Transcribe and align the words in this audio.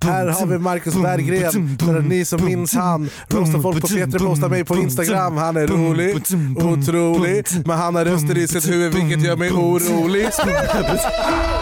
Här 0.00 0.26
har 0.26 0.46
vi 0.46 0.58
Marcus 0.58 0.94
Berggren, 0.94 1.78
för 1.78 2.00
ni 2.00 2.24
som 2.24 2.44
minns 2.44 2.74
han. 2.74 3.10
Roastar 3.28 3.60
folk 3.60 3.80
på 3.80 3.88
Peter 3.88 4.18
postar 4.18 4.48
mig 4.48 4.64
på 4.64 4.76
Instagram. 4.76 5.36
Han 5.36 5.56
är 5.56 5.66
rolig, 5.66 6.16
otrolig, 6.56 7.46
men 7.66 7.78
han 7.78 7.94
har 7.94 8.04
röster 8.04 8.38
i 8.38 8.48
sitt 8.48 8.68
huvud 8.68 8.94
vilket 8.94 9.24
gör 9.24 9.36
mig 9.36 9.50
orolig. 9.50 10.28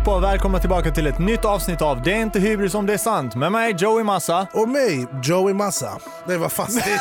allihopa 0.00 0.16
och 0.16 0.22
välkomna 0.22 0.58
tillbaka 0.58 0.90
till 0.90 1.06
ett 1.06 1.18
nytt 1.18 1.44
avsnitt 1.44 1.82
av 1.82 2.02
Det 2.02 2.12
är 2.12 2.20
inte 2.20 2.40
hybris 2.40 2.74
om 2.74 2.86
det 2.86 2.92
är 2.92 2.98
sant 2.98 3.34
med 3.34 3.52
mig 3.52 3.74
Joey 3.78 4.04
Massa. 4.04 4.46
Och 4.52 4.68
mig, 4.68 5.06
Joey 5.22 5.54
Massa. 5.54 5.98
Vad 6.26 6.52
fan 6.52 6.66
säger 6.66 6.98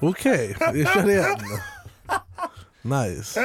Okej, 0.00 0.56
vi 0.72 0.84
kör 0.84 1.10
igen. 1.10 1.36
Nice. 2.82 3.40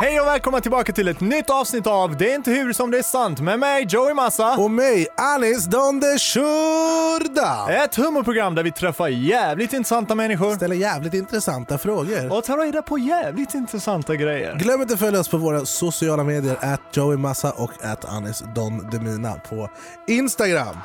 Hej 0.00 0.20
och 0.20 0.26
välkomna 0.26 0.60
tillbaka 0.60 0.92
till 0.92 1.08
ett 1.08 1.20
nytt 1.20 1.50
avsnitt 1.50 1.86
av 1.86 2.16
Det 2.16 2.30
är 2.30 2.34
inte 2.34 2.50
hybris 2.50 2.80
om 2.80 2.90
det 2.90 2.98
är 2.98 3.02
sant 3.02 3.40
med 3.40 3.58
mig 3.58 3.86
Joey 3.88 4.14
Massa. 4.14 4.56
Och 4.56 4.70
mig, 4.70 5.06
Anis 5.16 5.64
Don 5.64 6.00
de 6.00 6.18
Shurda. 6.18 7.84
Ett 7.84 7.94
humorprogram 7.96 8.54
där 8.54 8.62
vi 8.62 8.72
träffar 8.72 9.08
jävligt 9.08 9.72
intressanta 9.72 10.14
människor 10.14 10.54
Ställer 10.54 10.76
jävligt 10.76 11.14
intressanta 11.14 11.78
frågor. 11.78 12.32
och 12.32 12.44
tar 12.44 12.58
reda 12.58 12.82
på 12.82 12.98
jävligt 12.98 13.54
intressanta 13.54 14.16
grejer. 14.16 14.54
Glöm 14.54 14.82
inte 14.82 14.94
att 14.94 15.00
följa 15.00 15.20
oss 15.20 15.28
på 15.28 15.36
våra 15.36 15.64
sociala 15.66 16.24
medier, 16.24 16.56
at 16.60 16.80
Joey 16.92 17.16
Massa 17.16 17.52
och 17.52 17.84
at 17.84 18.04
Anis 18.04 18.44
Don 18.54 18.90
Demina 18.90 19.34
på 19.48 19.70
Instagram. 20.06 20.76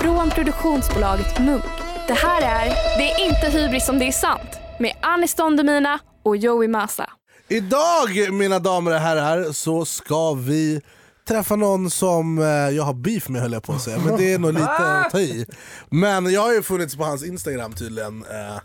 Från 0.00 0.30
produktionsbolaget 0.30 1.38
Munk. 1.38 1.64
Det 2.06 2.14
här 2.14 2.42
är 2.42 2.66
Det 2.98 3.10
är 3.10 3.24
inte 3.26 3.58
hybris 3.58 3.88
om 3.88 3.98
det 3.98 4.04
är 4.08 4.12
sant 4.12 4.60
med 4.78 4.92
Anis 5.00 5.34
Don 5.34 5.56
Demina 5.56 5.98
och 6.22 6.36
Joey 6.36 6.68
Massa. 6.68 7.10
Idag 7.48 8.32
mina 8.32 8.58
damer 8.58 8.90
och 8.90 9.00
herrar 9.00 9.52
så 9.52 9.84
ska 9.84 10.32
vi 10.32 10.80
träffa 11.28 11.56
någon 11.56 11.90
som 11.90 12.38
eh, 12.38 12.44
jag 12.46 12.82
har 12.82 12.94
beef 12.94 13.28
med 13.28 13.42
höll 13.42 13.52
jag 13.52 13.62
på 13.62 13.72
att 13.72 13.82
säga, 13.82 13.98
men 13.98 14.16
det 14.16 14.32
är 14.32 14.38
nog 14.38 14.52
lite 14.52 14.66
att 14.66 15.10
ta 15.10 15.20
i. 15.20 15.46
Men 15.90 16.32
jag 16.32 16.40
har 16.40 16.52
ju 16.52 16.62
funnits 16.62 16.96
på 16.96 17.04
hans 17.04 17.24
Instagram 17.24 17.72
tydligen, 17.72 18.24
eh, 18.24 18.60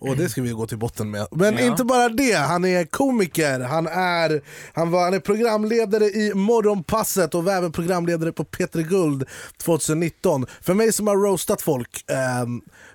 och 0.00 0.16
det 0.16 0.28
ska 0.28 0.42
vi 0.42 0.50
gå 0.50 0.66
till 0.66 0.78
botten 0.78 1.10
med. 1.10 1.26
Men 1.30 1.54
Ja. 1.54 1.60
inte 1.60 1.84
bara 1.84 2.08
det, 2.08 2.32
han 2.32 2.64
är 2.64 2.84
komiker, 2.84 3.60
han 3.60 3.86
är, 3.86 4.42
han 4.74 4.90
var, 4.90 5.04
han 5.04 5.14
är 5.14 5.20
programledare 5.20 6.04
i 6.04 6.34
Morgonpasset 6.34 7.34
och 7.34 7.44
var 7.44 7.52
även 7.52 7.72
programledare 7.72 8.32
på 8.32 8.44
P3 8.44 8.82
Guld 8.82 9.24
2019. 9.62 10.46
För 10.60 10.74
mig 10.74 10.92
som 10.92 11.06
har 11.06 11.16
roastat 11.16 11.62
folk 11.62 12.10
eh, 12.10 12.16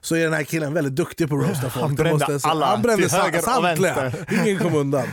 så 0.01 0.15
är 0.15 0.23
den 0.23 0.33
här 0.33 0.43
killen 0.43 0.73
väldigt 0.73 0.95
duktig 0.95 1.29
på 1.29 1.35
att 1.35 1.47
roasta 1.49 1.69
folk. 1.69 1.85
Han 1.85 1.95
brände 1.95 2.39
alla 2.43 2.65
han 2.65 2.81
brände 2.81 3.09
till 3.09 3.17
höger 3.17 3.57
och 3.57 3.63
vänster. 3.63 4.25
ingen 4.45 4.59
kom 4.59 4.75
undan. 4.75 5.07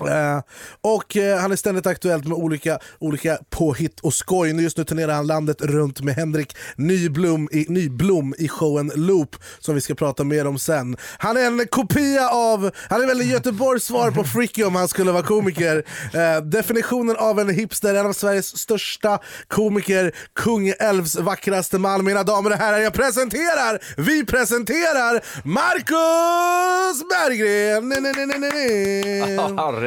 Eh, 0.00 0.40
och 0.80 1.16
eh, 1.16 1.38
han 1.38 1.52
är 1.52 1.56
ständigt 1.56 1.86
aktuellt 1.86 2.26
med 2.26 2.38
olika, 2.38 2.78
olika 2.98 3.38
påhitt 3.50 4.00
och 4.00 4.14
skoj. 4.14 4.62
Just 4.62 4.76
nu 4.76 4.84
turnerar 4.84 5.14
han 5.14 5.26
landet 5.26 5.60
runt 5.60 6.00
med 6.00 6.14
Henrik 6.14 6.56
Nyblom 6.76 7.48
i, 7.52 7.66
Nyblom 7.68 8.34
i 8.38 8.48
showen 8.48 8.92
Loop 8.94 9.36
som 9.58 9.74
vi 9.74 9.80
ska 9.80 9.94
prata 9.94 10.24
mer 10.24 10.46
om 10.46 10.58
sen. 10.58 10.96
Han 11.18 11.36
är 11.36 11.46
en 11.46 11.66
kopia 11.70 12.28
av, 12.28 12.70
han 12.90 13.02
är 13.02 13.06
väl 13.06 13.30
Göteborgs 13.30 13.84
svar 13.84 14.10
på 14.10 14.24
Fricky 14.24 14.64
om 14.64 14.74
han 14.74 14.88
skulle 14.88 15.12
vara 15.12 15.22
komiker. 15.22 15.84
Eh, 16.14 16.42
definitionen 16.42 17.16
av 17.16 17.40
en 17.40 17.48
hipster, 17.48 17.94
en 17.94 18.06
av 18.06 18.12
Sveriges 18.12 18.58
största 18.58 19.18
komiker, 19.48 20.12
Kungälvs 20.34 21.16
vackraste 21.16 21.78
man. 21.78 22.04
Mina 22.04 22.22
damer 22.22 22.50
och 22.50 22.56
herrar, 22.56 22.78
jag 22.78 22.92
presenterar, 22.92 23.82
vi 23.96 24.26
presenterar 24.26 25.22
Marcus 25.44 27.02
Berggren! 27.08 27.88
Nej, 27.88 28.00
nej, 28.00 28.26
nej, 28.26 28.38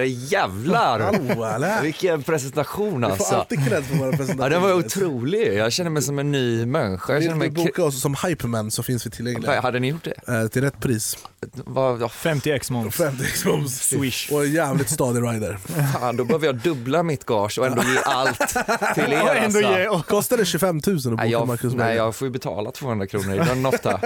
jävlar! 0.03 0.99
Hallå? 1.51 1.67
Vilken 1.81 2.23
presentation 2.23 3.01
Du 3.01 3.07
får 3.07 3.13
alltså. 3.13 3.35
alltid 3.35 3.67
cred 3.67 3.83
för 3.83 3.95
våra 3.95 4.11
Ja, 4.11 4.17
presentationer. 4.17 4.49
den 4.49 4.61
var 4.61 4.73
otrolig. 4.73 5.53
Jag 5.53 5.71
känner 5.73 5.89
mig 5.89 6.01
som 6.03 6.19
en 6.19 6.31
ny 6.31 6.65
människa. 6.65 7.13
Jag 7.13 7.19
Vill 7.19 7.29
du 7.29 7.35
mig... 7.35 7.49
boka 7.49 7.83
oss 7.83 8.01
som 8.01 8.15
hyperman 8.27 8.71
så 8.71 8.83
finns 8.83 9.05
vi 9.05 9.09
tillgängliga. 9.09 9.61
Hade 9.61 9.79
ni 9.79 9.87
gjort 9.87 10.03
det? 10.25 10.33
Eh, 10.41 10.47
till 10.47 10.61
rätt 10.61 10.79
pris. 10.79 11.17
Vad, 11.53 12.01
ja, 12.01 12.09
50 12.09 12.51
x 12.51 12.71
moms. 12.71 12.95
50 12.95 13.23
x 13.23 13.43
Swish. 13.69 14.31
Och 14.31 14.43
en 14.45 14.51
jävligt 14.51 14.89
stadig 14.89 15.21
rider. 15.23 15.57
fan, 15.99 16.17
då 16.17 16.25
behöver 16.25 16.45
jag 16.45 16.55
dubbla 16.55 17.03
mitt 17.03 17.25
gage 17.25 17.59
och 17.59 17.65
ändå 17.65 17.81
ge 17.83 17.99
allt 18.05 18.39
till 18.95 19.13
er 19.13 19.21
Och 19.23 19.35
ändå 19.35 19.43
alltså. 19.59 19.59
ge, 19.79 19.87
och 19.87 20.05
Kostar 20.07 20.37
det 20.37 20.45
25 20.45 20.81
000 20.87 20.97
att 20.97 21.03
boka 21.03 21.15
Nej 21.15 21.31
jag, 21.31 21.47
Marcus 21.47 21.73
nej, 21.73 21.95
jag 21.95 22.15
får 22.15 22.25
ju 22.27 22.31
betala 22.31 22.71
200 22.71 23.07
kronor 23.07 23.35
i 23.35 23.37
den 23.37 23.65
ofta. 23.65 23.99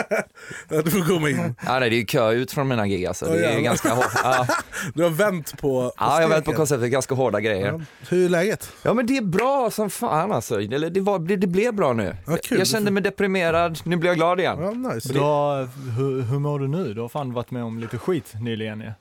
Ja, 0.69 0.81
Du 0.81 0.91
får 0.91 1.07
komma 1.07 1.29
in. 1.29 1.55
Ja, 1.65 1.79
nej, 1.79 1.89
det 1.89 1.95
är 1.95 1.99
ju 1.99 2.05
kö 2.05 2.31
ut 2.31 2.51
från 2.51 2.67
mina 2.67 2.87
gig 2.87 3.05
alltså. 3.05 3.25
Det 3.25 3.31
är 3.31 3.41
jävlar. 3.41 3.61
ganska 3.61 3.93
hårt. 3.93 4.11
Ja, 4.23 4.47
Du 4.93 5.03
har 5.03 5.09
vänt 5.09 5.57
på, 5.61 5.78
på 5.79 5.91
ja 5.97 6.21
jag 6.21 6.29
vet 6.29 6.45
på 6.45 6.53
konceptet, 6.53 6.91
ganska 6.91 7.15
hårda 7.15 7.39
grejer. 7.39 7.67
Ja. 7.67 7.81
Hur 8.09 8.25
är 8.25 8.29
läget? 8.29 8.71
Ja 8.83 8.93
men 8.93 9.05
det 9.05 9.17
är 9.17 9.21
bra 9.21 9.69
som 9.71 9.89
fan 9.89 10.31
alltså. 10.31 10.61
Eller 10.61 10.89
det, 10.89 11.01
var, 11.01 11.19
det, 11.19 11.35
det 11.35 11.47
blev 11.47 11.73
bra 11.73 11.93
nu. 11.93 12.15
Ja, 12.27 12.37
kul. 12.43 12.57
Jag 12.57 12.67
kände 12.67 12.91
mig 12.91 13.03
deprimerad, 13.03 13.79
nu 13.83 13.95
blir 13.95 14.09
jag 14.09 14.17
glad 14.17 14.39
igen. 14.39 14.57
Ja, 14.61 14.71
nice. 14.71 15.13
du 15.13 15.19
har, 15.19 15.69
hur, 15.97 16.21
hur 16.21 16.39
mår 16.39 16.59
du 16.59 16.67
nu? 16.67 16.93
Du 16.93 17.01
har 17.01 17.09
fan 17.09 17.33
varit 17.33 17.51
med 17.51 17.63
om 17.63 17.79
lite 17.79 17.97
skit 17.97 18.33
nyligen 18.41 18.79
ju. 18.79 18.91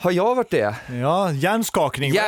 Har 0.00 0.10
jag 0.10 0.34
varit 0.34 0.50
det? 0.50 0.74
Ja, 1.00 1.32
hjärnskakning. 1.32 2.12
Ja, 2.14 2.22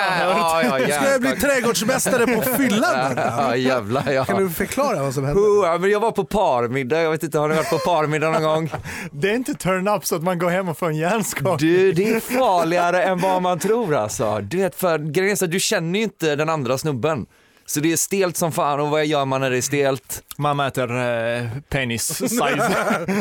ja, 0.62 0.78
ja, 0.78 0.94
Ska 0.96 1.10
jag 1.10 1.20
bli 1.20 1.30
trädgårdsmästare 1.30 2.26
på 2.26 2.42
fyllan? 2.42 3.16
Ja 3.16 3.56
jävlar 3.56 4.12
ja. 4.12 4.24
Kan 4.24 4.42
du 4.42 4.50
förklara 4.50 5.02
vad 5.02 5.14
som 5.14 5.24
hände? 5.24 5.40
Oh, 5.40 5.66
ja, 5.66 5.78
men 5.78 5.90
jag 5.90 6.00
var 6.00 6.10
på 6.10 6.24
parmiddag, 6.24 7.02
jag 7.02 7.10
vet 7.10 7.22
inte, 7.22 7.38
har 7.38 7.48
ni 7.48 7.54
varit 7.54 7.70
på 7.70 7.78
parmiddag 7.78 8.30
någon 8.30 8.42
gång? 8.42 8.70
Det 9.12 9.30
är 9.30 9.34
inte 9.34 9.54
turn 9.54 9.88
up 9.88 10.06
så 10.06 10.16
att 10.16 10.22
man 10.22 10.38
går 10.38 10.50
hem 10.50 10.68
och 10.68 10.78
får 10.78 10.86
en 10.86 10.96
hjärnskakning. 10.96 11.70
Du, 11.70 11.92
det 11.92 12.10
är 12.10 12.20
farligare 12.20 13.02
än 13.02 13.18
vad 13.18 13.42
man 13.42 13.58
tror 13.58 13.94
alltså. 13.94 14.40
Du 14.40 14.56
vet, 14.56 14.74
för 14.74 14.98
grejen 14.98 15.32
är 15.32 15.36
så 15.36 15.46
du 15.46 15.60
känner 15.60 15.98
ju 15.98 16.02
inte 16.02 16.36
den 16.36 16.48
andra 16.48 16.78
snubben. 16.78 17.26
Så 17.70 17.80
det 17.80 17.92
är 17.92 17.96
stelt 17.96 18.36
som 18.36 18.52
fan 18.52 18.80
och 18.80 18.90
vad 18.90 19.06
gör 19.06 19.24
man 19.24 19.40
när 19.40 19.50
det 19.50 19.56
är 19.56 19.62
stelt? 19.62 20.22
Man 20.36 20.56
mäter 20.56 20.90
eh, 21.36 21.48
penis 21.68 22.06
size. 22.16 22.70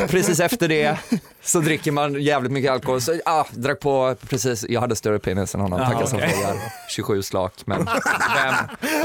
Precis 0.08 0.40
efter 0.40 0.68
det 0.68 0.98
så 1.42 1.60
dricker 1.60 1.92
man 1.92 2.22
jävligt 2.22 2.52
mycket 2.52 2.70
alkohol. 2.70 3.00
Så 3.00 3.20
ah, 3.24 3.44
drack 3.50 3.80
på 3.80 4.16
precis, 4.28 4.66
jag 4.68 4.80
hade 4.80 4.96
större 4.96 5.18
penis 5.18 5.54
än 5.54 5.60
honom, 5.60 5.80
Ah, 5.80 5.90
tackar 5.90 6.06
som 6.06 6.18
okej. 6.18 6.30
frågar. 6.30 6.56
27 6.88 7.22
slak, 7.22 7.52
men 7.64 7.88
vem 8.34 8.54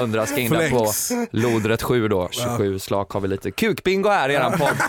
undrar 0.02 0.26
ska 0.26 0.38
in 0.38 0.52
där 0.52 0.70
på 0.70 0.92
lodrätt 1.32 1.84
7 1.84 2.08
då. 2.08 2.30
27 2.32 2.80
slak 2.80 3.12
har 3.12 3.20
vi 3.20 3.28
lite 3.28 3.52
kukbingo 3.52 4.10
här 4.10 4.30
i 4.30 4.34
eran 4.34 4.52
podd. 4.52 4.76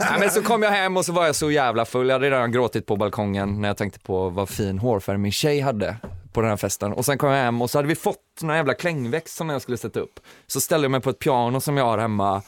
Nej, 0.00 0.20
men 0.20 0.30
så 0.30 0.42
kom 0.42 0.62
jag 0.62 0.70
hem 0.70 0.96
och 0.96 1.04
så 1.04 1.12
var 1.12 1.26
jag 1.26 1.34
så 1.36 1.50
jävla 1.50 1.84
full, 1.84 2.08
jag 2.08 2.14
hade 2.14 2.26
redan 2.30 2.52
gråtit 2.52 2.86
på 2.86 2.96
balkongen 2.96 3.60
när 3.60 3.68
jag 3.68 3.76
tänkte 3.76 3.98
på 4.00 4.28
vad 4.28 4.48
fin 4.48 4.78
hårfärg 4.78 5.18
min 5.18 5.32
tjej 5.32 5.60
hade 5.60 5.96
på 6.32 6.40
den 6.40 6.50
här 6.50 6.56
festen. 6.56 6.92
Och 6.92 7.04
sen 7.04 7.18
kom 7.18 7.30
jag 7.30 7.36
hem 7.36 7.62
och 7.62 7.70
så 7.70 7.78
hade 7.78 7.88
vi 7.88 7.94
fått 7.94 8.42
någon 8.42 8.56
jävla 8.56 8.74
klängväxt 8.74 9.36
som 9.36 9.48
jag 9.48 9.62
skulle 9.62 9.76
sätta 9.76 10.00
upp. 10.00 10.20
Så 10.46 10.60
ställde 10.60 10.84
jag 10.84 10.90
mig 10.90 11.00
på 11.00 11.10
ett 11.10 11.18
piano 11.18 11.60
som 11.60 11.76
jag 11.76 11.84
har 11.84 11.98
hemma 11.98 12.42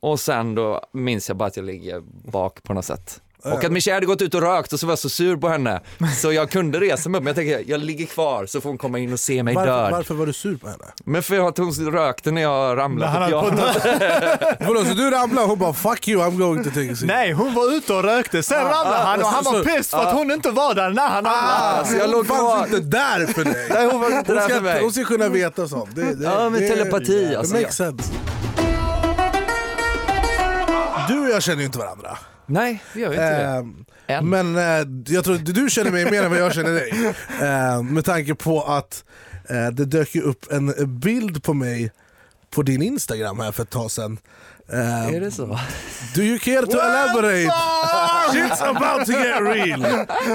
och 0.00 0.20
sen 0.20 0.54
då 0.54 0.80
minns 0.92 1.28
jag 1.28 1.36
bara 1.36 1.46
att 1.46 1.56
jag 1.56 1.66
ligger 1.66 2.00
bak 2.30 2.62
på 2.62 2.74
något 2.74 2.84
sätt. 2.84 3.22
Och 3.44 3.64
att 3.64 3.72
min 3.72 3.80
tjej 3.82 3.94
hade 3.94 4.06
gått 4.06 4.22
ut 4.22 4.34
och 4.34 4.40
rökt 4.42 4.72
och 4.72 4.80
så 4.80 4.86
var 4.86 4.92
jag 4.92 4.98
så 4.98 5.08
sur 5.08 5.36
på 5.36 5.48
henne. 5.48 5.80
Så 6.16 6.32
jag 6.32 6.50
kunde 6.50 6.80
resa 6.80 7.08
mig 7.08 7.18
upp, 7.18 7.24
men 7.24 7.36
jag 7.36 7.36
tänkte 7.36 7.70
jag 7.70 7.80
ligger 7.80 8.06
kvar 8.06 8.46
så 8.46 8.60
får 8.60 8.68
hon 8.70 8.78
komma 8.78 8.98
in 8.98 9.12
och 9.12 9.20
se 9.20 9.42
mig 9.42 9.54
Varför, 9.54 9.72
död. 9.82 9.90
varför 9.92 10.14
var 10.14 10.26
du 10.26 10.32
sur 10.32 10.56
på 10.56 10.66
henne? 10.68 10.84
Men 11.04 11.22
för 11.22 11.48
att 11.48 11.58
hon 11.58 11.72
rökte 11.92 12.30
när 12.30 12.42
jag 12.42 12.78
ramlade 12.78 13.28
pianot. 13.28 13.52
Vadå, 14.60 14.84
så 14.84 14.94
du 14.94 15.10
ramlade 15.10 15.42
och 15.42 15.48
hon 15.50 15.58
bara 15.58 15.72
'fuck 15.72 16.08
you, 16.08 16.22
I'm 16.22 16.36
going 16.38 16.64
to 16.64 16.70
take 16.70 16.80
a 16.90 16.94
seat' 16.94 17.06
Nej, 17.06 17.32
hon 17.32 17.54
var 17.54 17.74
ute 17.76 17.92
och 17.94 18.02
rökte, 18.02 18.42
sen 18.42 18.64
ramlade 18.64 18.96
han 18.96 19.20
och 19.20 19.26
han 19.28 19.44
var 19.44 19.64
pissed 19.64 19.84
för 19.86 19.98
att 20.06 20.14
hon 20.14 20.30
inte 20.30 20.50
var 20.50 20.74
där 20.74 20.90
när 20.90 21.08
han 21.08 21.24
ramlade. 21.24 21.88
Så 21.88 21.96
jag 21.96 22.10
låg 22.10 22.26
Hon 22.28 22.36
fanns 22.50 22.66
inte 22.74 22.80
där 22.80 23.26
för 23.26 23.44
dig! 23.44 23.66
Nej, 23.70 23.88
hon 23.90 24.00
var 24.00 24.06
inte 24.18 24.32
Hon 24.32 24.36
där 24.36 24.42
för 24.48 24.54
ska, 24.54 24.60
mig. 24.62 24.82
hon 24.82 24.92
ska 24.92 25.04
kunna 25.04 25.28
veta 25.28 25.68
sånt. 25.68 25.90
Det, 25.94 26.14
det, 26.14 26.24
Ja, 26.24 26.50
men 26.50 26.60
det, 26.60 26.68
telepati, 26.68 27.24
det 27.30 27.38
alltså. 27.38 27.54
makes 27.54 27.76
sense. 27.76 28.12
Du 31.08 31.20
och 31.20 31.28
jag 31.30 31.42
känner 31.42 31.58
ju 31.58 31.64
inte 31.66 31.78
varandra. 31.78 32.18
Nej, 32.48 32.82
det 32.94 33.00
gör 33.00 33.08
vi 33.08 33.14
inte 33.14 33.38
det. 33.38 33.44
Ehm, 33.44 33.84
Än. 34.06 34.28
men 34.28 34.56
eh, 34.56 35.12
jag 35.14 35.24
tror 35.24 35.34
att 35.34 35.46
du 35.46 35.70
känner 35.70 35.90
mig 35.90 36.10
mer 36.10 36.22
än 36.22 36.30
vad 36.30 36.40
jag 36.40 36.54
känner 36.54 36.72
dig. 36.72 37.14
Eh, 37.42 37.82
med 37.82 38.04
tanke 38.04 38.34
på 38.34 38.62
att 38.62 39.04
eh, 39.48 39.66
det 39.66 39.84
dök 39.84 40.14
ju 40.14 40.22
upp 40.22 40.52
en 40.52 40.98
bild 41.00 41.42
på 41.42 41.54
mig 41.54 41.92
på 42.50 42.62
din 42.62 42.82
Instagram 42.82 43.40
här 43.40 43.52
för 43.52 43.62
ett 43.62 43.70
tag 43.70 43.90
sedan. 43.90 44.18
Eh, 44.72 45.14
Är 45.14 45.20
det 45.20 45.30
så? 45.30 45.58
Do 46.14 46.22
you 46.22 46.38
care 46.38 46.66
to 46.66 46.78
elaborate? 46.78 47.48
Shit's 48.32 48.62
about 48.62 49.06
to 49.06 49.12
get 49.12 49.40
real! 49.40 49.80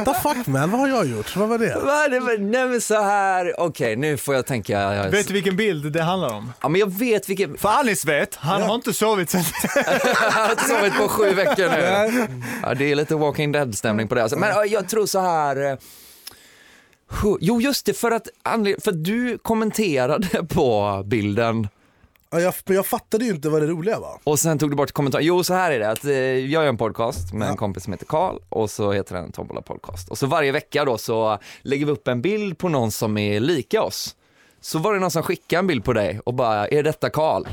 The 0.06 0.14
fuck 0.24 0.48
man, 0.48 0.72
vad 0.72 0.80
har 0.80 0.88
jag 0.88 1.06
gjort? 1.08 1.36
Vad 1.36 1.50
var 1.50 1.58
det? 1.58 1.76
Va, 1.76 2.08
det 2.08 2.20
var, 2.20 2.38
nej 2.38 2.68
men 2.68 2.82
så 2.82 3.02
här, 3.02 3.60
okej 3.60 3.96
nu 3.96 4.18
får 4.18 4.36
jag 4.36 4.46
tänka. 4.46 4.74
Jag, 4.94 5.10
Vet 5.12 5.28
du 5.28 5.34
vilken 5.34 5.56
bild 5.56 5.92
det 5.92 6.02
handlar 6.04 6.34
om? 6.34 6.54
Ja 6.62 6.70
men 6.70 6.80
jag 6.80 6.92
vet 6.92 7.30
vilken, 7.30 7.58
För 7.58 7.70
Alice 7.70 8.08
vet, 8.08 8.36
han 8.36 8.62
har 8.62 8.76
inte 8.76 8.94
sovit 8.94 9.30
sen... 9.30 9.44
jag 9.76 10.32
har 10.32 10.52
inte 10.52 10.64
sovit 10.64 10.98
på 10.98 11.08
sju 11.08 11.34
veckor 11.34 11.70
nu. 11.70 12.28
Ja, 12.64 12.74
det 12.74 12.92
är 12.92 12.96
lite 12.96 13.16
Walking 13.16 13.52
Dead 13.52 13.76
stämning 13.78 14.08
på 14.08 14.16
det. 14.16 14.22
Alltså. 14.22 14.38
Men 14.40 14.50
ja, 14.50 14.66
jag 14.66 14.90
tror 14.90 15.06
så 15.06 15.20
här. 15.20 15.72
eh, 15.72 15.78
Jo 17.42 17.62
just 17.62 17.86
det, 17.86 17.94
för 17.94 18.12
att, 18.12 18.28
för 18.84 18.92
att 18.92 19.04
du 19.04 19.38
kommenterade 19.38 20.44
på 20.44 21.02
bilden 21.06 21.68
Ja, 22.34 22.40
jag, 22.40 22.54
men 22.66 22.76
jag 22.76 22.86
fattade 22.86 23.26
ju 23.26 23.32
inte 23.32 23.50
vad 23.50 23.62
det 23.62 23.68
roliga 23.68 24.00
var. 24.00 24.20
Och 24.24 24.40
sen 24.40 24.58
tog 24.60 24.70
du 24.70 24.76
bort 24.76 24.92
kommentarer. 24.92 25.24
Jo, 25.24 25.44
så 25.44 25.54
här 25.54 25.72
är 25.72 25.80
det. 25.80 25.90
Att, 25.90 26.06
eh, 26.06 26.14
jag 26.14 26.64
gör 26.64 26.66
en 26.66 26.78
podcast 26.78 27.34
med 27.34 27.50
en 27.50 27.58
kompis 27.58 27.84
som 27.84 27.94
heter 27.94 28.06
Karl 28.06 28.38
och 28.50 28.70
så 28.70 28.92
heter 28.92 29.16
den 29.16 29.32
Tombola 29.32 29.62
Podcast. 29.62 30.10
Och 30.10 30.18
så 30.18 30.28
varje 30.28 30.52
vecka 30.52 30.86
då 30.86 30.98
så 30.98 31.40
lägger 31.62 31.86
vi 31.86 31.92
upp 31.92 32.08
en 32.08 32.22
bild 32.22 32.58
på 32.58 32.70
någon 32.70 32.92
som 32.92 33.18
är 33.18 33.40
lika 33.40 33.82
oss. 33.82 34.16
Så 34.62 34.80
var 34.80 34.94
det 34.94 35.00
någon 35.00 35.12
som 35.12 35.24
skickade 35.24 35.60
en 35.60 35.68
bild 35.68 35.84
på 35.86 35.94
dig 35.94 36.20
och 36.26 36.34
bara, 36.34 36.68
är 36.68 36.84
detta 36.84 37.10
Karl? 37.10 37.46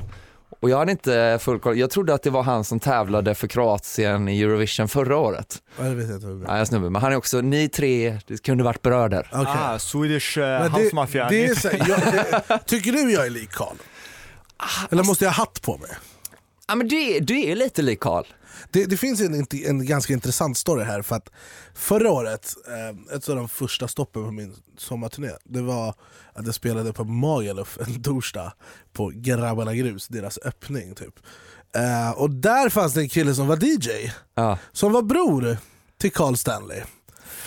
Och 0.60 0.70
jag 0.70 0.78
hade 0.78 0.92
inte 0.92 1.38
full 1.40 1.60
koll. 1.60 1.78
Jag 1.78 1.90
trodde 1.90 2.14
att 2.14 2.22
det 2.22 2.30
var 2.30 2.42
han 2.42 2.64
som 2.64 2.80
tävlade 2.80 3.34
för 3.34 3.46
Kroatien 3.46 4.28
i 4.28 4.42
Eurovision 4.42 4.88
förra 4.88 5.16
året. 5.16 5.62
Ja, 5.78 5.84
det 5.84 5.94
vet 5.94 6.08
jag 6.08 6.16
inte. 6.16 6.26
vad 6.26 6.40
det. 6.40 6.46
Nej, 6.46 6.66
jag. 6.70 6.92
Men 6.92 7.02
han 7.02 7.12
är 7.12 7.16
också, 7.16 7.40
ni 7.40 7.68
tre, 7.68 8.18
det 8.26 8.42
kunde 8.42 8.64
varit 8.64 8.82
bröder. 8.82 9.28
Okej. 9.32 9.46
Ah, 9.46 9.78
Swedish 9.78 10.38
uh, 10.38 10.44
Men 10.44 10.72
House 10.72 10.84
det, 10.84 10.92
Mafia. 10.92 11.28
det 11.28 11.46
är 11.46 11.54
så, 11.54 11.68
jag, 11.88 12.00
det, 12.00 12.58
tycker 12.66 12.92
du 12.92 13.12
jag 13.12 13.26
är 13.26 13.30
lik 13.30 13.50
Karl? 13.50 13.76
Eller 14.90 15.04
måste 15.04 15.24
jag 15.24 15.32
ha 15.32 15.36
hatt 15.42 15.62
på 15.62 15.76
mig? 15.78 15.90
Ja 16.68 16.74
men 16.74 16.88
du 16.88 16.96
är, 16.96 17.20
du 17.20 17.40
är 17.44 17.56
lite 17.56 17.82
lik 17.82 18.00
Karl. 18.00 18.24
Det, 18.70 18.84
det 18.84 18.96
finns 18.96 19.20
en, 19.20 19.46
en 19.66 19.86
ganska 19.86 20.12
intressant 20.12 20.58
story 20.58 20.84
här 20.84 21.02
för 21.02 21.16
att 21.16 21.28
förra 21.74 22.10
året, 22.10 22.54
eh, 22.68 23.16
ett 23.16 23.28
av 23.28 23.36
de 23.36 23.48
första 23.48 23.88
stoppen 23.88 24.24
på 24.24 24.30
min 24.30 24.56
sommarturné, 24.78 25.30
det 25.44 25.62
var 25.62 25.94
att 26.32 26.46
jag 26.46 26.54
spelade 26.54 26.92
på 26.92 27.04
Magaluf 27.04 27.78
en 27.86 28.02
torsdag 28.02 28.52
på 28.92 29.12
Grabbarna 29.14 29.74
Grus, 29.74 30.08
deras 30.08 30.38
öppning 30.44 30.94
typ. 30.94 31.14
Eh, 31.76 32.10
och 32.10 32.30
där 32.30 32.68
fanns 32.68 32.94
det 32.94 33.00
en 33.00 33.08
kille 33.08 33.34
som 33.34 33.46
var 33.46 33.64
DJ, 33.64 34.12
Ja. 34.34 34.58
som 34.72 34.92
var 34.92 35.02
bror 35.02 35.56
till 35.98 36.12
Carl 36.12 36.36
Stanley. 36.36 36.82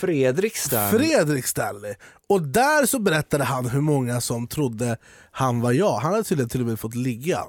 Fredrik 0.06 0.56
Stern. 0.56 0.90
Fredrik 0.98 1.46
Stanley. 1.46 1.94
Och 2.28 2.42
där 2.42 2.86
så 2.86 2.98
berättade 2.98 3.44
han 3.44 3.66
hur 3.68 3.80
många 3.80 4.20
som 4.20 4.46
trodde 4.46 4.96
han 5.32 5.60
var 5.60 5.72
jag. 5.72 5.92
Han 5.98 6.10
hade 6.12 6.24
tydligen 6.24 6.48
till 6.48 6.60
och 6.60 6.66
med 6.66 6.80
fått 6.80 6.94
ligga. 6.94 7.40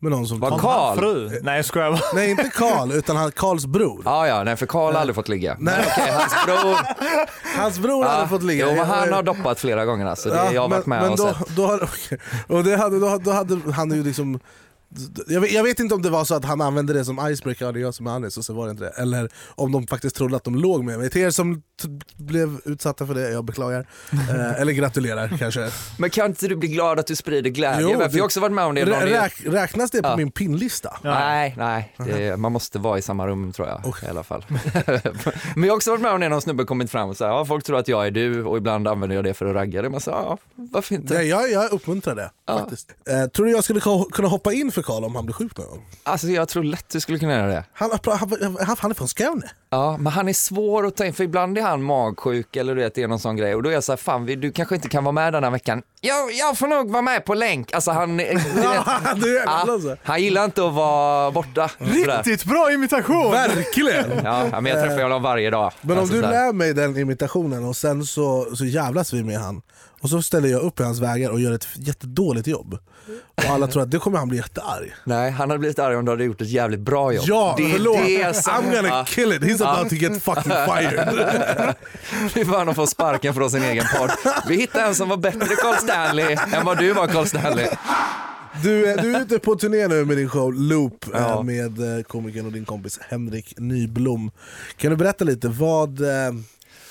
Med 0.00 0.10
någon 0.12 0.26
som 0.26 0.40
Var 0.40 0.58
Karl? 0.58 0.98
Fru? 0.98 1.40
Nej 1.42 1.56
jag 1.56 1.64
skojar 1.64 1.90
bara. 1.90 2.00
Nej 2.14 2.30
inte 2.30 2.50
Karl, 2.54 2.92
utan 2.92 3.16
han, 3.16 3.32
Karls 3.32 3.66
bror. 3.66 4.02
Ja, 4.04 4.26
ja, 4.28 4.44
nej 4.44 4.56
för 4.56 4.66
Karl 4.66 4.92
har 4.92 5.00
aldrig 5.00 5.14
fått 5.14 5.28
ligga. 5.28 5.56
Nej. 5.60 5.74
Men 5.78 5.86
okej, 5.86 6.12
hans 6.12 6.32
bror. 6.46 6.78
Hans 7.58 7.78
bror 7.78 8.04
hade 8.04 8.28
fått 8.28 8.42
ligga. 8.42 8.66
Jo, 8.70 8.76
men 8.76 8.86
han 8.86 9.12
har 9.12 9.22
doppat 9.22 9.60
flera 9.60 9.84
gånger 9.84 10.06
alltså. 10.06 10.28
Det, 10.28 10.34
Ja, 10.36 10.52
jag 10.52 10.60
har 10.60 10.68
varit 10.68 10.86
med 10.86 11.02
men 11.02 11.10
och 11.10 11.16
då, 11.16 11.26
sett. 11.34 11.56
Då, 11.56 11.66
hade- 11.66 11.84
okej. 11.84 12.18
och 12.48 12.64
det 12.64 12.76
hade, 12.76 13.00
då, 13.00 13.18
då 13.18 13.30
hade 13.30 13.72
han 13.72 13.90
ju 13.90 14.04
liksom 14.04 14.40
jag 15.28 15.40
vet, 15.40 15.52
jag 15.52 15.62
vet 15.62 15.80
inte 15.80 15.94
om 15.94 16.02
det 16.02 16.10
var 16.10 16.24
så 16.24 16.34
att 16.34 16.44
han 16.44 16.60
använde 16.60 16.92
det 16.92 17.04
som 17.04 17.28
icebreaker, 17.30 17.64
ja, 17.64 17.72
det 17.72 17.78
är 17.78 17.82
jag 17.82 17.94
som 17.94 18.06
är 18.06 18.10
Anis 18.10 18.36
och 18.38 18.44
så 18.44 18.52
var 18.52 18.64
det 18.64 18.70
inte 18.70 18.84
det. 18.84 18.90
Eller 18.90 19.28
om 19.54 19.72
de 19.72 19.86
faktiskt 19.86 20.16
trodde 20.16 20.36
att 20.36 20.44
de 20.44 20.54
låg 20.54 20.84
med 20.84 20.98
mig. 20.98 21.10
Till 21.10 21.20
er 21.22 21.30
som 21.30 21.62
blev 22.16 22.60
utsatta 22.64 23.06
för 23.06 23.14
det, 23.14 23.30
jag 23.30 23.44
beklagar. 23.44 23.86
Eh, 24.30 24.60
eller 24.60 24.72
gratulerar 24.72 25.36
kanske. 25.38 25.70
Men 25.98 26.10
kan 26.10 26.26
inte 26.26 26.48
du 26.48 26.56
bli 26.56 26.68
glad 26.68 26.98
att 26.98 27.06
du 27.06 27.16
sprider 27.16 27.50
glädje? 27.50 27.80
Jo, 27.82 27.88
för 27.94 28.00
jag 28.02 28.12
det- 28.12 28.18
har 28.18 28.24
också 28.24 28.40
varit 28.40 28.52
med 28.52 28.64
om 28.64 28.74
det. 28.74 28.84
Rä, 28.84 29.06
räk, 29.24 29.32
räknas 29.46 29.90
det 29.90 30.02
på 30.02 30.08
Ja. 30.08 30.16
min 30.16 30.30
pinlista? 30.30 30.96
Nej, 31.04 31.54
nej. 31.58 31.94
Det, 31.96 32.36
man 32.36 32.52
måste 32.52 32.78
vara 32.78 32.98
i 32.98 33.02
samma 33.02 33.26
rum 33.26 33.52
tror 33.52 33.68
jag 33.68 33.94
i 34.02 34.06
alla 34.10 34.22
fall. 34.22 34.44
Men 35.54 35.64
jag 35.64 35.72
har 35.72 35.76
också 35.76 35.90
varit 35.90 36.00
med 36.02 36.12
om 36.12 36.20
det 36.20 36.24
när 36.26 36.30
någon 36.30 36.42
snubbe 36.42 36.64
kommit 36.64 36.90
fram 36.90 37.08
och 37.08 37.16
sagt 37.16 37.26
ja, 37.28 37.44
folk 37.44 37.64
tror 37.64 37.78
att 37.78 37.88
jag 37.88 38.06
är 38.06 38.10
du 38.10 38.44
och 38.44 38.56
ibland 38.56 38.88
använder 38.88 39.16
jag 39.16 39.24
det 39.24 39.34
för 39.34 39.46
att 39.46 39.54
ragga 39.54 39.82
dig. 39.82 39.90
Men 39.90 40.00
så, 40.00 40.10
ja, 40.10 40.38
varför 40.54 40.94
inte? 40.94 41.14
Nej, 41.14 41.28
jag, 41.28 41.50
jag 41.50 41.72
uppmuntrar 41.72 42.14
det 42.14 42.30
faktiskt. 42.48 42.90
Eh, 43.10 43.26
tror 43.26 43.46
du 43.46 43.52
jag 43.52 43.64
skulle 43.64 43.80
kunna 44.12 44.28
hoppa 44.28 44.52
in 44.52 44.72
för 44.72 44.77
Karl 44.82 45.04
om 45.04 45.16
han 45.16 45.26
blir 45.26 45.34
sjuk 45.34 45.56
någon 45.56 45.66
gång? 45.66 45.86
Alltså 46.02 46.28
jag 46.28 46.48
tror 46.48 46.64
lätt 46.64 46.88
du 46.88 47.00
skulle 47.00 47.18
kunna 47.18 47.32
göra 47.32 47.46
det. 47.46 47.64
Han, 47.72 47.90
han, 48.04 48.56
han, 48.60 48.76
han 48.78 48.90
är 48.90 48.94
från 48.94 49.08
Skåne. 49.08 49.50
Ja, 49.70 49.96
men 49.96 50.12
han 50.12 50.28
är 50.28 50.32
svår 50.32 50.86
att 50.86 50.96
ta 50.96 51.04
in, 51.04 51.12
för 51.12 51.24
ibland 51.24 51.58
är 51.58 51.62
han 51.62 51.82
magsjuk 51.82 52.56
eller 52.56 52.74
du 52.74 52.80
vet, 52.82 52.94
det 52.94 53.02
är 53.02 53.08
någon 53.08 53.18
sån 53.18 53.36
grej. 53.36 53.54
Och 53.54 53.62
då 53.62 53.70
är 53.70 53.74
jag 53.74 53.84
så 53.84 53.92
här, 53.92 53.96
fan 53.96 54.24
vi- 54.26 54.36
du 54.36 54.52
kanske 54.52 54.74
inte 54.74 54.88
kan 54.88 55.04
vara 55.04 55.12
med 55.12 55.32
den 55.32 55.44
här 55.44 55.50
veckan. 55.50 55.82
Jag, 56.00 56.32
jag 56.32 56.58
får 56.58 56.66
nog 56.68 56.90
vara 56.90 57.02
med 57.02 57.24
på 57.24 57.34
länk. 57.34 57.72
Alltså 57.72 57.90
han, 57.90 58.16
du 58.16 58.24
vet, 58.24 58.54
du 59.22 59.34
ja, 59.46 59.96
han 60.02 60.22
gillar 60.22 60.44
inte 60.44 60.66
att 60.66 60.72
vara 60.74 61.30
borta. 61.30 61.70
Riktigt 61.78 62.44
bra 62.44 62.72
imitation! 62.72 63.30
Verkligen! 63.32 64.10
Ja, 64.24 64.60
men 64.60 64.66
jag 64.66 64.84
träffar 64.86 65.02
honom 65.02 65.22
varje 65.22 65.50
dag. 65.50 65.72
Men 65.80 65.92
om 65.96 65.98
Alltså, 65.98 66.14
du 66.14 66.20
så 66.20 66.26
här. 66.26 66.46
lär 66.46 66.52
mig 66.52 66.74
den 66.74 66.96
imitationen 66.98 67.64
och 67.64 67.76
sen 67.76 68.04
så, 68.06 68.56
så 68.56 68.64
jävlas 68.64 69.12
vi 69.12 69.22
med 69.24 69.38
han 69.38 69.62
och 70.00 70.10
så 70.10 70.22
ställer 70.22 70.48
jag 70.48 70.62
upp 70.62 70.80
i 70.80 70.82
hans 70.82 71.00
vägar 71.00 71.30
och 71.30 71.40
gör 71.40 71.52
ett 71.52 71.66
jättedåligt 71.74 72.46
jobb. 72.46 72.78
Och 73.36 73.44
alla 73.50 73.66
tror 73.66 73.82
att 73.82 73.90
det 73.90 73.98
kommer 73.98 74.18
han 74.18 74.28
bli 74.28 74.38
jättearg. 74.38 74.94
Nej, 75.04 75.30
han 75.30 75.50
hade 75.50 75.58
blivit 75.58 75.78
arg 75.78 75.96
om 75.96 76.04
du 76.04 76.10
hade 76.12 76.24
gjort 76.24 76.40
ett 76.40 76.48
jävligt 76.48 76.80
bra 76.80 77.12
jobb. 77.12 77.24
Ja, 77.28 77.54
det 77.56 77.64
är 77.64 77.72
förlåt! 77.72 77.98
det 78.06 78.36
som... 78.36 78.52
I'm 78.54 78.74
gonna 78.82 79.04
kill 79.04 79.32
it, 79.32 79.42
he's 79.42 79.57
about 79.60 79.88
to 79.90 79.94
get 79.96 80.22
fucking 80.22 80.52
fired. 80.52 81.74
Fy 82.30 82.44
fan 82.44 82.68
att 82.68 82.76
få 82.76 82.86
sparken 82.86 83.34
från 83.34 83.50
sin 83.50 83.62
egen 83.62 83.84
podd. 83.98 84.10
Vi 84.48 84.56
hittade 84.56 84.84
en 84.86 84.94
som 84.94 85.08
var 85.08 85.16
bättre 85.16 85.56
Carl 85.56 85.76
Stanley 85.76 86.36
än 86.52 86.64
vad 86.64 86.78
du 86.78 86.92
var 86.92 87.06
Carl 87.06 87.26
Stanley. 87.26 87.66
Du, 88.62 88.86
är- 88.86 89.02
du 89.02 89.14
är 89.14 89.20
ute 89.20 89.38
på 89.38 89.54
turné 89.56 89.88
nu 89.88 90.04
med 90.04 90.16
din 90.16 90.28
show 90.28 90.54
Loop 90.54 91.04
eh, 91.14 91.20
Ja. 91.20 91.42
med 91.42 91.96
eh, 91.98 92.02
komikern 92.02 92.46
och 92.46 92.52
din 92.52 92.64
kompis 92.64 92.98
Henrik 93.08 93.54
Nyblom. 93.56 94.30
Kan 94.76 94.90
du 94.90 94.96
berätta 94.96 95.24
lite, 95.24 95.48
vad, 95.48 96.00
eh, 96.00 96.32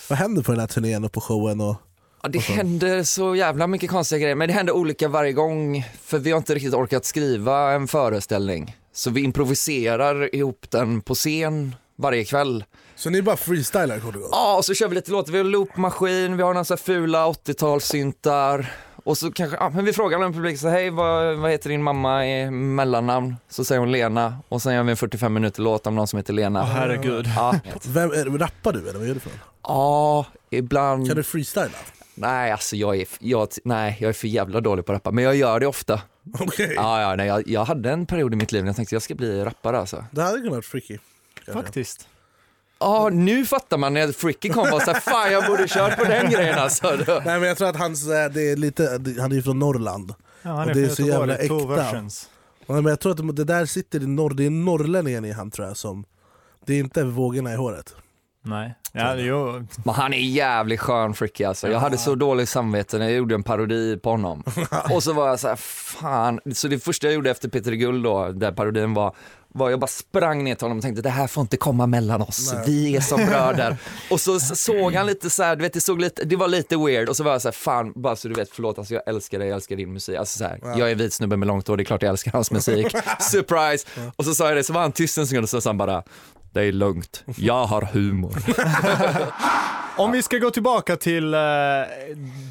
vad 0.09 0.19
händer 0.19 0.41
på 0.43 0.51
den 0.51 0.59
här 0.59 0.67
turnén 0.67 1.03
och 1.05 1.11
på 1.11 1.21
showen? 1.21 1.61
Och, 1.61 1.75
Ja, 2.23 2.29
det 2.29 2.39
händer 2.39 3.03
så 3.03 3.35
jävla 3.35 3.67
mycket 3.67 3.89
konstiga 3.89 4.19
grejer, 4.19 4.35
men 4.35 4.47
det 4.47 4.53
händer 4.53 4.73
olika 4.75 5.07
varje 5.07 5.33
gång 5.33 5.85
för 6.05 6.19
vi 6.19 6.31
har 6.31 6.37
inte 6.37 6.55
riktigt 6.55 6.73
orkat 6.73 7.05
skriva 7.05 7.71
en 7.71 7.87
föreställning. 7.87 8.75
Så 8.93 9.09
vi 9.09 9.21
improviserar 9.21 10.35
ihop 10.35 10.65
den 10.69 11.01
på 11.01 11.15
scen 11.15 11.75
varje 11.97 12.25
kväll. 12.25 12.63
så 12.95 13.09
ni 13.09 13.21
bara 13.21 13.37
freestylar 13.37 13.99
kort 13.99 14.15
och 14.15 14.21
gott? 14.21 14.29
Ja, 14.31 14.57
och 14.57 14.65
så 14.65 14.73
kör 14.73 14.87
vi 14.87 14.95
lite 14.95 15.11
låtar. 15.11 15.31
Vi 15.31 15.37
har 15.37 15.45
loopmaskin, 15.45 16.37
vi 16.37 16.43
har 16.43 16.53
några 16.53 16.63
så 16.65 16.73
här 16.73 16.77
fula 16.77 17.27
80-talssyntar. 17.27 18.65
Och 19.03 19.17
så 19.17 19.31
kanske, 19.31 19.57
ja, 19.57 19.69
men 19.69 19.85
vi 19.85 19.93
frågar 19.93 20.19
någon 20.19 20.33
publik, 20.33 20.59
så 20.59 20.67
hej 20.67 20.89
vad, 20.89 21.37
vad 21.37 21.51
heter 21.51 21.69
din 21.69 21.83
mamma 21.83 22.27
i 22.27 22.51
mellannamn? 22.51 23.35
Så 23.49 23.63
säger 23.63 23.79
hon 23.79 23.91
Lena 23.91 24.37
och 24.49 24.61
sen 24.61 24.73
gör 24.73 24.83
vi 24.83 24.91
en 24.91 24.97
45 24.97 25.33
minuter 25.33 25.61
låt 25.61 25.87
om 25.87 25.95
någon 25.95 26.07
som 26.07 26.17
heter 26.17 26.33
Lena. 26.33 26.61
Åh, 26.61 26.65
herregud. 26.67 27.25
Ja, 27.35 27.55
Vem, 27.87 28.11
är, 28.11 28.37
rappar 28.37 28.73
du 28.73 28.89
eller 28.89 28.99
vad 28.99 29.07
gör 29.07 29.13
du 29.13 29.19
för 29.19 29.29
något? 29.29 29.39
ja 29.63 30.25
ibland. 30.49 31.07
Kan 31.07 31.15
du 31.15 31.23
freestyla? 31.23 31.69
Nej, 32.15 32.51
alltså 32.51 32.75
jag 32.75 32.95
är, 32.97 33.07
jag, 33.19 33.47
nej, 33.63 33.97
jag 33.99 34.09
är 34.09 34.13
för 34.13 34.27
jävla 34.27 34.61
dålig 34.61 34.85
på 34.85 34.91
att 34.91 34.95
rappa, 34.95 35.11
men 35.11 35.23
jag 35.23 35.35
gör 35.35 35.59
det 35.59 35.67
ofta. 35.67 36.01
Okej, 36.39 36.73
Ja, 36.75 37.01
ja, 37.01 37.15
nej, 37.15 37.27
jag, 37.27 37.47
jag 37.47 37.65
hade 37.65 37.91
en 37.91 38.05
period 38.05 38.33
i 38.33 38.35
mitt 38.35 38.51
liv 38.51 38.63
när 38.63 38.69
jag 38.69 38.75
tänkte 38.75 38.95
jag 38.95 39.01
ska 39.01 39.15
bli 39.15 39.43
rappare 39.43 39.79
alltså. 39.79 40.05
det 40.11 40.21
hade 40.23 40.37
kunnat 40.37 40.51
vara 40.51 40.61
freaky. 40.61 40.97
Faktiskt. 41.53 42.07
Ja, 42.79 43.09
nu 43.09 43.45
fattar 43.45 43.77
man 43.77 43.93
när 43.93 44.11
Fricky 44.11 44.49
kom 44.49 44.73
och 44.73 44.81
sa 44.81 44.93
fan 44.93 45.31
jag 45.31 45.45
borde 45.45 45.67
kört 45.67 45.97
på 45.97 46.03
den 46.03 46.29
grejen 46.31 46.59
alltså. 46.59 46.95
Nej 47.07 47.39
men 47.39 47.43
jag 47.43 47.57
tror 47.57 47.69
att 47.69 47.75
hans, 47.75 48.05
det 48.07 48.41
är 48.51 48.55
lite, 48.55 48.83
han 49.19 49.31
är 49.31 49.35
ju 49.35 49.41
från 49.41 49.59
Norrland. 49.59 50.13
Ja, 50.41 50.49
han 50.49 50.63
Och 50.63 50.69
är 50.69 50.73
det 50.73 50.81
är 50.85 50.89
så 50.89 51.01
jävla 51.01 51.35
two 51.35 51.41
äkta. 51.43 51.65
versions. 51.65 52.29
Nej, 52.65 52.81
men 52.81 52.85
jag 52.89 52.99
tror 52.99 53.11
att 53.29 53.35
det 53.35 53.43
där 53.43 53.65
sitter 53.65 54.03
i 54.03 54.07
norr, 54.07 54.29
det 54.33 54.45
är 54.45 54.49
norrlänningen 54.49 55.25
i 55.25 55.31
han 55.31 55.51
tror 55.51 55.67
jag 55.67 55.77
som, 55.77 56.05
det 56.65 56.73
är 56.73 56.79
inte 56.79 57.03
vågorna 57.03 57.53
i 57.53 57.55
håret. 57.55 57.95
Nej. 58.47 58.75
Ja, 58.91 59.15
jo. 59.15 59.65
Men 59.83 59.95
han 59.95 60.13
är 60.13 60.17
jävligt 60.17 60.79
skön 60.79 61.13
Fricky 61.13 61.43
alltså. 61.43 61.67
Jag 61.67 61.79
hade 61.79 61.97
så 61.97 62.15
dåligt 62.15 62.49
samvete 62.49 62.97
när 62.97 63.05
jag 63.05 63.13
gjorde 63.17 63.35
en 63.35 63.43
parodi 63.43 63.97
på 63.97 64.09
honom. 64.09 64.43
Och 64.91 65.03
så 65.03 65.13
var 65.13 65.27
jag 65.27 65.39
så 65.39 65.47
här, 65.47 65.55
fan. 65.55 66.39
Så 66.53 66.67
det 66.67 66.79
första 66.79 67.07
jag 67.07 67.13
gjorde 67.13 67.31
efter 67.31 67.49
Peter 67.49 67.71
Guld 67.71 68.03
då, 68.03 68.31
där 68.31 68.51
parodin 68.51 68.93
var, 68.93 69.15
var 69.53 69.69
jag 69.69 69.79
bara 69.79 69.87
sprang 69.87 70.43
ner 70.43 70.55
till 70.55 70.65
honom 70.65 70.77
och 70.77 70.83
tänkte 70.83 71.01
det 71.01 71.09
här 71.09 71.27
får 71.27 71.41
inte 71.41 71.57
komma 71.57 71.87
mellan 71.87 72.21
oss, 72.21 72.53
Nej. 72.53 72.63
vi 72.67 72.95
är 72.95 73.01
som 73.01 73.17
bröder. 73.25 73.77
och 74.11 74.21
så 74.21 74.39
såg 74.39 74.93
han 74.93 75.05
lite 75.05 75.29
så 75.29 75.43
här, 75.43 75.55
du 75.55 75.61
vet 75.61 75.73
det 75.73 75.81
såg 75.81 76.01
lite, 76.01 76.25
det 76.25 76.35
var 76.35 76.47
lite 76.47 76.77
weird 76.77 77.09
och 77.09 77.15
så 77.17 77.23
var 77.23 77.31
jag 77.31 77.41
så 77.41 77.47
här, 77.47 77.53
fan 77.53 77.93
bara 77.95 78.15
så 78.15 78.27
du 78.27 78.33
vet, 78.33 78.49
förlåt 78.49 78.77
alltså 78.79 78.93
jag 78.93 79.03
älskar 79.07 79.39
dig, 79.39 79.47
jag 79.47 79.55
älskar 79.55 79.75
din 79.75 79.93
musik. 79.93 80.15
Alltså 80.17 80.37
så 80.37 80.43
här, 80.43 80.59
jag 80.77 80.91
är 80.91 80.95
vit 80.95 81.13
snubbe 81.13 81.37
med 81.37 81.47
långt 81.47 81.67
hår, 81.67 81.77
det 81.77 81.83
är 81.83 81.85
klart 81.85 82.01
jag 82.01 82.09
älskar 82.09 82.31
hans 82.31 82.51
musik. 82.51 82.87
Surprise! 83.19 83.87
Och 84.15 84.25
så 84.25 84.35
sa 84.35 84.47
jag 84.47 84.57
det, 84.57 84.63
så 84.63 84.73
var 84.73 84.81
han 84.81 84.91
tyst 84.91 85.17
en 85.17 85.27
sekund 85.27 85.43
och 85.43 85.49
så 85.49 85.61
sa 85.61 85.69
han 85.69 85.77
bara, 85.77 86.03
det 86.57 86.63
är 86.63 86.71
lugnt, 86.71 87.23
jag 87.35 87.65
har 87.65 87.81
humor. 87.81 88.33
Om 89.97 90.11
vi 90.11 90.21
ska 90.23 90.37
gå 90.37 90.49
tillbaka 90.49 90.95
till 90.95 91.33
eh, 91.33 91.39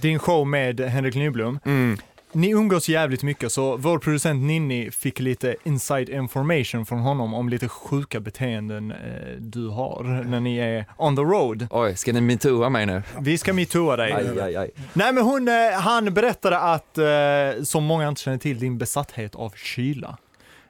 din 0.02 0.18
show 0.18 0.46
med 0.46 0.80
Henrik 0.80 1.14
Nyblom. 1.14 1.58
Mm. 1.64 1.98
Ni 2.32 2.50
umgås 2.50 2.88
jävligt 2.88 3.22
mycket, 3.22 3.52
så 3.52 3.76
vår 3.76 3.98
producent 3.98 4.42
Ninni 4.42 4.90
fick 4.90 5.20
lite 5.20 5.56
inside 5.64 6.08
information 6.08 6.86
från 6.86 6.98
honom 6.98 7.34
om 7.34 7.48
lite 7.48 7.68
sjuka 7.68 8.20
beteenden 8.20 8.90
eh, 8.90 8.96
du 9.38 9.68
har 9.68 10.24
när 10.24 10.40
ni 10.40 10.56
är 10.56 10.84
on 10.96 11.16
the 11.16 11.22
road. 11.22 11.66
Oj, 11.70 11.96
ska 11.96 12.12
ni 12.12 12.20
metooa 12.20 12.68
mig 12.68 12.86
nu? 12.86 13.02
Vi 13.20 13.38
ska 13.38 13.52
metooa 13.52 13.96
dig. 13.96 14.12
Aj, 14.12 14.40
aj, 14.40 14.56
aj. 14.56 14.70
Nej 14.92 15.12
men 15.12 15.24
hon, 15.24 15.48
eh, 15.48 15.54
han 15.80 16.14
berättade 16.14 16.58
att, 16.58 16.98
eh, 16.98 17.64
som 17.64 17.84
många 17.84 18.08
inte 18.08 18.20
känner 18.20 18.38
till, 18.38 18.58
din 18.58 18.78
besatthet 18.78 19.34
av 19.34 19.52
kyla. 19.56 20.18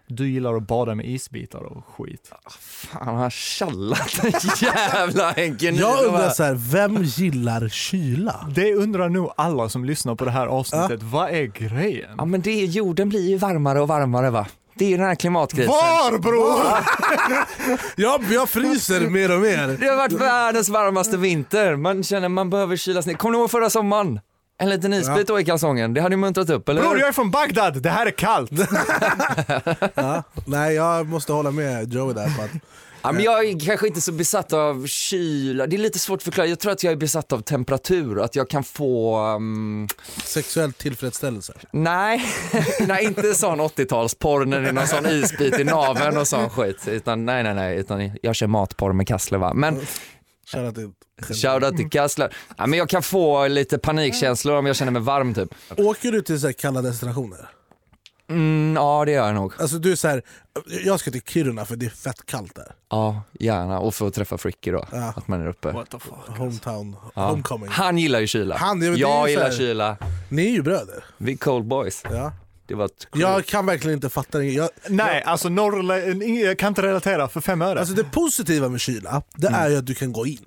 Du 0.09 0.29
gillar 0.29 0.55
att 0.55 0.63
bada 0.63 0.95
med 0.95 1.07
isbitar 1.07 1.59
och 1.63 1.85
skit. 1.87 2.31
Fan, 2.61 3.07
han 3.07 3.17
har 3.17 3.31
tjallat 3.31 4.25
en 4.25 4.33
jävla 4.61 5.31
Henke 5.31 5.71
Nyblom 5.71 5.91
Jag 5.91 6.05
undrar 6.05 6.31
så 6.31 6.43
här, 6.43 6.55
vem 6.55 7.03
gillar 7.05 7.69
kyla? 7.69 8.49
Det 8.55 8.75
undrar 8.75 9.09
nog 9.09 9.33
alla 9.37 9.69
som 9.69 9.85
lyssnar 9.85 10.15
på 10.15 10.25
det 10.25 10.31
här 10.31 10.47
avsnittet. 10.47 11.03
Vad 11.03 11.31
är 11.31 11.45
grejen? 11.45 12.11
Ja 12.19 12.25
men 12.25 12.41
det 12.41 12.51
är, 12.63 12.67
jorden 12.67 13.09
blir 13.09 13.29
ju 13.29 13.37
varmare 13.37 13.81
och 13.81 13.89
varmare 13.89 14.31
va? 14.31 14.47
Det 14.79 14.85
är 14.85 14.89
ju 14.89 14.97
den 14.97 15.07
här 15.07 15.15
klimatkrisen. 15.15 15.69
Var 15.69 16.19
bror? 16.19 16.63
Jag, 17.97 18.25
jag 18.33 18.49
fryser 18.49 19.01
mer 19.01 19.35
och 19.35 19.41
mer. 19.41 19.77
Det 19.81 19.87
har 19.87 19.97
varit 19.97 20.13
världens 20.13 20.69
varmaste 20.69 21.17
vinter, 21.17 21.77
man 21.77 22.03
känner 22.03 22.29
man 22.29 22.51
behöver 22.51 22.77
kylas 22.77 23.07
ner. 23.07 23.15
Kommer 23.15 23.33
ni 23.33 23.39
ihåg 23.39 23.51
förra 23.51 23.71
sommaren? 23.71 24.21
En 24.59 24.69
liten 24.69 24.93
isbit 24.93 25.27
då 25.27 25.41
i 25.41 25.45
kalsongen, 25.45 25.95
det 25.95 26.01
hade 26.01 26.13
ju 26.13 26.17
muntrat 26.17 26.51
upp, 26.51 26.69
eller 26.69 26.81
Bror 26.83 26.99
jag 26.99 27.09
är 27.09 27.13
från 27.13 27.31
Bagdad, 27.31 27.83
det 27.83 27.91
här 27.91 28.07
är 28.07 28.11
kallt. 28.11 28.51
Ja. 29.95 30.23
Nej, 30.45 30.75
jag 30.75 31.09
måste 31.09 31.33
hålla 31.33 31.51
med 31.51 31.93
Joey 31.95 32.15
där 32.15 32.37
på 32.37 32.43
att 32.43 32.51
Ja, 33.07 33.13
men 33.13 33.23
jag 33.23 33.45
är 33.49 33.67
kanske 33.67 33.87
inte 33.87 34.01
så 34.01 34.13
besatt 34.13 34.53
av 34.53 34.87
kyla, 34.87 35.67
det 35.67 35.77
är 35.77 35.79
lite 35.79 35.99
svårt 35.99 36.17
att 36.17 36.23
förklara. 36.23 36.47
Jag 36.47 36.59
tror 36.59 36.73
att 36.73 36.85
jag 36.85 36.93
är 36.93 36.97
besatt 36.97 37.33
av 37.33 37.41
temperatur, 37.41 38.21
att 38.21 38.37
jag 38.37 38.51
kan 38.51 38.65
få, 38.65 39.19
um, 39.27 39.89
sexuell 40.25 40.73
tillfredsställelse. 40.73 41.53
nej, 41.71 42.25
nej 42.87 43.05
inte 43.05 43.35
sån 43.35 43.61
80-talsporr 43.61 44.45
när 44.45 44.61
det 44.61 44.69
är 44.69 44.73
någon 44.73 44.87
sån 44.87 45.07
isbit 45.07 45.59
i 45.59 45.65
naveln 45.65 46.17
och 46.17 46.29
sån 46.29 46.51
skit. 46.51 46.89
Utan 46.89 47.25
nej, 47.25 47.43
nej, 47.43 47.55
nej, 47.55 47.77
utan 47.77 48.11
jag 48.23 48.37
kör 48.37 48.47
matporr 48.47 48.93
med 48.93 49.09
Kassler 49.09 49.39
va. 49.39 49.55
Men 49.55 49.81
Shoutout 50.47 51.77
till 51.77 51.91
Kassler. 51.91 52.37
Ja, 52.57 52.67
men 52.67 52.79
jag 52.79 52.89
kan 52.89 53.03
få 53.03 53.49
lite 53.49 53.79
panikkänslor 53.79 54.57
om 54.57 54.67
jag 54.67 54.77
känner 54.77 54.93
mig 54.93 55.03
varm 55.03 55.35
typ. 55.35 55.49
Åker 55.77 56.13
du 56.13 56.23
till 56.23 56.41
så 56.41 56.47
här 56.47 56.53
kalla 56.53 56.83
destinationer? 56.83 57.49
Mm, 58.29 58.75
ja 58.77 59.05
det 59.05 59.13
gör 59.13 59.27
jag 59.27 59.35
nog. 59.35 59.53
Alltså 59.59 59.79
du 59.79 59.93
är 59.93 59.97
så 59.97 60.09
här, 60.09 60.23
jag 60.85 61.01
ska 61.01 61.11
till 61.11 61.23
Kiruna 61.23 61.65
för 61.65 61.77
det 61.77 61.87
är 61.87 61.91
fett 61.91 62.27
kallt 62.27 62.55
där. 62.55 62.75
Ja, 62.91 63.23
gärna. 63.41 63.79
Och 63.79 63.95
få 63.95 64.11
träffa 64.11 64.39
Fricky 64.39 64.71
då, 64.71 64.85
Ja. 64.93 65.13
att 65.17 65.29
man 65.29 65.41
är 65.41 65.47
uppe. 65.49 65.71
What 65.73 65.91
the 65.91 65.99
fuck. 65.99 66.39
Hometown, 66.39 66.97
Ja. 67.15 67.29
homecoming. 67.31 67.69
Han 67.71 67.99
gillar 67.99 68.21
ju 68.21 68.27
kyla. 68.27 68.57
Han, 68.57 68.83
jag 68.83 68.97
ju 68.97 69.05
så 69.05 69.29
gillar 69.29 69.45
här- 69.51 69.57
kyla. 69.57 69.97
Ni 70.29 70.47
är 70.47 70.51
ju 70.51 70.63
bröder. 70.63 71.05
Vi 71.19 71.33
är 71.33 71.37
cold 71.37 71.65
boys. 71.65 72.03
Ja. 72.11 72.33
Det 72.67 72.75
var 72.75 72.85
ett 72.85 73.07
Jag 73.15 73.47
kan 73.47 73.67
verkligen 73.67 73.95
inte 73.95 74.09
fatta 74.11 74.39
det. 74.39 74.45
Jag, 74.45 74.69
Nej, 74.89 75.23
alltså 75.23 75.49
Norrland, 75.49 76.23
jag 76.23 76.59
kan 76.59 76.69
inte 76.69 76.83
relatera 76.83 77.29
för 77.29 77.41
fem 77.41 77.63
öre. 77.63 77.79
Alltså 77.81 77.95
det 77.95 78.05
positiva 78.05 78.69
med 78.69 78.81
kyla, 78.81 79.23
det 79.37 79.47
Mm. 79.49 79.61
är 79.61 79.69
ju 79.69 79.77
att 79.77 79.87
du 79.87 79.95
kan 79.95 80.13
gå 80.13 80.27
in. 80.27 80.39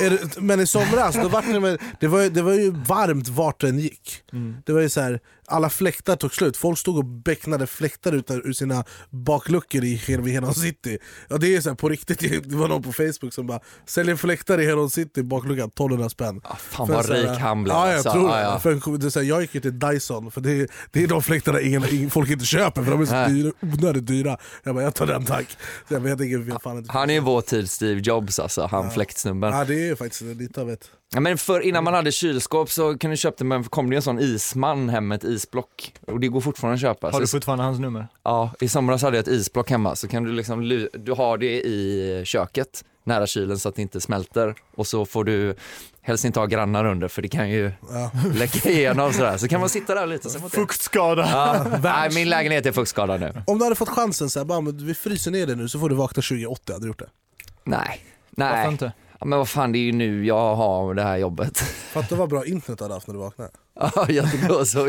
Det- 0.00 0.36
Men 0.40 0.60
i 0.60 0.66
somras, 0.66 1.14
då 1.14 1.28
var 1.28 1.42
det, 1.42 1.78
det, 2.00 2.08
var, 2.08 2.20
ju- 2.22 2.28
det 2.30 2.42
var 2.42 2.52
ju 2.52 2.70
varmt 2.70 3.28
vart 3.28 3.60
den 3.60 3.78
gick. 3.78 4.22
Mm. 4.32 4.56
Det 4.66 4.72
var 4.72 4.80
ju 4.80 4.88
så 4.88 5.00
här, 5.00 5.20
alla 5.46 5.70
fläktar 5.70 6.16
tog 6.16 6.34
slut, 6.34 6.56
folk 6.56 6.78
stod 6.78 6.98
och 6.98 7.04
becknade 7.04 7.66
fläktar 7.66 8.12
ut 8.12 8.30
ur 8.30 8.52
sina 8.52 8.84
bakluckor 9.10 9.84
i 9.84 9.94
Hedon 9.94 10.54
city. 10.54 10.98
Ja, 11.28 11.36
det 11.38 11.56
är 11.56 11.60
så 11.60 11.68
här, 11.68 11.76
på 11.76 11.88
riktigt, 11.88 12.48
det 12.48 12.56
var 12.56 12.68
någon 12.68 12.82
på 12.82 12.92
Facebook 12.92 13.34
som 13.34 13.46
bara 13.46 13.60
säljer 13.86 14.16
fläktar 14.16 14.60
i 14.60 14.66
Hedon 14.66 14.90
city, 14.90 15.22
bakluckan 15.22 15.68
1200 15.68 16.08
spänn. 16.08 16.40
Ah, 16.44 16.56
fan 16.56 16.86
För 16.86 16.94
vad 16.94 17.10
rik 17.10 17.38
han 17.40 17.64
blev. 17.64 17.76
Ja, 17.76 17.86
jag 17.88 17.94
alltså. 17.94 18.12
tror 18.12 18.30
Ja, 18.30 18.36
det. 18.36 18.42
ja. 18.42 18.58
För 18.58 18.98
det 18.98 19.14
här, 19.14 19.22
jag 19.22 19.42
gick 19.42 19.54
ju 19.54 19.60
till 19.60 19.78
Dyson, 19.78 20.30
för 20.30 20.40
det 20.40 20.52
är, 20.52 20.68
det 20.90 21.02
är 21.02 21.06
de 21.06 21.22
fläktarna 21.22 21.60
ingen, 21.60 21.84
ingen, 21.90 22.10
folk 22.10 22.30
inte 22.30 22.44
köper 22.44 22.82
för 22.82 22.90
de 22.90 23.00
är 23.00 23.06
så 23.06 23.32
dyra, 23.32 23.52
onödigt 23.60 24.06
dyra. 24.06 24.38
Jag 24.62 24.74
bara, 24.74 24.84
jag 24.84 24.94
tar 24.94 25.06
den 25.06 25.24
tack. 25.24 25.56
Så 25.88 25.94
jag 25.94 26.08
jag 26.48 26.62
fan 26.62 26.78
inte. 26.78 26.92
Han 26.92 27.10
är 27.10 27.20
vår 27.20 27.40
tids 27.40 27.72
Steve 27.72 28.00
Jobs 28.00 28.38
alltså, 28.38 28.66
han 28.66 28.90
fläktsnubben. 28.90 29.52
Ja 29.52 29.64
det 29.64 29.88
är 29.88 29.94
faktiskt 29.94 30.22
lite 30.22 30.60
av 30.60 30.70
ett... 30.70 30.90
Ja, 31.14 31.20
men 31.20 31.38
för 31.38 31.60
innan 31.60 31.84
man 31.84 31.94
hade 31.94 32.12
kylskåp 32.12 32.70
så 32.70 32.98
kunde 32.98 33.12
du 33.12 33.16
köpa 33.16 33.44
men 33.44 33.64
kom 33.64 33.90
det 33.90 33.96
en 33.96 34.02
sån 34.02 34.18
isman 34.18 34.88
hem 34.88 35.08
med 35.08 35.16
ett 35.16 35.24
isblock. 35.24 35.92
Och 36.06 36.20
det 36.20 36.28
går 36.28 36.40
fortfarande 36.40 36.74
att 36.74 36.80
köpa. 36.80 37.10
Har 37.10 37.20
du 37.20 37.26
fortfarande 37.26 37.64
hans 37.64 37.78
nummer? 37.78 38.08
ja, 38.22 38.50
I 38.60 38.68
somras 38.68 39.02
hade 39.02 39.16
jag 39.16 39.22
ett 39.22 39.28
isblock 39.28 39.70
hemma 39.70 39.96
så 39.96 40.08
kan 40.08 40.24
du 40.24 40.32
liksom, 40.32 40.88
du 40.94 41.12
har 41.12 41.38
det 41.38 41.60
i 41.66 42.22
köket 42.26 42.84
nära 43.06 43.26
kylen 43.26 43.58
så 43.58 43.68
att 43.68 43.74
det 43.76 43.82
inte 43.82 44.00
smälter. 44.00 44.54
Och 44.76 44.86
så 44.86 45.06
får 45.06 45.24
du 45.24 45.54
helst 46.02 46.24
inte 46.24 46.40
ha 46.40 46.46
grannar 46.46 46.84
under 46.84 47.08
för 47.08 47.22
det 47.22 47.28
kan 47.28 47.50
ju 47.50 47.72
Ja. 47.90 48.10
läcka 48.34 48.70
igenom 48.70 49.12
sådär. 49.12 49.36
Så 49.36 49.48
kan 49.48 49.60
man 49.60 49.68
sitta 49.68 49.94
där 49.94 50.06
lite. 50.06 50.28
Fuktskada. 50.50 51.28
Ja, 51.32 51.78
nej, 51.82 52.10
min 52.14 52.28
lägenhet 52.30 52.66
är 52.66 52.72
fuktskadad 52.72 53.20
nu. 53.20 53.42
Om 53.46 53.58
du 53.58 53.64
hade 53.64 53.76
fått 53.76 53.88
chansen, 53.88 54.30
så 54.30 54.40
här, 54.40 54.44
bara, 54.44 54.60
vi 54.60 54.94
fryser 54.94 55.30
ner 55.30 55.46
det 55.46 55.54
nu 55.54 55.68
så 55.68 55.78
får 55.78 55.88
du 55.88 55.94
vakna 55.94 56.22
2080, 56.22 56.72
hade 56.72 56.84
du 56.84 56.88
gjort 56.88 56.98
det? 56.98 57.08
Nej, 57.64 58.00
Varför 58.36 58.56
nej. 58.56 58.68
inte? 58.72 58.92
Ja, 59.20 59.26
men 59.26 59.38
vad 59.38 59.48
fan, 59.48 59.72
det 59.72 59.78
är 59.78 59.80
ju 59.80 59.92
nu 59.92 60.26
jag 60.26 60.56
har 60.56 60.94
det 60.94 61.02
här 61.02 61.16
jobbet. 61.16 61.58
Fatta 61.92 62.14
vad 62.16 62.28
bra 62.28 62.44
internet 62.46 62.78
du 62.78 62.84
hade 62.84 62.94
haft 62.94 63.06
när 63.06 63.14
du 63.14 63.20
vaknade. 63.20 63.50
Ja, 63.80 64.06
jag 64.08 64.32
så. 64.66 64.88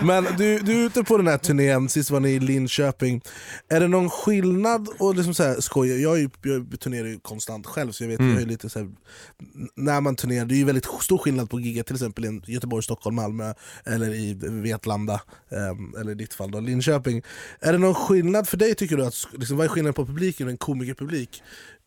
Men 0.00 0.24
du, 0.24 0.58
du 0.58 0.80
är 0.80 0.86
ute 0.86 1.04
på 1.04 1.16
den 1.16 1.26
här 1.26 1.38
turnén, 1.38 1.88
sist 1.88 2.10
var 2.10 2.20
ni 2.20 2.30
i 2.30 2.40
Linköping. 2.40 3.22
Är 3.68 3.80
det 3.80 3.88
någon 3.88 4.10
skillnad, 4.10 4.88
och 4.98 5.14
liksom 5.14 5.34
så 5.34 5.42
här, 5.42 5.60
skoja, 5.60 5.96
jag, 5.96 6.16
är 6.16 6.20
ju, 6.20 6.30
jag 6.42 6.80
turnerar 6.80 7.06
ju 7.06 7.18
konstant 7.18 7.66
själv 7.66 7.92
så 7.92 8.04
jag 8.04 8.08
vet 8.08 8.20
jag 8.20 8.42
är 8.42 8.46
lite 8.46 8.68
så 8.68 8.78
här, 8.78 8.88
när 9.74 10.00
man 10.00 10.16
turnerar, 10.16 10.44
det 10.44 10.54
är 10.54 10.56
ju 10.56 10.64
väldigt 10.64 10.86
stor 11.00 11.18
skillnad 11.18 11.50
på 11.50 11.60
giget 11.60 11.86
till 11.86 11.96
exempel 11.96 12.24
i 12.24 12.40
Göteborg, 12.46 12.82
Stockholm, 12.82 13.16
Malmö 13.16 13.54
eller 13.84 14.14
i 14.14 14.34
Vetlanda, 14.42 15.20
ehm, 15.50 15.94
eller 16.00 16.12
i 16.12 16.14
ditt 16.14 16.34
fall 16.34 16.50
då, 16.50 16.60
Linköping. 16.60 17.22
Är 17.60 17.72
det 17.72 17.78
någon 17.78 17.94
skillnad 17.94 18.48
för 18.48 18.56
dig 18.56 18.74
tycker 18.74 18.96
du? 18.96 19.06
Att, 19.06 19.14
liksom, 19.32 19.56
vad 19.56 19.64
är 19.64 19.68
skillnaden 19.68 19.94
på 19.94 20.06
publiken, 20.06 20.48
en 20.48 20.58
komikerpublik 20.58 21.42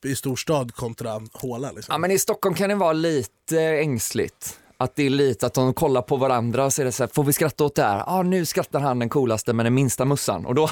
i 0.06 0.16
storstad 0.16 0.76
kontra 0.76 1.22
håla? 1.34 1.72
Liksom? 1.72 1.94
Ja 1.94 1.98
men 1.98 2.12
i 2.12 2.20
Stockholm 2.20 2.56
kan 2.56 2.70
det 2.70 2.76
vara 2.76 2.94
lite 2.94 3.62
ängsligt. 3.62 4.58
Att 4.82 4.96
det 4.96 5.06
är 5.06 5.10
lite 5.10 5.46
att 5.46 5.54
de 5.54 5.74
kollar 5.74 6.02
på 6.02 6.16
varandra 6.16 6.66
och 6.66 6.74
så 6.74 6.82
är 6.82 6.86
det 6.86 6.92
så 6.92 7.04
här, 7.04 7.10
får 7.14 7.24
vi 7.24 7.34
skratta 7.34 7.64
åt 7.64 7.76
det 7.76 7.84
här? 7.84 7.98
Ja 7.98 8.04
ah, 8.08 8.24
nu 8.24 8.46
skrattar 8.46 8.80
han 8.80 9.00
den 9.00 9.10
coolaste 9.10 9.54
med 9.54 9.66
den 9.66 9.74
minsta 9.74 10.06
mussan. 10.06 10.46
Och 10.46 10.56
då, 10.56 10.64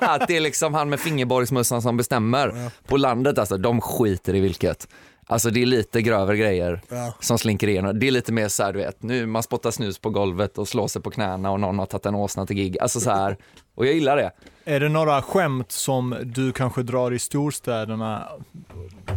att 0.00 0.28
det 0.28 0.36
är 0.36 0.40
liksom 0.40 0.74
han 0.74 0.90
med 0.90 1.00
fingerborgsmussan 1.00 1.82
som 1.82 1.96
bestämmer. 1.96 2.70
På 2.86 2.96
landet 2.96 3.38
alltså, 3.38 3.56
de 3.56 3.80
skiter 3.80 4.34
i 4.34 4.40
vilket. 4.40 4.88
Alltså 5.26 5.50
det 5.50 5.62
är 5.62 5.66
lite 5.66 6.02
grövre 6.02 6.36
grejer 6.36 6.80
Ja. 6.88 7.12
som 7.20 7.38
slinker 7.38 7.68
igenom. 7.68 7.98
Det 7.98 8.06
är 8.06 8.10
lite 8.10 8.32
mer 8.32 8.48
så 8.48 8.62
här, 8.62 8.72
du 8.72 8.78
vet, 8.78 9.02
nu 9.02 9.26
man 9.26 9.42
spottar 9.42 9.70
snus 9.70 9.98
på 9.98 10.10
golvet 10.10 10.58
och 10.58 10.68
slår 10.68 10.88
sig 10.88 11.02
på 11.02 11.10
knäna 11.10 11.50
och 11.50 11.60
någon 11.60 11.78
har 11.78 11.86
tagit 11.86 12.06
en 12.06 12.14
åsna 12.14 12.46
till 12.46 12.56
gig. 12.56 12.78
Alltså 12.80 13.00
så 13.00 13.10
här, 13.10 13.36
och 13.74 13.86
jag 13.86 13.94
gillar 13.94 14.16
det. 14.16 14.32
Är 14.64 14.80
det 14.80 14.88
några 14.88 15.22
skämt 15.22 15.72
som 15.72 16.16
du 16.24 16.52
kanske 16.52 16.82
drar 16.82 17.12
i 17.12 17.18
storstäderna 17.18 18.28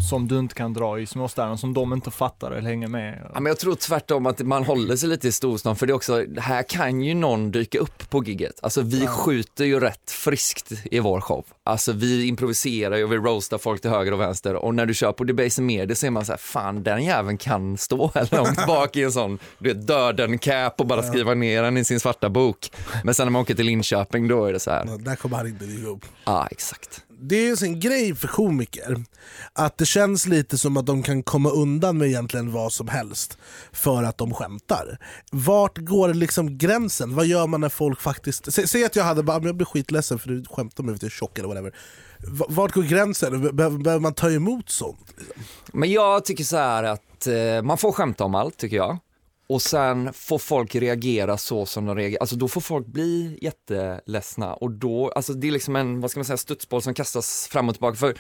som 0.10 0.28
du 0.28 0.40
inte 0.40 0.56
kan 0.56 0.74
dra 0.74 1.00
i 1.00 1.06
småstäderna, 1.06 1.58
som 1.58 1.74
de 1.74 1.94
inte 1.94 2.12
fattar 2.12 2.52
eller 2.52 2.70
hänger 2.70 2.88
med? 2.88 3.32
Ja, 3.34 3.40
men 3.40 3.46
jag 3.46 3.60
tror 3.60 3.76
tvärtom 3.76 4.26
att 4.26 4.40
man 4.40 4.64
håller 4.64 4.96
sig 4.96 5.10
lite 5.10 5.28
i 5.28 5.32
storstan 5.32 5.76
för 5.76 5.86
det 5.88 5.92
är 5.92 5.96
också, 5.96 6.26
här 6.38 6.64
kan 6.64 7.02
ju 7.02 7.14
någon 7.14 7.52
dyka 7.52 7.80
upp 7.80 8.10
på 8.10 8.24
gigget. 8.24 8.60
Alltså 8.62 8.82
vi 8.82 9.08
skjuter 9.08 9.66
ju 9.66 9.80
rätt 9.80 10.12
friskt 10.12 10.72
i 10.92 11.00
vår 11.00 11.22
show. 11.22 11.46
Alltså 11.64 11.92
vi 11.92 12.26
improviserar 12.28 13.04
och 13.04 13.12
vi 13.12 13.18
roastar 13.18 13.58
folk 13.58 13.82
till 13.82 13.90
höger 13.90 14.12
och 14.12 14.20
vänster 14.20 14.56
och 14.56 14.76
när 14.76 14.86
du 14.86 14.94
kör 14.94 15.12
på 15.12 15.24
Debaser 15.24 15.62
Media 15.62 15.96
så 15.96 16.06
är 16.06 16.12
man 16.12 16.26
så 16.26 16.32
här, 16.32 16.38
fan 16.38 16.84
den 16.84 17.04
jäveln 17.04 17.38
kan 17.38 17.78
stå 17.78 18.12
här 18.16 18.28
långt 18.32 18.66
bak 18.68 18.96
i 18.96 19.04
en 19.04 19.12
sån, 19.12 19.40
du 19.60 19.74
vet 19.74 19.88
döden 19.88 20.38
cap 20.38 20.80
och 20.80 20.88
bara 20.88 21.04
skriva 21.04 21.34
ner 21.34 21.64
den 21.64 21.78
i 21.78 21.84
sin 21.84 22.00
svarta 22.00 22.30
bok. 22.30 22.72
Men 23.04 23.14
sen 23.14 23.26
när 23.26 23.32
man 23.32 23.42
åker 23.42 23.56
till 23.56 23.66
Linköping 23.66 24.28
då 24.28 24.45
är 24.46 24.54
det 24.54 24.60
så 24.60 24.72
här, 24.72 24.86
Ja, 24.88 24.98
Där 24.98 25.16
kommer 25.16 25.38
han 25.38 25.48
inte 25.48 25.66
dyka 25.66 25.88
upp. 25.88 26.06
ja 26.26 26.48
exakt. 26.52 27.02
det 27.22 27.36
är 27.50 27.64
en 27.64 27.80
grej 27.80 28.16
för 28.16 28.28
komiker, 28.28 29.04
att 29.54 29.78
det 29.78 29.86
känns 29.86 30.26
lite 30.26 30.58
som 30.58 30.78
att 30.78 30.86
de 30.86 31.04
kan 31.04 31.24
komma 31.24 31.50
undan 31.50 31.98
med 31.98 32.08
egentligen 32.08 32.52
vad 32.52 32.74
som 32.74 32.88
helst 32.88 33.38
för 33.72 34.04
att 34.04 34.18
de 34.18 34.34
skämtar. 34.34 34.98
Vart 35.32 35.78
går 35.78 36.14
liksom 36.14 36.58
gränsen? 36.58 37.16
Vad 37.16 37.26
gör 37.26 37.48
man 37.48 37.62
när 37.62 37.70
folk 37.70 38.02
faktiskt... 38.02 38.54
Sä, 38.54 38.68
säg 38.68 38.86
att 38.86 38.96
jag 38.96 39.04
hade 39.04 39.24
bara, 39.24 39.40
"Men 39.40 39.46
jag 39.48 39.56
blir 39.56 39.66
skitledsen 39.66 40.20
för 40.20 40.30
du 40.30 40.44
skämtar 40.50 40.84
med 40.84 40.92
mig 40.92 40.94
för 40.94 40.98
att 40.98 41.04
jag 41.04 41.08
är 41.08 41.16
tjock 41.20 41.38
eller 41.40 41.48
whatever. 41.48 41.74
Vart 42.50 42.72
går 42.74 42.84
gränsen? 42.84 43.42
Be- 43.42 43.54
Behöver 43.54 43.78
behöver 43.78 44.02
man 44.02 44.14
ta 44.14 44.32
emot 44.32 44.70
sånt? 44.70 45.14
Men 45.74 45.92
jag 45.92 46.26
tycker 46.26 46.44
så 46.44 46.58
här 46.58 46.84
att 46.84 47.28
eh, 47.28 47.62
man 47.64 47.78
får 47.78 47.92
skämta 47.92 48.24
om 48.24 48.36
allt 48.36 48.58
tycker 48.58 48.78
jag. 48.78 48.98
Och 49.48 49.62
sen 49.62 50.14
får 50.14 50.40
folk 50.40 50.76
reagera 50.76 51.38
så 51.38 51.66
som 51.66 51.86
de 51.86 51.96
reagerar. 51.96 52.22
Alltså 52.22 52.36
då 52.36 52.48
får 52.48 52.62
folk 52.62 52.88
bli 52.88 53.38
jätteledsna 53.42 54.54
och 54.54 54.72
då, 54.72 55.12
alltså 55.16 55.34
det 55.34 55.48
är 55.48 55.52
liksom 55.52 55.76
en, 55.76 56.02
vad 56.02 56.12
ska 56.12 56.20
man 56.20 56.26
säga, 56.26 56.38
studsboll 56.38 56.82
som 56.82 56.94
kastas 56.94 57.48
fram 57.48 57.70
och 57.70 57.76
tillbaka. 57.76 57.96
För 57.96 58.16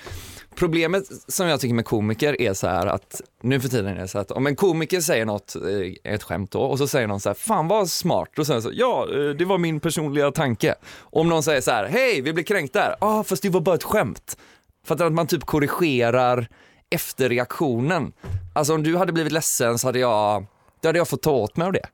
problemet 0.55 1.03
som 1.27 1.47
jag 1.47 1.59
tycker 1.59 1.75
med 1.75 1.85
komiker 1.85 2.41
är 2.41 2.53
så 2.53 2.67
här 2.67 2.87
att 2.87 3.21
nu 3.41 3.59
för 3.59 3.69
tiden 3.69 3.87
är 3.87 4.01
det 4.01 4.07
så 4.07 4.19
att 4.19 4.31
om 4.31 4.47
en 4.47 4.55
komiker 4.55 5.01
säger 5.01 5.25
något, 5.25 5.55
eh, 5.55 6.13
ett 6.13 6.23
skämt 6.23 6.51
då, 6.51 6.61
och 6.61 6.77
så 6.77 6.87
säger 6.87 7.07
någon 7.07 7.19
så 7.19 7.29
här, 7.29 7.33
fan 7.33 7.67
vad 7.67 7.89
smart, 7.89 8.29
då 8.35 8.45
säger 8.45 8.61
så 8.61 8.69
ja, 8.73 9.07
eh, 9.13 9.29
det 9.29 9.45
var 9.45 9.57
min 9.57 9.79
personliga 9.79 10.31
tanke. 10.31 10.75
Om 10.99 11.29
någon 11.29 11.43
säger 11.43 11.61
så 11.61 11.71
här, 11.71 11.87
hej, 11.87 12.21
vi 12.21 12.33
blir 12.33 12.43
kränkta 12.43 12.79
här, 12.79 12.95
ja, 13.01 13.19
ah, 13.19 13.23
fast 13.23 13.41
det 13.41 13.49
var 13.49 13.61
bara 13.61 13.75
ett 13.75 13.83
skämt. 13.83 14.37
För 14.85 15.05
att 15.05 15.13
man 15.13 15.27
typ 15.27 15.45
korrigerar 15.45 16.47
efter 16.89 17.29
reaktionen. 17.29 18.13
Alltså 18.53 18.73
om 18.73 18.83
du 18.83 18.97
hade 18.97 19.13
blivit 19.13 19.31
ledsen 19.31 19.79
så 19.79 19.87
hade 19.87 19.99
jag, 19.99 20.45
då 20.85 20.89
hade 20.89 20.97
jag 20.99 21.07
fått 21.07 21.21
ta 21.21 21.31
åt 21.31 21.57
mig 21.57 21.65
av 21.67 21.73
det. 21.73 21.85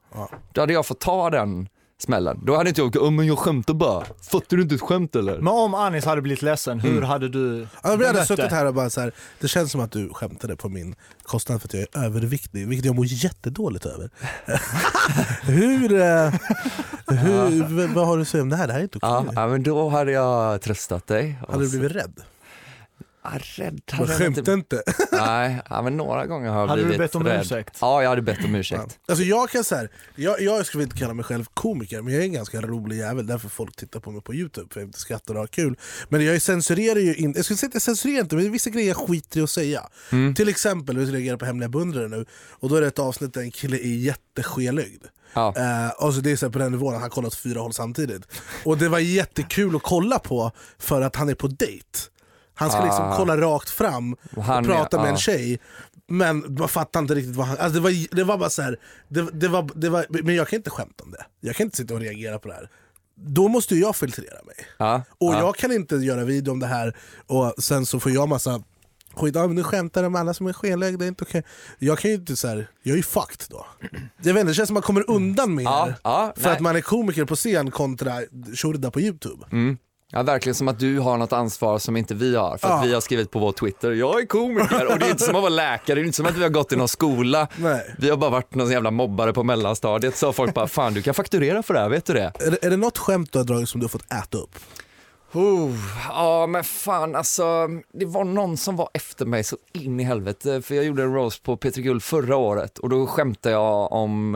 Då 0.54 0.62
hade 0.62 0.74
jag 0.74 0.86
fått 0.86 1.00
ta 1.00 1.30
den 1.30 1.68
smällen. 2.04 2.40
Då 2.46 2.56
hade 2.58 2.70
inte 2.70 2.82
jag, 2.82 2.96
oh, 2.96 3.12
men 3.12 3.28
jag 3.28 3.38
skämtar 3.40 3.74
bara. 3.74 4.06
Fattar 4.32 4.58
du 4.58 4.64
inte 4.64 4.76
ett 4.76 4.82
skämt 4.82 5.16
eller? 5.16 5.38
Men 5.38 5.48
om 5.48 5.74
Anis 5.74 6.06
hade 6.06 6.22
blivit 6.22 6.42
ledsen, 6.42 6.80
hur 6.80 6.92
Mm. 6.92 7.04
hade 7.04 7.30
du 7.30 7.60
Ja, 7.62 7.68
vi 7.84 7.90
hade 7.90 7.98
bemött 8.14 8.28
suttit 8.28 8.50
det? 8.50 8.56
här 8.56 8.66
och 8.66 8.74
bara 8.74 8.90
så 8.90 9.02
här, 9.02 9.12
det 9.40 9.48
känns 9.48 9.72
som 9.72 9.82
att 9.82 9.92
du 9.92 10.10
skämtade 10.10 10.56
på 10.56 10.70
min 10.70 10.96
kostnad 11.24 11.62
för 11.62 11.68
att 11.68 11.74
jag 11.74 11.82
är 11.82 12.06
överviktig, 12.06 12.68
vilket 12.68 12.86
jag 12.86 12.96
mår 12.96 13.06
jättedåligt 13.06 13.86
över. 13.86 14.10
hur, 15.44 15.94
eh, 15.94 16.34
hur, 17.08 17.94
vad 17.96 18.08
har 18.08 18.16
du 18.18 18.22
att 18.22 18.28
säga 18.28 18.44
om 18.44 18.50
det 18.50 18.56
här? 18.56 18.68
Det 18.68 18.74
här 18.74 18.80
är 18.80 18.84
inte 18.84 18.98
okej. 19.02 19.10
Ja, 19.36 19.42
ja, 19.42 19.48
men 19.48 19.64
då 19.64 19.90
hade 19.90 20.12
jag 20.12 20.62
tröstat 20.62 21.08
dig. 21.08 21.32
Hade 21.48 21.60
du 21.60 21.66
Och 21.66 21.72
så- 21.72 21.78
blivit 21.80 21.96
rädd? 21.96 22.14
Ja, 23.24 23.30
rädd 23.56 23.82
hade 23.92 24.12
jag 24.12 24.20
skämta 24.20 24.40
inte. 24.40 24.51
inte. 24.51 24.84
Nej, 25.12 25.62
ja, 25.70 25.82
men 25.82 25.98
några 25.98 26.25
gånger 26.25 26.50
har 26.50 26.60
jag 26.60 26.68
Hade 26.68 26.82
du 26.82 26.86
blivit 26.86 27.00
bett 27.01 27.16
om 27.16 27.24
rädd. 27.24 27.42
ursäkt? 27.42 27.78
Ja, 27.82 28.01
jag 28.01 28.10
hade 28.10 28.22
bett 28.22 28.46
om 28.46 28.56
ursäkt. 28.56 29.00
Alltså 29.08 29.24
jag 29.24 29.50
kan 29.50 29.63
så 29.63 29.75
här, 29.75 29.90
jag, 30.16 30.42
jag 30.42 30.66
skulle 30.66 30.84
inte 30.84 30.98
kalla 30.98 31.13
mig 31.13 31.25
själv 31.25 31.46
komiker, 31.54 32.01
men 32.01 32.13
jag 32.13 32.22
är 32.22 32.25
en 32.25 32.34
ganska 32.34 32.62
rolig 32.62 32.98
jävel, 32.98 33.28
därför 33.28 33.50
folk 33.50 33.75
tittar 33.75 34.00
på 34.00 34.12
mig 34.12 34.22
på 34.22 34.34
youtube, 34.34 34.68
för 34.74 34.80
jag 34.80 34.88
inte 34.88 35.00
skrattar 35.00 35.34
och 35.34 35.40
har 35.40 35.48
kul. 35.48 35.78
Men 36.10 36.25
jag 36.25 36.42
censurerar 36.42 37.00
ju 37.00 37.16
inte, 37.16 37.40
jag 37.40 37.46
skulle 37.46 37.58
säga 37.58 37.68
att 37.68 37.74
jag 37.75 37.82
censurerar 37.82 38.20
inte, 38.22 38.36
men 38.36 38.51
vissa 38.51 38.70
grejer 38.70 38.88
jag 38.88 38.98
skiter 38.98 39.40
i 39.40 39.44
att 39.44 39.50
säga. 39.50 39.90
Mm. 40.12 40.36
Till 40.36 40.50
exempel, 40.50 40.98
vi 40.98 41.06
reagerar 41.06 41.38
på 41.38 41.46
Hemliga 41.46 41.70
beundrare 41.70 42.08
nu, 42.08 42.25
och 42.51 42.70
då 42.70 42.75
är 42.75 42.82
det 42.82 42.88
ett 42.88 43.00
avsnitt 43.00 43.34
där 43.34 43.42
en 43.42 43.51
kille 43.51 43.78
är 43.78 43.96
jätteskelögd. 43.98 45.04
Ja. 45.34 45.54
Eh, 45.58 45.90
och 46.06 46.13
så 46.13 46.22
det 46.22 46.32
är 46.32 46.36
så 46.36 46.50
på 46.50 46.60
den 46.60 46.72
nivån 46.72 46.96
att 46.96 47.01
han 47.01 47.10
kollar 47.10 47.28
åt 47.28 47.36
fyra 47.36 47.60
håll 47.60 47.74
samtidigt. 47.74 48.24
Och 48.66 48.78
det 48.78 48.90
var 48.90 49.00
jättekul 49.00 49.75
att 49.75 49.84
kolla 49.84 50.20
på 50.20 50.51
för 50.80 51.01
att 51.01 51.16
han 51.16 51.30
är 51.30 51.36
på 51.36 51.48
dejt. 51.48 52.00
Han 52.62 52.72
ska 52.72 52.84
liksom 52.84 53.06
Ah. 53.06 53.18
kolla 53.18 53.38
rakt 53.38 53.70
fram 53.70 54.15
och, 54.36 54.44
han 54.44 54.63
prata 54.63 54.98
med 54.98 55.06
ah. 55.06 55.10
en 55.10 55.18
tjej. 55.18 55.60
Men 56.08 56.56
man 56.60 56.70
fattar 56.70 57.00
inte 57.00 57.15
riktigt 57.15 57.36
vad 57.36 57.48
han... 57.48 57.58
Alltså 57.58 57.74
det, 57.74 57.80
var, 57.80 58.15
det 58.15 58.24
var 58.24 58.38
bara 58.38 58.50
så 58.50 58.62
här, 58.62 58.80
det, 59.08 59.27
det 59.34 59.48
var, 59.48 59.70
det 59.75 59.89
var, 59.89 60.06
men 60.10 60.36
jag 60.36 60.48
kan 60.48 60.58
inte 60.58 60.70
skämta 60.70 61.03
om 61.03 61.12
det. 61.12 61.25
Jag 61.39 61.56
kan 61.56 61.63
inte 61.65 61.77
sitta 61.77 61.94
och 61.94 62.00
reagera 62.00 62.39
på 62.39 62.48
det 62.48 62.53
här. 62.53 62.70
Då 63.15 63.48
måste 63.48 63.75
ju 63.75 63.82
jag 63.82 63.96
filtrera 63.96 64.44
mig. 64.46 64.56
Ja, 64.77 65.03
Och 65.18 65.34
ja. 65.34 65.39
jag 65.39 65.56
kan 65.56 65.72
inte 65.72 65.96
göra 65.96 66.24
video 66.24 66.51
om 66.51 66.60
det 66.60 66.68
här 66.68 66.96
och 67.27 67.53
sen 67.63 67.86
så 67.86 68.00
får 68.00 68.12
jag 68.12 68.30
massa 68.30 68.63
skit. 69.13 69.36
Ah, 69.36 69.48
men 69.48 69.56
nu 69.56 69.63
skämtar 69.63 70.03
de 70.03 70.15
alla 70.15 70.34
som 70.34 70.48
är 70.48 70.53
skenlög, 70.53 71.00
det 71.00 71.06
är 71.06 71.08
inte 71.08 71.24
okej. 71.24 71.44
Jag 71.80 72.00
kan 72.00 72.12
ju 72.12 72.15
inte 72.15 72.36
så 72.36 72.48
här, 72.48 72.68
jag 72.84 72.94
är 72.94 72.98
ju 72.98 73.03
fucked 73.03 73.46
då. 73.50 73.65
Jag 74.22 74.34
vet 74.34 74.41
inte, 74.41 74.51
det 74.51 74.53
känns 74.53 74.68
som 74.68 74.77
att 74.77 74.88
man 74.88 74.96
kommer 75.03 75.10
undan 75.10 75.56
mer 75.56 75.63
ja, 76.03 76.34
för 76.36 76.44
nej. 76.44 76.53
att 76.53 76.60
man 76.60 76.75
är 76.75 76.82
komiker 76.82 77.25
på 77.25 77.36
scen 77.36 77.72
kontra 77.72 78.22
Shurda 78.56 78.91
på 78.91 79.01
youtube. 79.01 79.46
Mm. 79.51 79.77
Ja, 80.13 80.24
verkligen 80.24 80.56
som 80.56 80.68
att 80.68 80.80
du 80.80 81.00
har 81.00 81.18
något 81.18 81.34
ansvar 81.34 81.80
som 81.80 81.98
inte 81.98 82.13
vi 82.15 82.36
har. 82.36 82.58
För 82.58 82.68
att 82.68 82.74
Ja. 82.74 82.88
vi 82.88 82.94
har 82.94 83.01
skrivit 83.01 83.32
på 83.32 83.39
vår 83.39 83.51
Twitter, 83.51 83.91
jag 83.91 84.22
är 84.22 84.25
komiker. 84.25 84.91
Och 84.91 85.00
det 85.00 85.06
är 85.06 85.10
inte 85.10 85.24
som 85.24 85.36
att 85.36 85.41
vara 85.41 85.50
läkare, 85.50 85.96
det 85.96 86.01
är 86.01 86.06
inte 86.06 86.15
som 86.15 86.25
att 86.25 86.38
vi 86.38 86.44
har 86.44 86.50
gått 86.50 86.72
i 86.72 86.75
någon 86.75 86.88
skola. 86.88 87.48
Nej. 87.58 87.96
Vi 88.00 88.10
har 88.10 88.18
bara 88.18 88.30
varit 88.30 88.56
någon 88.56 88.72
jävla 88.72 88.91
mobbare 88.91 89.34
på 89.34 89.44
mellanstadiet. 89.44 90.18
Så 90.18 90.34
folk 90.34 90.53
bara, 90.53 90.68
fan 90.68 90.94
du 90.94 91.01
kan 91.01 91.13
fakturera 91.13 91.63
för 91.63 91.74
det 91.74 91.80
här, 91.80 91.89
vet 91.89 92.06
du 92.06 92.13
det? 92.13 92.32
Är, 92.39 92.51
det- 92.51 92.65
är 92.65 92.70
det 92.70 92.77
något 92.77 92.98
skämt 92.98 93.32
du 93.32 93.39
har 93.39 93.44
dragit 93.46 93.70
som 93.70 93.80
du 93.80 93.84
har 93.84 93.89
fått 93.89 94.12
äta 94.13 94.38
upp? 94.38 94.56
Oh, 95.34 95.72
ja 96.10 96.48
men 96.48 96.63
fan 96.63 97.15
alltså, 97.15 97.68
det 97.94 98.06
var 98.06 98.24
någon 98.24 98.58
som 98.58 98.75
var 98.75 98.89
efter 98.94 99.25
mig 99.25 99.44
så 99.44 99.58
in 99.74 100.00
i 100.00 100.03
helvete. 100.03 100.62
För 100.62 100.75
jag 100.75 100.86
gjorde 100.86 101.03
en 101.03 101.13
roast 101.13 101.44
på 101.44 101.58
Peter 101.58 101.82
Guld 101.82 102.03
förra 102.03 102.36
året 102.38 102.77
och 102.80 102.89
då 102.89 103.08
skämtade 103.08 103.56
jag 103.56 103.91
om 103.91 104.36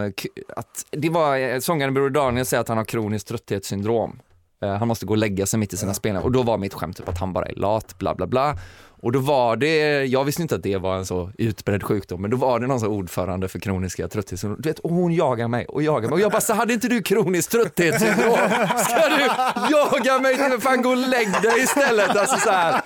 att 0.56 0.86
det 0.92 1.10
var, 1.10 1.38
eh, 1.38 1.60
sångaren 1.60 1.94
Bror 1.94 2.10
Daniel 2.10 2.46
säger 2.46 2.62
att 2.62 2.68
han 2.68 2.78
har 2.78 2.86
kroniskt 2.86 3.28
trötthetssyndrom. 3.28 4.20
Eh, 4.66 4.78
Han 4.80 4.88
måste 4.88 5.06
gå 5.06 5.14
och 5.14 5.18
lägga 5.18 5.46
sig 5.46 5.60
mitt 5.60 5.74
i 5.74 5.78
sina 5.78 5.94
spelningar 5.94 6.26
och 6.26 6.32
då 6.32 6.44
var 6.44 6.58
mitt 6.58 6.74
skämt 6.74 6.98
typ 6.98 7.10
att 7.10 7.20
han 7.20 7.34
bara 7.34 7.46
är 7.46 7.56
lat, 7.56 7.98
bla 7.98 8.16
bla 8.16 8.28
bla. 8.28 8.58
Och 9.02 9.12
då 9.12 9.20
var 9.20 9.56
det, 9.56 10.06
jag 10.06 10.24
visste 10.24 10.42
inte 10.42 10.56
att 10.56 10.64
det 10.64 10.78
var 10.78 10.96
en 10.98 11.06
så 11.06 11.32
utbredd 11.38 11.84
sjukdom, 11.84 12.22
men 12.22 12.32
då 12.32 12.38
var 12.38 12.60
det 12.60 12.68
någon 12.68 12.80
så 12.80 12.88
ordförande 12.88 13.48
för 13.48 13.60
kroniska 13.60 14.08
trötthetssyndrom. 14.08 14.62
Du 14.62 14.70
vet, 14.70 14.80
och 14.80 14.90
hon 14.90 15.12
jagar 15.14 15.48
mig 15.48 15.66
och 15.66 15.84
jagar 15.84 16.10
mig 16.10 16.14
och 16.14 16.20
jag 16.20 16.32
bara, 16.32 16.42
så 16.42 16.54
hade 16.54 16.74
inte 16.74 16.88
du 16.88 17.02
kroniskt 17.04 17.52
trötthetssyndrom? 17.52 18.38
Ska 18.86 19.10
du 19.10 19.28
jaga 19.72 20.20
mig? 20.20 20.38
Men 20.50 20.62
fan 20.62 20.82
gå 20.82 20.90
och 20.90 20.98
lägg 20.98 21.32
dig 21.42 21.64
istället. 21.64 22.16
Alltså 22.16 22.38
så 22.38 22.50
här. 22.50 22.82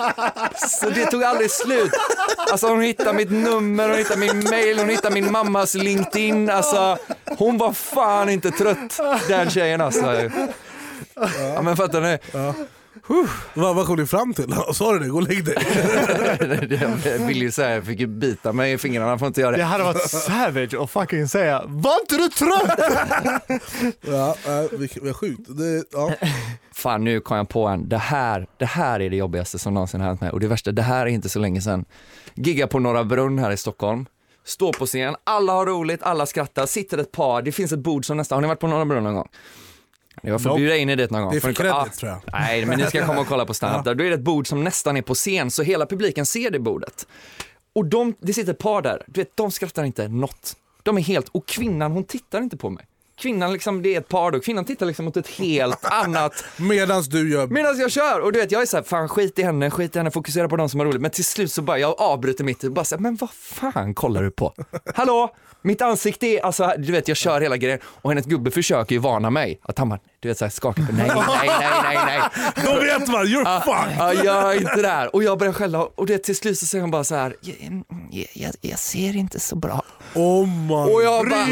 Så 0.79 0.89
det 0.89 1.05
tog 1.05 1.23
aldrig 1.23 1.51
slut. 1.51 1.91
Alltså 2.51 2.67
hon 2.67 2.81
hittade 2.81 3.13
mitt 3.13 3.31
nummer, 3.31 3.89
hon 3.89 3.97
hittade 3.97 4.19
min 4.19 4.43
mail, 4.49 4.79
hon 4.79 4.89
hittade 4.89 5.13
min 5.13 5.31
mammas 5.31 5.75
LinkedIn. 5.75 6.49
Alltså 6.49 6.97
hon 7.37 7.57
var 7.57 7.71
fan 7.73 8.29
inte 8.29 8.51
trött 8.51 8.99
den 9.27 9.49
tjejen 9.49 9.81
alltså. 9.81 10.29
Ja 11.55 11.61
men 11.61 11.77
fattar 11.77 12.01
ni? 12.01 12.17
Vad, 13.53 13.75
vad 13.75 13.85
kom 13.87 13.95
ni 13.95 14.05
fram 14.05 14.33
till? 14.33 14.55
Sa 14.73 14.93
du 14.93 14.99
det? 14.99 15.07
Gå 15.07 15.17
och 15.17 15.23
lägg 15.27 15.45
dig. 15.45 15.55
Jag 17.05 17.27
vill 17.27 17.41
ju 17.41 17.51
säga, 17.51 17.75
jag 17.75 17.85
fick 17.85 17.99
ju 17.99 18.07
bita 18.07 18.53
mig 18.53 18.73
i 18.73 18.77
fingrarna, 18.77 19.17
får 19.17 19.27
inte 19.27 19.41
göra 19.41 19.51
Det 19.51 19.57
det. 19.57 19.63
hade 19.63 19.83
varit 19.83 20.01
savage 20.09 20.73
att 20.73 20.89
fucking 20.91 21.27
säga 21.27 21.63
Var 21.65 21.99
inte 22.01 22.17
du 22.17 22.29
trött? 22.29 22.79
ja, 24.01 24.35
äh, 24.45 25.01
vad 25.01 25.15
sjukt. 25.15 25.41
Det, 25.47 25.83
ja. 25.91 26.11
Fan 26.71 27.03
nu 27.03 27.19
kom 27.19 27.37
jag 27.37 27.49
på 27.49 27.67
en, 27.67 27.89
det 27.89 27.97
här, 27.97 28.47
det 28.57 28.65
här 28.65 28.99
är 28.99 29.09
det 29.09 29.15
jobbigaste 29.15 29.59
som 29.59 29.73
någonsin 29.73 29.99
har 30.01 30.07
hänt 30.07 30.21
mig 30.21 30.29
och 30.31 30.39
det 30.39 30.47
värsta, 30.47 30.71
det 30.71 30.81
här 30.81 31.01
är 31.05 31.09
inte 31.09 31.29
så 31.29 31.39
länge 31.39 31.61
sedan. 31.61 31.85
Gigga 32.33 32.67
på 32.67 32.79
Norra 32.79 33.03
Brunn 33.03 33.39
här 33.39 33.51
i 33.51 33.57
Stockholm, 33.57 34.05
står 34.45 34.73
på 34.73 34.85
scen, 34.85 35.15
alla 35.23 35.53
har 35.53 35.65
roligt, 35.65 36.03
alla 36.03 36.25
skrattar, 36.25 36.65
sitter 36.65 36.97
ett 36.97 37.11
par, 37.11 37.41
det 37.41 37.51
finns 37.51 37.71
ett 37.71 37.79
bord 37.79 38.05
som 38.05 38.17
nästan, 38.17 38.35
har 38.35 38.41
ni 38.41 38.47
varit 38.47 38.59
på 38.59 38.67
Norra 38.67 38.85
Brunn 38.85 39.03
någon 39.03 39.15
gång? 39.15 39.27
Jag 40.23 40.41
får 40.41 40.49
Nope. 40.49 40.59
bjuda 40.59 40.75
in 40.77 40.89
er 40.89 40.95
dit 40.95 41.11
någon 41.11 41.21
gång. 41.21 41.31
Det 41.31 41.37
är 41.37 41.41
för 41.41 41.53
kreddigt 41.53 41.75
Ja. 41.85 41.87
tror 41.99 42.11
jag. 42.11 42.21
Nej, 42.33 42.65
men 42.65 42.79
ni 42.79 42.85
ska 42.85 43.05
komma 43.05 43.21
och 43.21 43.27
kolla 43.27 43.45
på 43.45 43.53
standup 43.59 43.85
där. 43.85 43.95
Då 43.95 44.03
är 44.03 44.09
det 44.09 44.15
ett 44.15 44.21
bord 44.21 44.47
som 44.47 44.63
nästan 44.63 44.97
är 44.97 45.01
på 45.01 45.13
scen, 45.15 45.51
så 45.51 45.63
hela 45.63 45.85
publiken 45.85 46.25
ser 46.25 46.51
det 46.51 46.59
bordet. 46.59 47.07
Och 47.75 47.85
de, 47.85 48.13
det 48.19 48.33
sitter 48.33 48.51
ett 48.51 48.59
par 48.59 48.81
där, 48.81 49.03
du 49.07 49.21
vet, 49.21 49.37
de 49.37 49.51
skrattar 49.51 49.83
inte 49.83 50.07
något. 50.07 50.55
De 50.83 50.97
är 50.97 51.01
helt, 51.01 51.29
och 51.29 51.47
kvinnan 51.47 51.91
hon 51.91 52.03
tittar 52.03 52.41
inte 52.41 52.57
på 52.57 52.69
mig. 52.69 52.85
Kvinnan 53.19 53.53
liksom, 53.53 53.81
det 53.81 53.95
är 53.95 53.99
ett 53.99 54.07
par 54.07 54.31
då, 54.31 54.39
kvinnan 54.39 54.65
tittar 54.65 54.85
liksom 54.85 55.05
mot 55.05 55.17
ett 55.17 55.27
helt 55.27 55.85
annat 55.91 56.43
Medans 56.57 57.07
du 57.07 57.31
gör... 57.31 57.47
Medan 57.47 57.79
jag 57.79 57.91
kör 57.91 58.19
och 58.19 58.31
du 58.31 58.39
vet 58.39 58.51
jag 58.51 58.61
är 58.61 58.65
såhär, 58.65 58.83
fan 58.83 59.09
skit 59.09 59.39
i 59.39 59.43
henne, 59.43 59.71
skit 59.71 59.95
i 59.95 59.99
henne, 59.99 60.11
fokusera 60.11 60.49
på 60.49 60.55
de 60.57 60.69
som 60.69 60.79
har 60.79 60.87
roligt. 60.87 61.01
Men 61.01 61.11
till 61.11 61.25
slut 61.25 61.51
så 61.51 61.61
bara, 61.61 61.79
jag 61.79 62.01
avbryter 62.01 62.43
mitt 62.43 62.63
och 62.63 62.71
bara 62.71 62.85
såhär, 62.85 63.01
men 63.01 63.15
vad 63.15 63.29
fan 63.31 63.93
kollar 63.93 64.23
du 64.23 64.31
på? 64.31 64.53
Hallå? 64.95 65.35
Mitt 65.61 65.81
ansikte 65.81 66.27
är, 66.27 66.45
alltså 66.45 66.73
du 66.77 66.91
vet 66.91 67.07
jag 67.07 67.17
kör 67.17 67.41
hela 67.41 67.57
grejen 67.57 67.79
och 67.83 68.11
hennes 68.11 68.25
gubbe 68.25 68.51
försöker 68.51 68.95
ju 68.95 68.99
varna 68.99 69.29
mig. 69.29 69.59
Att 69.61 69.77
han 69.77 69.89
bara, 69.89 69.99
du 70.19 70.27
vet 70.27 70.37
såhär 70.37 70.49
skakar 70.49 70.85
på, 70.85 70.91
nej, 70.91 71.11
nej, 71.15 71.49
nej, 71.59 71.79
nej, 71.83 71.97
nej. 72.05 72.21
Då 72.65 72.79
vet 72.79 73.07
man, 73.07 73.25
you're 73.25 73.61
fucked! 73.61 73.97
Ja, 73.97 74.13
gör 74.13 74.53
inte 74.53 74.81
det 74.81 74.87
här. 74.87 75.15
Och 75.15 75.23
jag 75.23 75.39
börjar 75.39 75.53
skälla 75.53 75.79
och 75.83 76.05
det 76.05 76.17
till 76.17 76.35
slut 76.35 76.57
så 76.59 76.65
säger 76.65 76.81
hon 76.81 76.91
bara 76.91 77.03
så 77.03 77.15
här, 77.15 77.35
jag, 77.41 77.55
jag, 78.11 78.27
jag, 78.33 78.53
jag 78.61 78.79
ser 78.79 79.15
inte 79.15 79.39
så 79.39 79.55
bra. 79.55 79.83
Oh 80.15 80.47
my 80.47 80.93
Och 80.93 81.03
jag 81.03 81.29
bara, 81.29 81.45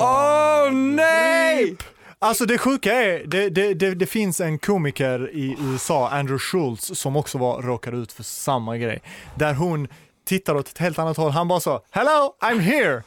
åh 0.00 0.72
nej! 0.72 1.76
Alltså 2.18 2.46
det 2.46 2.58
sjuka 2.58 2.92
är, 2.92 3.24
det, 3.26 3.48
det, 3.48 3.74
det, 3.74 3.94
det 3.94 4.06
finns 4.06 4.40
en 4.40 4.58
komiker 4.58 5.30
i 5.32 5.56
USA, 5.60 6.08
Andrew 6.08 6.38
Schultz, 6.38 6.98
som 6.98 7.16
också 7.16 7.38
var, 7.38 7.62
råkade 7.62 7.96
ut 7.96 8.12
för 8.12 8.22
samma 8.22 8.76
grej. 8.76 9.02
Där 9.34 9.54
hon 9.54 9.88
tittar 10.26 10.54
åt 10.54 10.68
ett 10.68 10.78
helt 10.78 10.98
annat 10.98 11.16
håll, 11.16 11.30
han 11.30 11.48
bara 11.48 11.60
så 11.60 11.80
“Hello, 11.90 12.34
I'm 12.42 12.60
here” 12.60 13.02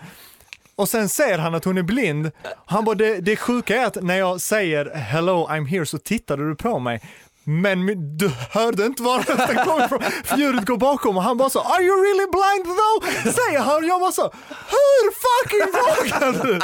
och 0.78 0.90
sen 0.90 1.10
ser 1.10 1.38
han 1.38 1.56
att 1.56 1.66
hon 1.66 1.78
är 1.78 1.84
blind. 1.84 2.32
Han 2.66 2.86
bara, 2.86 2.96
det, 2.96 3.20
det 3.20 3.36
sjuka 3.36 3.82
är 3.82 3.86
att 3.86 4.04
när 4.04 4.18
jag 4.18 4.42
säger 4.42 4.86
“Hello, 4.96 5.48
I'm 5.50 5.66
here” 5.66 5.86
så 5.86 5.98
tittade 5.98 6.50
du 6.50 6.56
på 6.56 6.80
mig. 6.80 7.02
Men 7.50 7.86
min- 7.86 8.18
du 8.18 8.32
hörde 8.52 8.86
inte 8.86 9.04
var 9.04 9.18
rösten 9.20 9.56
kom 9.66 9.82
ifrån, 9.82 10.00
för 10.24 10.38
ljudet 10.38 10.66
går 10.66 10.78
bakom 10.78 11.18
och 11.18 11.24
han 11.24 11.38
bara 11.38 11.50
så 11.50 11.60
“Are 11.60 11.84
you 11.84 11.96
really 12.04 12.26
blind 12.32 12.78
though?” 12.78 13.32
säger 13.34 13.60
han 13.60 13.88
jag 13.88 14.00
bara 14.02 14.12
så 14.12 14.32
“Hur 14.50 15.12
fucking 15.26 15.72
vågar 15.74 16.44
du?” 16.46 16.60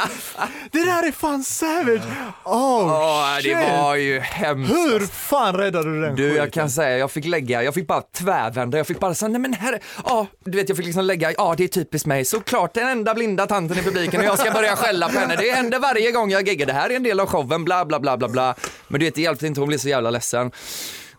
Det 0.72 0.84
där 0.84 1.08
är 1.08 1.12
fan 1.12 1.44
savage! 1.44 2.02
Oh, 2.44 2.54
Åh, 2.54 3.34
shit. 3.36 3.44
det 3.44 3.78
var 3.82 3.94
ju 3.94 4.20
hemskt. 4.20 4.72
Hur 4.72 5.00
fan 5.06 5.54
räddade 5.56 5.94
du 5.94 6.00
den 6.02 6.16
Du, 6.16 6.34
jag 6.36 6.52
kan 6.52 6.70
säga, 6.70 6.98
jag 6.98 7.10
fick 7.10 7.24
lägga, 7.24 7.62
jag 7.62 7.74
fick 7.74 7.86
bara 7.86 8.02
tvärvända, 8.02 8.76
jag 8.78 8.86
fick 8.86 9.00
bara 9.00 9.14
säga, 9.14 9.28
nej 9.28 9.40
men 9.40 9.52
herre, 9.52 9.78
ja, 10.04 10.26
du 10.44 10.58
vet 10.58 10.68
jag 10.68 10.76
fick 10.76 10.86
liksom 10.86 11.04
lägga, 11.04 11.32
ja 11.32 11.54
det 11.56 11.64
är 11.64 11.68
typiskt 11.68 12.06
mig, 12.06 12.24
såklart 12.24 12.74
den 12.74 12.88
enda 12.88 13.14
blinda 13.14 13.46
tanten 13.46 13.78
i 13.78 13.82
publiken 13.82 14.20
och 14.20 14.26
jag 14.26 14.38
ska 14.38 14.50
börja 14.50 14.76
skälla 14.76 15.08
på 15.08 15.18
henne, 15.18 15.36
det 15.36 15.50
händer 15.52 15.78
varje 15.78 16.10
gång 16.12 16.30
jag 16.30 16.48
giggar, 16.48 16.66
det 16.66 16.72
här 16.72 16.90
är 16.90 16.96
en 16.96 17.02
del 17.02 17.20
av 17.20 17.26
showen, 17.26 17.64
bla 17.64 17.84
bla 17.84 18.00
bla 18.00 18.16
bla 18.16 18.28
bla. 18.28 18.54
Men 18.88 19.00
du 19.00 19.06
vet, 19.06 19.14
det 19.14 19.22
hjälpte 19.22 19.46
inte, 19.46 19.60
hon 19.60 19.68
blev 19.68 19.78
så 19.78 19.88
jävla 19.88 20.10
ledsen. 20.10 20.50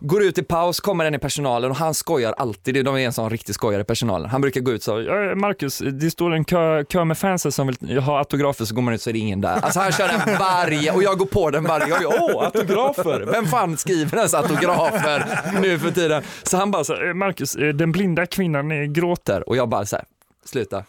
Går 0.00 0.22
ut 0.22 0.38
i 0.38 0.42
paus, 0.42 0.80
kommer 0.80 1.04
en 1.04 1.14
i 1.14 1.18
personalen 1.18 1.70
och 1.70 1.76
han 1.76 1.94
skojar 1.94 2.32
alltid, 2.32 2.84
de 2.84 2.94
är 2.94 2.98
en 2.98 3.12
sån 3.12 3.30
riktig 3.30 3.54
skojare 3.54 3.82
i 3.82 3.84
personalen. 3.84 4.30
Han 4.30 4.40
brukar 4.40 4.60
gå 4.60 4.72
ut 4.72 4.82
så, 4.82 5.00
"Ja, 5.02 5.34
Marcus, 5.34 5.78
det 5.78 6.10
står 6.10 6.30
en 6.34 6.44
kö, 6.44 6.84
kö 6.84 7.04
med 7.04 7.18
fansen 7.18 7.52
som 7.52 7.66
vill 7.80 7.98
ha 7.98 8.18
autografer, 8.18 8.64
så 8.64 8.74
går 8.74 8.82
man 8.82 8.94
ut 8.94 9.02
så 9.02 9.10
är 9.10 9.12
det 9.12 9.18
ingen 9.18 9.40
där. 9.40 9.58
Alltså 9.62 9.80
han 9.80 9.92
kör 9.92 10.08
den 10.08 10.38
varje, 10.38 10.92
och 10.92 11.02
jag 11.02 11.18
går 11.18 11.26
på 11.26 11.50
den 11.50 11.64
varje 11.64 11.86
gång. 11.88 12.12
Åh, 12.20 12.44
autografer! 12.44 13.26
Vem 13.32 13.46
fan 13.46 13.76
skriver 13.76 14.16
ens 14.18 14.34
autografer 14.34 15.26
nu 15.60 15.78
för 15.78 15.90
tiden? 15.90 16.22
Så 16.42 16.56
han 16.56 16.70
bara 16.70 16.84
så, 16.84 17.06
eh, 17.08 17.14
Marcus, 17.14 17.56
eh, 17.56 17.68
den 17.68 17.92
blinda 17.92 18.26
kvinnan 18.26 18.70
eh, 18.72 18.84
gråter. 18.84 19.48
Och 19.48 19.56
jag 19.56 19.68
bara 19.68 19.86
så 19.86 19.96
här, 19.96 20.04
sluta. 20.48 20.84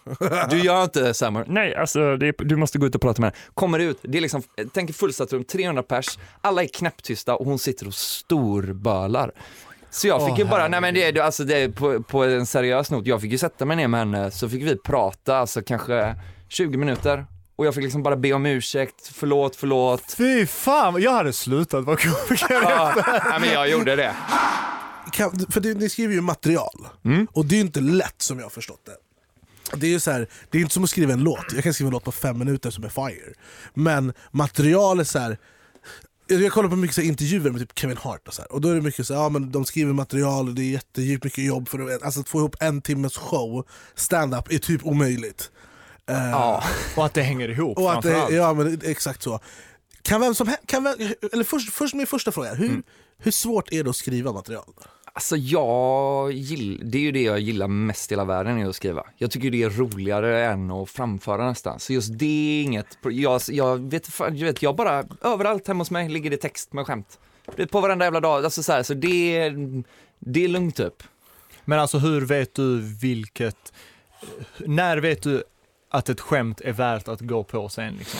Du 0.49 0.59
gör 0.59 0.83
inte 0.83 0.99
det 1.03 1.13
Samuel. 1.13 1.45
Nej, 1.49 1.75
alltså 1.75 2.17
det 2.17 2.27
är, 2.27 2.33
du 2.45 2.55
måste 2.55 2.77
gå 2.77 2.85
ut 2.87 2.95
och 2.95 3.01
prata 3.01 3.21
med 3.21 3.31
henne. 3.33 3.43
Kommer 3.53 3.79
ut, 3.79 3.97
det 4.01 4.17
är 4.17 4.21
liksom, 4.21 4.43
tänk 4.73 4.95
fullsatt 4.95 5.33
rum, 5.33 5.43
300 5.43 5.83
pers, 5.83 6.17
alla 6.41 6.63
är 6.63 6.67
knäpptysta 6.67 7.35
och 7.35 7.45
hon 7.45 7.59
sitter 7.59 7.87
och 7.87 7.93
storbölar. 7.93 9.31
Så 9.89 10.07
jag 10.07 10.21
fick 10.25 10.31
Åh, 10.33 10.39
ju 10.39 10.45
bara, 10.45 10.67
nej 10.67 10.81
men 10.81 10.93
det, 10.93 11.03
är- 11.03 11.21
alltså 11.21 11.43
det 11.43 11.55
är 11.57 11.69
på, 11.69 12.03
på 12.03 12.23
en 12.23 12.45
seriös 12.45 12.91
not, 12.91 13.05
jag 13.07 13.21
fick 13.21 13.31
ju 13.31 13.37
sätta 13.37 13.65
mig 13.65 13.77
ner 13.77 13.87
med 13.87 13.99
henne 13.99 14.31
så 14.31 14.49
fick 14.49 14.63
vi 14.63 14.75
prata, 14.77 15.37
alltså 15.37 15.61
kanske 15.61 16.15
20 16.49 16.77
minuter. 16.77 17.25
och 17.55 17.65
jag 17.65 17.73
fick 17.75 17.83
liksom 17.83 18.03
bara 18.03 18.15
be 18.15 18.33
om 18.33 18.45
ursäkt, 18.45 19.11
förlåt, 19.13 19.55
förlåt. 19.55 20.13
Fy 20.17 20.45
fan, 20.45 21.01
jag 21.01 21.11
hade 21.11 21.33
slutat 21.33 21.85
vara 21.85 21.97
komiker. 21.97 22.47
Ja, 22.63 22.93
nej, 23.29 23.39
men 23.39 23.49
jag 23.49 23.69
gjorde 23.69 23.95
det. 23.95 24.15
Kan, 25.11 25.39
för 25.49 25.59
det, 25.61 25.73
ni 25.73 25.89
skriver 25.89 26.13
ju 26.13 26.21
material, 26.21 26.87
Mm. 27.05 27.27
och 27.33 27.45
det 27.45 27.55
är 27.55 27.57
ju 27.57 27.61
inte 27.65 27.79
lätt 27.79 28.21
som 28.21 28.37
jag 28.37 28.45
har 28.45 28.49
förstått 28.49 28.85
det. 28.85 28.91
Det 29.75 29.87
är 29.87 29.91
ju 29.91 29.99
så 29.99 30.11
här, 30.11 30.27
det 30.49 30.57
är 30.57 30.61
inte 30.61 30.73
som 30.73 30.83
att 30.83 30.89
skriva 30.89 31.13
en 31.13 31.23
låt, 31.23 31.45
jag 31.53 31.63
kan 31.63 31.73
skriva 31.73 31.87
en 31.87 31.93
låt 31.93 32.03
på 32.03 32.11
fem 32.11 32.39
minuter 32.39 32.69
som 32.69 32.83
är 32.83 32.89
fire. 32.89 33.33
Men 33.73 34.13
material 34.31 34.99
är 34.99 35.03
så 35.03 35.19
här. 35.19 35.37
Jag 36.29 36.51
kollar 36.51 36.69
på 36.69 36.75
mycket 36.75 36.95
så 36.95 37.01
intervjuer 37.01 37.51
med 37.51 37.61
typ 37.61 37.79
Kevin 37.79 37.97
Hart 37.97 38.27
och, 38.27 38.33
så 38.33 38.41
här, 38.41 38.51
och 38.51 38.61
då 38.61 38.69
är 38.69 38.75
det 38.75 38.81
mycket 38.81 39.07
så 39.07 39.13
här, 39.13 39.21
ja, 39.21 39.29
men 39.29 39.51
de 39.51 39.65
skriver 39.65 39.93
material, 39.93 40.47
och 40.47 40.53
det 40.55 40.61
är 40.61 40.71
jättedjupt 40.71 41.23
mycket 41.23 41.43
jobb 41.43 41.69
för 41.69 41.95
att, 41.95 42.03
alltså, 42.03 42.19
att 42.19 42.29
få 42.29 42.37
ihop 42.37 42.55
en 42.59 42.81
timmes 42.81 43.17
show, 43.17 43.67
stand-up 43.95 44.51
är 44.51 44.57
typ 44.57 44.85
omöjligt. 44.85 45.51
Eh, 46.09 46.29
Ja. 46.29 46.63
Och 46.95 47.05
att 47.05 47.13
det 47.13 47.21
hänger 47.21 47.49
ihop 47.49 47.77
och 47.77 47.93
att 47.93 48.03
det, 48.03 48.27
ja, 48.29 48.53
men 48.53 48.81
exakt 48.83 49.23
så. 49.23 49.39
Kan 50.01 50.21
vem 50.21 50.35
som 50.35 50.55
kan 50.65 50.83
vem, 50.83 50.95
eller 51.33 51.43
först, 51.43 51.73
först 51.73 51.93
min 51.95 52.07
första 52.07 52.31
fråga, 52.31 52.53
hur, 52.53 52.65
Mm. 52.69 52.83
hur 53.17 53.31
svårt 53.31 53.71
är 53.73 53.83
det 53.83 53.89
att 53.89 53.95
skriva 53.95 54.31
material? 54.31 54.73
Alltså 55.17 55.35
jag 55.37 56.31
gill, 56.31 56.81
det 56.91 56.97
är 56.97 57.01
ju 57.01 57.11
det 57.11 57.21
jag 57.21 57.39
gillar 57.39 57.67
mest 57.67 58.11
i 58.11 58.15
hela 58.15 58.25
världen 58.25 58.57
är 58.57 58.69
att 58.69 58.75
skriva. 58.75 59.03
Jag 59.15 59.31
tycker 59.31 59.51
det 59.51 59.63
är 59.63 59.69
roligare 59.69 60.45
än 60.45 60.71
att 60.71 60.89
framföra 60.89 61.47
nästan. 61.47 61.79
Så 61.79 61.93
just 61.93 62.19
det 62.19 62.25
är 62.59 62.63
inget, 62.63 62.97
jag, 63.03 63.41
jag 63.47 63.91
vet, 63.91 64.09
jag 64.19 64.31
vet, 64.31 64.61
jag 64.61 64.75
bara, 64.75 65.03
överallt 65.21 65.67
hemma 65.67 65.81
hos 65.81 65.91
mig 65.91 66.09
ligger 66.09 66.29
det 66.29 66.37
text 66.37 66.73
med 66.73 66.85
skämt. 66.87 67.19
På 67.71 67.81
varenda 67.81 68.05
jävla 68.05 68.19
dag, 68.19 68.43
alltså 68.45 68.63
så, 68.63 68.71
här, 68.71 68.83
så 68.83 68.93
det, 68.93 69.37
är- 69.37 69.83
det 70.19 70.43
är 70.43 70.47
lugnt 70.47 70.75
typ. 70.75 71.03
Men 71.65 71.79
alltså 71.79 71.97
hur 71.97 72.21
vet 72.21 72.53
du 72.55 72.81
vilket, 73.01 73.73
när 74.57 74.97
vet 74.97 75.23
du 75.23 75.43
att 75.89 76.09
ett 76.09 76.19
skämt 76.21 76.61
är 76.61 76.73
värt 76.73 77.07
att 77.07 77.21
gå 77.21 77.43
på 77.43 77.69
sen 77.69 77.95
liksom? 77.97 78.19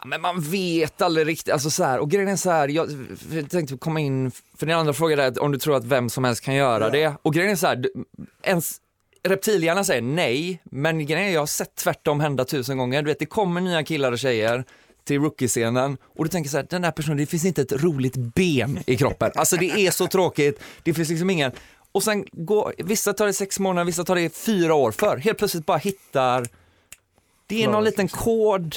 Ja, 0.00 0.06
Men 0.06 0.20
man 0.20 0.40
vet 0.40 1.02
aldrig 1.02 1.26
riktigt, 1.26 1.52
alltså 1.52 1.70
så 1.70 1.84
här, 1.84 1.98
och 1.98 2.10
grejen 2.10 2.28
är 2.28 2.36
så 2.36 2.50
här, 2.50 2.68
jag, 2.68 2.88
jag 3.32 3.50
tänkte 3.50 3.76
komma 3.76 4.00
in, 4.00 4.30
för 4.56 4.66
din 4.66 4.76
andra 4.76 4.92
fråga 4.92 5.24
är 5.24 5.42
om 5.42 5.52
du 5.52 5.58
tror 5.58 5.76
att 5.76 5.84
vem 5.84 6.10
som 6.10 6.24
helst 6.24 6.44
kan 6.44 6.54
göra 6.54 6.90
det. 6.90 7.14
Och 7.22 7.34
grejen 7.34 7.50
är 7.52 7.56
så 7.56 7.66
här, 7.66 7.84
ens 8.42 8.80
reptilhjärnan 9.22 9.84
säger 9.84 10.02
nej, 10.02 10.62
men 10.64 11.06
grejen 11.06 11.28
är 11.28 11.32
jag 11.32 11.40
har 11.40 11.46
sett 11.46 11.74
tvärtom 11.74 12.20
hända 12.20 12.44
tusen 12.44 12.78
gånger. 12.78 13.02
Du 13.02 13.08
vet, 13.08 13.18
det 13.18 13.26
kommer 13.26 13.60
nya 13.60 13.84
killar 13.84 14.12
och 14.12 14.18
tjejer 14.18 14.64
till 15.04 15.20
rookie-scenen 15.20 15.96
och 16.16 16.24
du 16.24 16.28
tänker 16.28 16.50
så 16.50 16.56
här, 16.56 16.66
den 16.70 16.82
där 16.82 16.90
personen, 16.90 17.16
det 17.16 17.26
finns 17.26 17.44
inte 17.44 17.62
ett 17.62 17.72
roligt 17.72 18.16
ben 18.16 18.78
i 18.86 18.96
kroppen. 18.96 19.30
Alltså 19.34 19.56
det 19.56 19.70
är 19.70 19.90
så 19.90 20.06
tråkigt, 20.06 20.60
det 20.82 20.94
finns 20.94 21.08
liksom 21.08 21.30
ingen, 21.30 21.52
och 21.92 22.02
sen 22.02 22.24
går, 22.32 22.74
vissa 22.78 23.12
tar 23.12 23.26
det 23.26 23.32
sex 23.32 23.58
månader, 23.58 23.84
vissa 23.86 24.04
tar 24.04 24.16
det 24.16 24.36
fyra 24.36 24.74
år 24.74 24.92
för, 24.92 25.16
helt 25.16 25.38
plötsligt 25.38 25.66
bara 25.66 25.78
hittar 25.78 26.46
det 27.48 27.64
är 27.64 27.68
någon 27.68 27.84
liten 27.84 28.08
kod, 28.08 28.76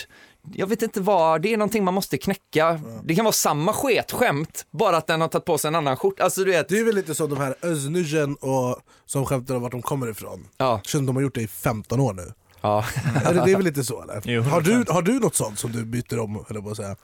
jag 0.54 0.68
vet 0.68 0.82
inte 0.82 1.02
vad, 1.02 1.42
det 1.42 1.54
är 1.54 1.58
någonting 1.58 1.84
man 1.84 1.94
måste 1.94 2.18
knäcka. 2.18 2.80
Det 3.04 3.16
kan 3.16 3.26
vara 3.26 3.34
samma 3.34 3.74
sketskämt, 3.74 4.66
bara 4.72 4.98
att 4.98 5.08
den 5.08 5.22
har 5.22 5.28
tagit 5.28 5.46
på 5.46 5.58
sig 5.58 5.68
en 5.68 5.76
annan 5.76 5.98
skjorta. 5.98 6.24
Alltså 6.24 6.44
du 6.44 6.52
vet, 6.52 6.70
Det 6.70 6.80
är 6.80 6.84
väl 6.84 6.96
lite 6.96 7.16
som 7.16 7.30
de 7.30 7.38
här 7.38 7.56
Öznujen 7.62 8.36
och 8.36 8.78
som 9.06 9.26
skämtar 9.26 9.56
om 9.56 9.62
vart 9.62 9.72
de 9.72 9.82
kommer 9.82 10.10
ifrån. 10.10 10.48
ja. 10.58 10.82
Känns 10.84 11.08
de 11.08 11.16
har 11.16 11.24
gjort 11.24 11.36
det 11.36 11.42
i 11.42 11.48
15 11.48 12.00
år 12.00 12.14
nu. 12.14 12.34
ja. 12.62 12.86
Eller 13.26 13.46
det 13.46 13.52
är 13.52 13.56
väl 13.56 13.66
lite 13.66 13.84
så 13.84 14.02
eller? 14.04 14.22
Jo, 14.26 14.42
har, 14.42 14.62
du, 14.62 14.86
har 14.90 15.02
du 15.02 15.20
något 15.20 15.36
sånt 15.36 15.60
som 15.60 15.72
du 15.72 15.86
byter 15.86 16.20
om, 16.20 16.46
eller 16.50 16.62
på 16.62 16.70
att 16.70 16.78
säga? 16.78 16.96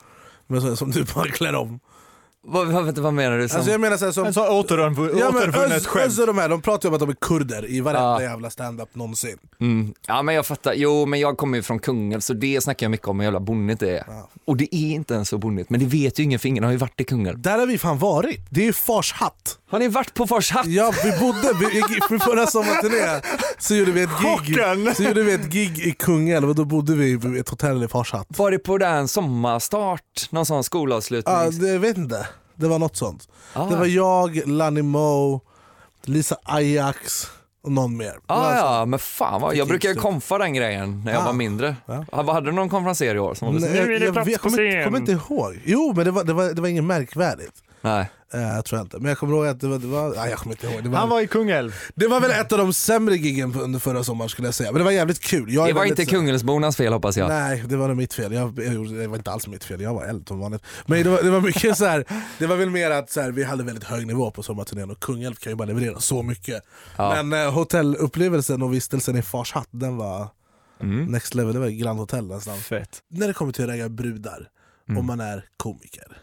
Men 0.48 0.62
så, 0.62 0.76
som 0.76 0.92
du 0.92 1.04
bara 1.16 1.28
klär 1.28 1.56
om? 1.56 1.80
Vad, 2.48 2.68
vad, 2.68 2.98
vad 2.98 3.14
menar 3.14 3.38
du? 3.38 3.50
Som, 3.50 3.56
Alltså 3.58 3.72
jag 3.72 3.82
menar 3.82 3.98
så 3.98 4.06
här, 4.06 4.12
som... 4.12 4.26
En 4.26 4.34
sån 4.34 4.48
återvunnet 4.48 5.20
Ja, 5.20 5.32
men 5.32 5.38
återvunnet 5.50 5.78
Öz, 5.78 5.88
skämt. 5.88 6.06
Öz 6.06 6.20
och 6.20 6.28
de 6.28 6.38
här, 6.38 6.50
de 6.50 6.62
pratar 6.62 6.86
ju 6.86 6.90
om 6.90 6.94
att 6.94 7.00
de 7.00 7.10
är 7.10 7.16
kurder 7.22 7.70
i 7.72 7.82
varenda 7.82 8.02
Ja. 8.04 8.22
jävla 8.22 8.50
stand-up 8.50 8.96
någonsin. 8.96 9.38
mm. 9.62 9.94
Ja 10.08 10.22
men 10.22 10.36
jag 10.36 10.46
fattar, 10.46 10.74
jo 10.74 11.06
men 11.06 11.20
jag 11.20 11.38
kommer 11.38 11.58
ju 11.58 11.64
från 11.64 11.80
Kungälv 11.80 12.20
så 12.20 12.34
det 12.34 12.64
snackar 12.64 12.86
jag 12.86 12.92
mycket 12.92 13.08
om 13.08 13.20
hur 13.20 13.24
jävla 13.26 13.40
bonnigt 13.40 13.80
det 13.80 13.98
är. 13.98 14.06
Och 14.46 14.58
det 14.58 14.76
är 14.76 14.92
inte 14.96 15.14
ens 15.14 15.30
så 15.30 15.38
bonnigt, 15.38 15.70
men 15.70 15.80
det 15.80 15.86
vet 15.86 16.20
ju 16.20 16.24
ingen 16.24 16.40
för 16.40 16.48
ingen 16.50 16.64
har 16.64 16.72
ju 16.72 16.78
varit 16.78 17.02
i 17.02 17.04
Kungälv. 17.04 17.42
Där 17.42 17.60
har 17.60 17.68
vi 17.68 17.78
fan 17.78 17.98
varit, 17.98 18.40
det 18.50 18.62
är 18.62 18.66
ju 18.66 18.74
Fars 18.74 19.14
hatt. 19.14 19.60
Har 19.70 19.80
ni 19.80 19.88
varit 19.88 20.14
på 20.14 20.28
Fors 20.28 20.52
hatt? 20.52 20.66
Ja, 20.68 20.94
vi 21.04 21.12
bodde, 21.12 21.54
vi, 21.60 21.82
för 22.08 22.18
förra 22.18 22.48
sommarturné 22.48 23.22
så 23.58 23.76
gjorde 23.76 23.92
vi 23.92 24.02
ett 24.02 24.10
gig, 24.22 24.56
Chocken! 24.58 24.96
så 24.96 25.04
gjorde 25.04 25.24
vi 25.24 25.34
ett 25.34 25.46
gig 25.50 25.80
i 25.80 25.92
Kungälv 25.92 26.50
och 26.50 26.56
då 26.56 26.66
bodde 26.66 26.96
vi 26.96 27.06
i 27.36 27.40
ett 27.40 27.50
hotell 27.50 27.84
i 27.84 27.88
Fars 27.88 28.12
hatt. 28.14 28.28
Var 28.30 28.52
det 28.52 28.60
på 28.60 28.78
den 28.78 29.08
sommarstart, 29.08 30.28
någon 30.32 30.46
sån 30.46 30.64
skolavslutning? 30.64 31.36
Ja, 31.36 31.50
det, 31.50 31.68
jag 31.68 31.80
vet 31.80 31.98
inte, 31.98 32.28
det 32.56 32.68
var 32.68 32.80
något 32.80 32.96
sånt. 32.98 33.28
Ah. 33.54 33.66
Det 33.66 33.76
var 33.76 33.86
jag, 33.86 34.48
Lanny 34.48 34.82
Moe, 34.82 35.40
Lisa 36.04 36.38
Ajax 36.44 37.28
och 37.64 37.72
någon 37.72 37.98
mer. 37.98 38.06
Det 38.12 38.20
Ah, 38.28 38.36
alltså- 38.36 38.66
ja, 38.66 38.86
men 38.86 39.00
fan 39.00 39.42
vad, 39.42 39.56
jag 39.56 39.68
brukar 39.68 39.90
ju 39.90 39.94
Kickstart. 39.96 40.12
konfa 40.12 40.38
den 40.38 40.54
grejen 40.54 41.02
när 41.06 41.14
jag 41.14 41.22
Ah. 41.22 41.26
var 41.26 41.34
mindre. 41.34 41.76
Ja. 41.86 42.06
Ah, 42.12 42.24
vad 42.24 42.36
hade 42.36 42.46
du 42.48 42.52
någon 42.52 42.70
konferenser 42.70 43.16
i 43.16 43.20
år? 43.20 43.34
Som 43.34 43.48
var 43.54 43.60
Nej, 43.60 43.70
så, 43.70 43.76
jag, 43.76 43.92
jag, 43.92 44.02
jag 44.02 44.14
kommer, 44.42 44.62
inte- 44.66 44.84
kommer 44.84 45.00
inte 45.00 45.12
ihåg. 45.12 45.60
Jo, 45.66 45.94
men 45.96 46.06
det 46.06 46.12
var, 46.12 46.24
det 46.24 46.34
var, 46.34 46.46
det 46.54 46.62
var 46.62 46.68
inget 46.70 46.84
märkvärdigt. 46.84 47.54
Nej. 47.82 48.10
Eh, 48.34 48.42
jag 48.42 48.66
tror 48.66 48.80
jag 48.80 48.86
inte. 48.86 48.98
Men 49.00 49.06
jag 49.10 49.18
kommer 49.18 49.34
ihåg 49.36 49.48
att 49.48 49.60
det 49.60 49.68
var... 49.68 49.80
Det 49.80 49.88
var 49.88 50.16
nej, 50.16 50.30
jag 50.30 50.40
kommer 50.40 50.54
inte 50.56 50.68
ihåg. 50.68 50.84
Det 50.84 50.90
var, 50.90 51.00
Han 51.00 51.10
var 51.10 51.22
i 51.22 51.28
Kungälv. 51.28 51.76
det 51.96 52.08
var 52.08 52.20
väl 52.22 52.32
ett 52.32 52.52
av 52.52 52.58
de 52.58 52.74
sämre 52.74 53.16
giggen 53.16 53.56
under 53.56 53.80
förra 53.80 54.04
sommaren 54.04 54.30
skulle 54.30 54.48
jag 54.48 54.56
säga. 54.56 54.72
Men 54.72 54.80
det 54.80 54.84
var 54.86 54.92
jävligt 54.92 55.20
kul. 55.20 55.54
Jag 55.54 55.68
Det 55.68 55.74
var 55.74 55.86
inte 55.86 56.06
Kungälvsbornas 56.06 56.78
fel 56.78 56.94
hoppas 56.94 57.18
jag. 57.18 57.30
Nej, 57.30 57.64
det 57.68 57.76
var 57.78 57.88
nog 57.88 57.98
mitt 57.98 58.14
fel. 58.14 58.34
Jag, 58.34 58.60
jag, 58.60 58.90
det 58.94 59.08
var 59.08 59.18
inte 59.18 59.32
alls 59.32 59.48
mitt 59.48 59.64
fel, 59.64 59.82
jag 59.82 59.94
var 59.94 60.06
eld 60.06 60.28
som 60.28 60.40
vanligt. 60.40 60.64
Men 60.86 61.04
det 61.04 61.10
var, 61.10 61.24
det 61.24 61.30
var 61.32 61.42
mycket 61.42 61.78
så 61.78 61.86
här. 61.86 62.06
det 62.40 62.48
var 62.48 62.56
väl 62.56 62.70
mer 62.70 62.92
att 62.92 63.10
så 63.12 63.22
här, 63.22 63.32
vi 63.32 63.44
hade 63.44 63.64
väldigt 63.64 63.84
hög 63.84 64.08
nivå 64.08 64.32
på 64.32 64.44
sommarturnén 64.44 64.92
och 64.92 65.00
Kungälv 65.00 65.36
kan 65.36 65.52
ju 65.52 65.56
bara 65.56 65.66
leverera 65.68 66.00
så 66.00 66.24
mycket. 66.24 66.64
Ja. 66.98 67.24
Men 67.24 67.46
eh, 67.46 67.52
hotellupplevelsen 67.54 68.62
och 68.62 68.74
vistelsen 68.74 69.16
i 69.16 69.22
Fars 69.22 69.52
hatt, 69.54 69.68
den 69.72 69.98
var 69.98 70.28
Mm. 70.82 71.06
next 71.06 71.36
level. 71.36 71.54
Det 71.54 71.60
var 71.60 71.68
Grand 71.68 72.00
Hotel 72.00 72.28
nästan. 72.28 72.58
Fett. 72.58 72.90
När 73.12 73.28
det 73.28 73.34
kommer 73.34 73.52
till 73.52 73.64
att 73.64 73.70
ragga 73.70 73.90
brudar, 73.90 74.48
Mm. 74.90 75.00
om 75.00 75.06
man 75.06 75.20
är 75.20 75.46
komiker. 75.58 76.18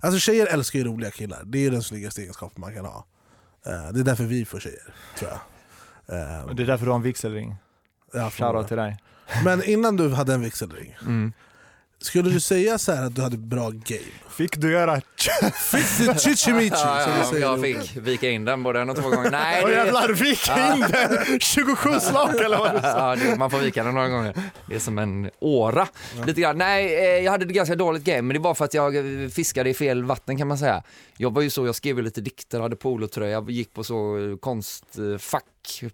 Alltså 0.00 0.18
tjejer 0.20 0.46
älskar 0.46 0.78
ju 0.78 0.84
roliga 0.84 1.10
killar, 1.10 1.42
det 1.44 1.66
är 1.66 1.70
den 1.70 1.82
snyggaste 1.82 2.20
egenskapen 2.22 2.60
man 2.60 2.74
kan 2.74 2.84
ha. 2.84 3.06
Eh, 3.66 3.92
det 3.92 4.00
är 4.00 4.04
därför 4.04 4.24
vi 4.24 4.44
får 4.44 4.60
tjejer, 4.60 4.94
tror 5.18 5.30
jag. 5.30 5.40
Eh, 6.18 6.54
Det 6.54 6.62
är 6.62 6.66
därför 6.66 6.84
du 6.84 6.90
har 6.90 6.96
en 6.96 7.02
vigselring. 7.02 7.56
ja, 8.12 8.30
Shoutout 8.30 8.68
till 8.68 8.76
dig. 8.76 8.96
Men 9.44 9.64
innan 9.64 9.96
du 9.96 10.08
hade 10.14 10.34
en 10.34 10.40
vigselring, 10.40 10.96
Mm. 11.02 11.32
Skulle 12.02 12.30
du 12.30 12.40
säga 12.40 12.78
så 12.78 12.92
här 12.92 13.06
att 13.06 13.14
du 13.14 13.22
hade 13.22 13.36
bra 13.36 13.70
game? 13.70 14.00
Fick 14.30 14.56
du 14.56 14.72
göra... 14.72 15.00
Fick 15.70 15.98
du 15.98 16.18
chichimichi? 16.18 16.70
Ja, 16.74 17.18
ja, 17.18 17.24
säger 17.24 17.42
jag 17.46 17.60
fick 17.60 17.96
vika 17.96 18.30
in 18.30 18.44
den 18.44 18.62
både 18.62 18.80
en 18.80 18.90
och 18.90 18.96
två 18.96 19.10
gånger. 19.10 19.30
Nej, 19.30 19.64
det, 19.64 19.72
jävlar, 19.72 20.08
du 20.08 20.16
fick 20.16 20.48
in 20.48 20.80
den! 20.80 21.40
27 21.40 22.00
slag 22.00 22.34
eller 22.44 22.58
vad 22.58 22.74
du 22.74 22.80
sa. 22.80 23.16
ja, 23.16 23.16
det, 23.16 23.36
man 23.36 23.50
får 23.50 23.58
vika 23.58 23.84
den 23.84 23.94
några 23.94 24.08
gånger. 24.08 24.34
Det 24.66 24.74
är 24.74 24.78
som 24.78 24.98
en 24.98 25.30
åra. 25.40 25.88
Lite 26.26 26.40
grann. 26.40 26.58
Nej, 26.58 26.94
eh, 26.94 27.24
jag 27.24 27.32
hade 27.32 27.44
ett 27.44 27.52
ganska 27.52 27.74
dåligt 27.74 28.04
game, 28.04 28.22
men 28.22 28.34
det 28.34 28.40
var 28.40 28.54
för 28.54 28.64
att 28.64 28.74
jag 28.74 28.94
fiskade 29.32 29.70
i 29.70 29.74
fel 29.74 30.04
vatten 30.04 30.38
kan 30.38 30.48
man 30.48 30.58
säga. 30.58 30.82
Jag 31.16 31.34
var 31.34 31.42
ju 31.42 31.50
så, 31.50 31.66
jag 31.66 31.74
skrev 31.74 32.02
lite 32.02 32.20
dikter, 32.20 32.60
hade 32.60 32.76
polotröja, 32.76 33.44
gick 33.48 33.74
på 33.74 33.84
så 33.84 34.18
eh, 34.18 34.36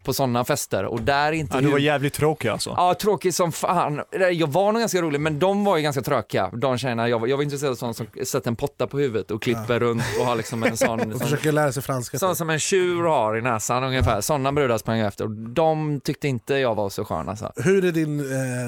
på 0.05 0.13
sådana 0.13 0.45
fester 0.45 0.85
och 0.85 1.01
där 1.03 1.27
är 1.29 1.33
inte 1.33 1.55
Ja, 1.57 1.61
du 1.61 1.69
var 1.71 1.79
jävligt 1.79 2.15
tråkig 2.15 2.49
alltså. 2.49 2.75
Ja, 2.77 2.95
tråkigt 2.95 3.35
som 3.35 3.53
fan. 3.53 4.01
Jag 4.33 4.47
var 4.47 4.73
nog 4.73 4.81
ganska 4.83 5.03
rolig, 5.03 5.21
men 5.21 5.39
de 5.39 5.65
var 5.65 5.77
ju 5.77 5.83
ganska 5.83 6.03
trökiga. 6.03 6.51
De 6.53 6.79
tjejerna, 6.79 7.09
jag 7.09 7.19
var, 7.19 7.27
jag 7.27 7.37
var 7.37 7.45
intresserad 7.45 7.71
av 7.73 7.77
sånt 7.77 7.97
som 7.97 8.07
sätter 8.27 8.49
en 8.51 8.57
potta 8.57 8.87
på 8.87 8.99
huvudet 8.99 9.31
och 9.31 9.43
klipper 9.43 9.81
runt 9.81 10.03
och 10.21 10.27
har 10.27 10.37
liksom 10.37 10.63
en 10.65 10.77
sån, 10.87 11.13
Och 11.13 11.21
försöker 11.21 11.53
lära 11.53 11.73
sig 11.73 11.83
franska. 11.83 12.19
sån 12.19 12.37
som 12.37 12.51
en 12.51 12.59
tjur 12.59 13.03
har 13.03 13.37
i 13.37 13.43
näsan 13.43 13.85
ungefär. 13.85 14.21
Sådana 14.21 14.53
brudar 14.53 14.79
sprang 14.79 14.99
jag 14.99 15.07
efter 15.09 15.25
och 15.25 15.31
de 15.31 16.01
tyckte 16.01 16.29
inte 16.29 16.55
jag 16.55 16.75
var 16.75 16.89
så 16.91 17.05
skön 17.05 17.29
alltså. 17.29 17.53
Hur 17.57 17.85
är 17.85 17.93
din 17.93 18.21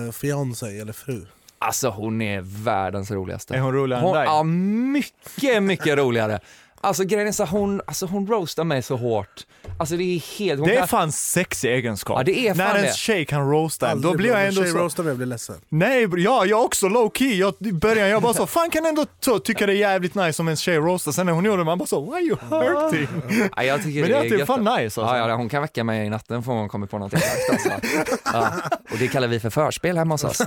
eh, 0.06 0.12
fiancé 0.12 0.78
eller 0.80 0.92
fru? 0.92 1.26
Alltså 1.60 1.88
hon 1.88 2.22
är 2.22 2.40
världens 2.64 3.10
roligaste. 3.10 3.54
Är 3.54 3.60
hon 3.60 3.72
roligare 3.74 4.02
Hon, 4.02 4.10
än 4.16 4.16
dig? 4.16 4.24
ja, 4.26 4.42
mycket, 4.92 5.62
mycket 5.62 5.98
roligare. 5.98 6.40
Alltså 6.80 7.04
grejen 7.04 7.28
är 7.28 7.32
så 7.32 7.44
hon, 7.44 7.80
alltså, 7.86 8.06
hon 8.06 8.26
roastar 8.26 8.64
mig 8.64 8.82
så 8.82 8.96
hårt. 8.96 9.46
Alltså 9.78 9.96
det 9.96 10.04
är 10.04 10.38
helt... 10.38 10.64
Det 10.64 10.74
är 10.74 10.78
kan- 10.78 10.88
fan 10.88 11.12
sexig 11.12 11.70
egenskap. 11.72 12.18
Ja, 12.18 12.22
det 12.24 12.38
är 12.48 12.54
fan 12.54 12.66
När 12.66 12.74
det. 12.74 12.80
ens 12.80 12.96
tjej 12.96 13.24
kan 13.24 13.50
roasta 13.50 13.90
en, 13.90 14.00
då 14.00 14.14
blir 14.14 14.30
jag 14.30 14.46
ändå 14.46 14.62
tjej 14.62 14.72
så... 14.72 14.78
roastar 14.78 15.02
mig 15.02 15.10
jag 15.10 15.16
blir 15.16 15.26
ledsen. 15.26 15.56
Nej, 15.68 16.06
ja, 16.16 16.44
jag 16.46 16.64
också 16.64 16.88
low 16.88 17.10
key. 17.14 17.34
Jag, 17.38 17.54
I 17.60 17.72
början 17.72 18.08
jag 18.08 18.22
bara 18.22 18.34
så, 18.34 18.46
fan 18.46 18.70
kan 18.70 18.86
ändå 18.86 19.06
så, 19.20 19.38
tycka 19.38 19.66
det 19.66 19.72
är 19.72 19.76
jävligt 19.76 20.14
nice 20.14 20.42
om 20.42 20.48
en 20.48 20.56
tjej 20.56 20.76
roastar. 20.78 21.12
Sen 21.12 21.26
när 21.26 21.32
hon 21.32 21.44
gjorde 21.44 21.58
det, 21.60 21.64
man 21.64 21.78
bara 21.78 21.86
så, 21.86 22.00
why 22.00 22.12
are 22.12 22.20
you 22.22 22.36
hurting? 22.50 23.08
Ja, 23.56 23.62
jag 23.64 23.82
tycker 23.82 24.00
Men 24.00 24.10
det 24.10 24.16
är 24.16 24.24
är 24.24 24.28
typ 24.30 24.38
gött. 24.38 24.46
fan 24.46 24.60
nice 24.64 24.72
alltså. 24.82 25.00
Ja, 25.00 25.28
ja, 25.28 25.34
hon 25.36 25.48
kan 25.48 25.62
väcka 25.62 25.84
mig 25.84 26.06
i 26.06 26.10
natten 26.10 26.42
för 26.42 26.52
hon 26.52 26.68
kommer 26.68 26.86
på 26.86 26.98
något 26.98 27.14
exakt 27.14 27.50
alltså. 27.52 27.70
ja. 28.24 28.48
Och 28.92 28.98
det 28.98 29.08
kallar 29.08 29.28
vi 29.28 29.40
för 29.40 29.50
förspel 29.50 29.98
hemma 29.98 30.14
hos 30.14 30.24
oss. 30.24 30.40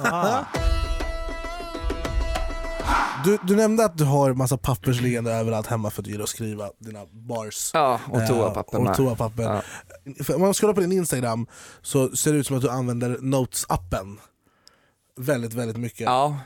Du, 3.26 3.38
du 3.48 3.56
nämnde 3.56 3.86
att 3.86 3.98
du 3.98 4.04
har 4.04 4.34
massa 4.34 4.58
pappers 4.58 5.02
liggande 5.02 5.32
överallt 5.34 5.68
hemma 5.68 5.90
för 5.90 6.02
att 6.02 6.06
du 6.06 6.12
gillar 6.12 6.24
att 6.24 6.30
skriva 6.30 6.70
dina 6.80 7.06
bars. 7.12 7.72
Ja, 7.74 8.00
och 8.10 8.22
Eh, 8.22 8.28
toapapper 8.28 8.78
och 8.78 8.84
med. 8.84 8.96
toapapper. 8.96 9.44
Ja. 9.44 10.36
Om 10.36 10.42
man 10.42 10.54
scrollar 10.54 10.74
på 10.74 10.82
din 10.82 10.92
Instagram 10.92 11.48
så 11.82 12.16
ser 12.16 12.34
det 12.34 12.40
ut 12.40 12.48
som 12.48 12.56
att 12.56 12.62
du 12.62 12.70
använder 12.70 13.10
Notes-appen 13.18 14.18
väldigt, 15.20 15.54
väldigt 15.54 15.78
mycket. 15.78 16.02
Ja, 16.02 16.38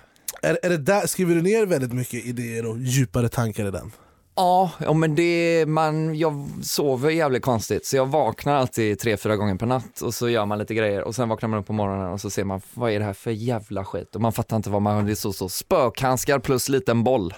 Är, 0.42 0.60
är 0.64 0.70
det 0.70 0.78
där, 0.78 1.08
skriver 1.08 1.36
du 1.36 1.42
ner 1.42 1.66
väldigt 1.66 1.94
mycket 1.94 2.26
idéer 2.26 2.66
och 2.66 2.78
djupare 2.80 3.30
tankar 3.30 3.66
i 3.68 3.72
den? 3.72 3.92
Ja, 4.36 4.72
ja 4.80 4.94
men 4.94 5.16
det, 5.16 5.66
man, 5.68 6.16
jag 6.16 6.48
sover 6.64 7.10
jävligt 7.10 7.42
konstigt 7.44 7.86
så 7.86 7.96
jag 7.96 8.06
vaknar 8.06 8.56
alltid 8.56 9.00
tre, 9.00 9.18
fyra 9.18 9.36
gånger 9.36 9.56
per 9.56 9.66
natt 9.66 10.02
och 10.02 10.14
så 10.14 10.30
gör 10.30 10.46
man 10.46 10.60
lite 10.60 10.74
grejer 10.76 11.02
och 11.02 11.16
sen 11.16 11.30
vaknar 11.30 11.50
man 11.50 11.60
upp 11.60 11.68
på 11.68 11.74
morgonen 11.74 12.10
och 12.14 12.22
så 12.22 12.30
ser 12.30 12.44
man 12.44 12.62
vad 12.74 12.92
är 12.92 13.00
det 13.00 13.06
här 13.06 13.14
för 13.14 13.32
jävla 13.32 13.86
skit 13.86 14.16
och 14.16 14.22
man 14.22 14.32
fattar 14.34 14.56
inte 14.56 14.70
vad 14.70 14.82
man, 14.82 15.06
det 15.06 15.12
är 15.12 15.16
så, 15.16 15.34
så 15.34 15.50
spökhandskar 15.50 16.40
plus 16.40 16.70
liten 16.70 17.04
boll. 17.04 17.34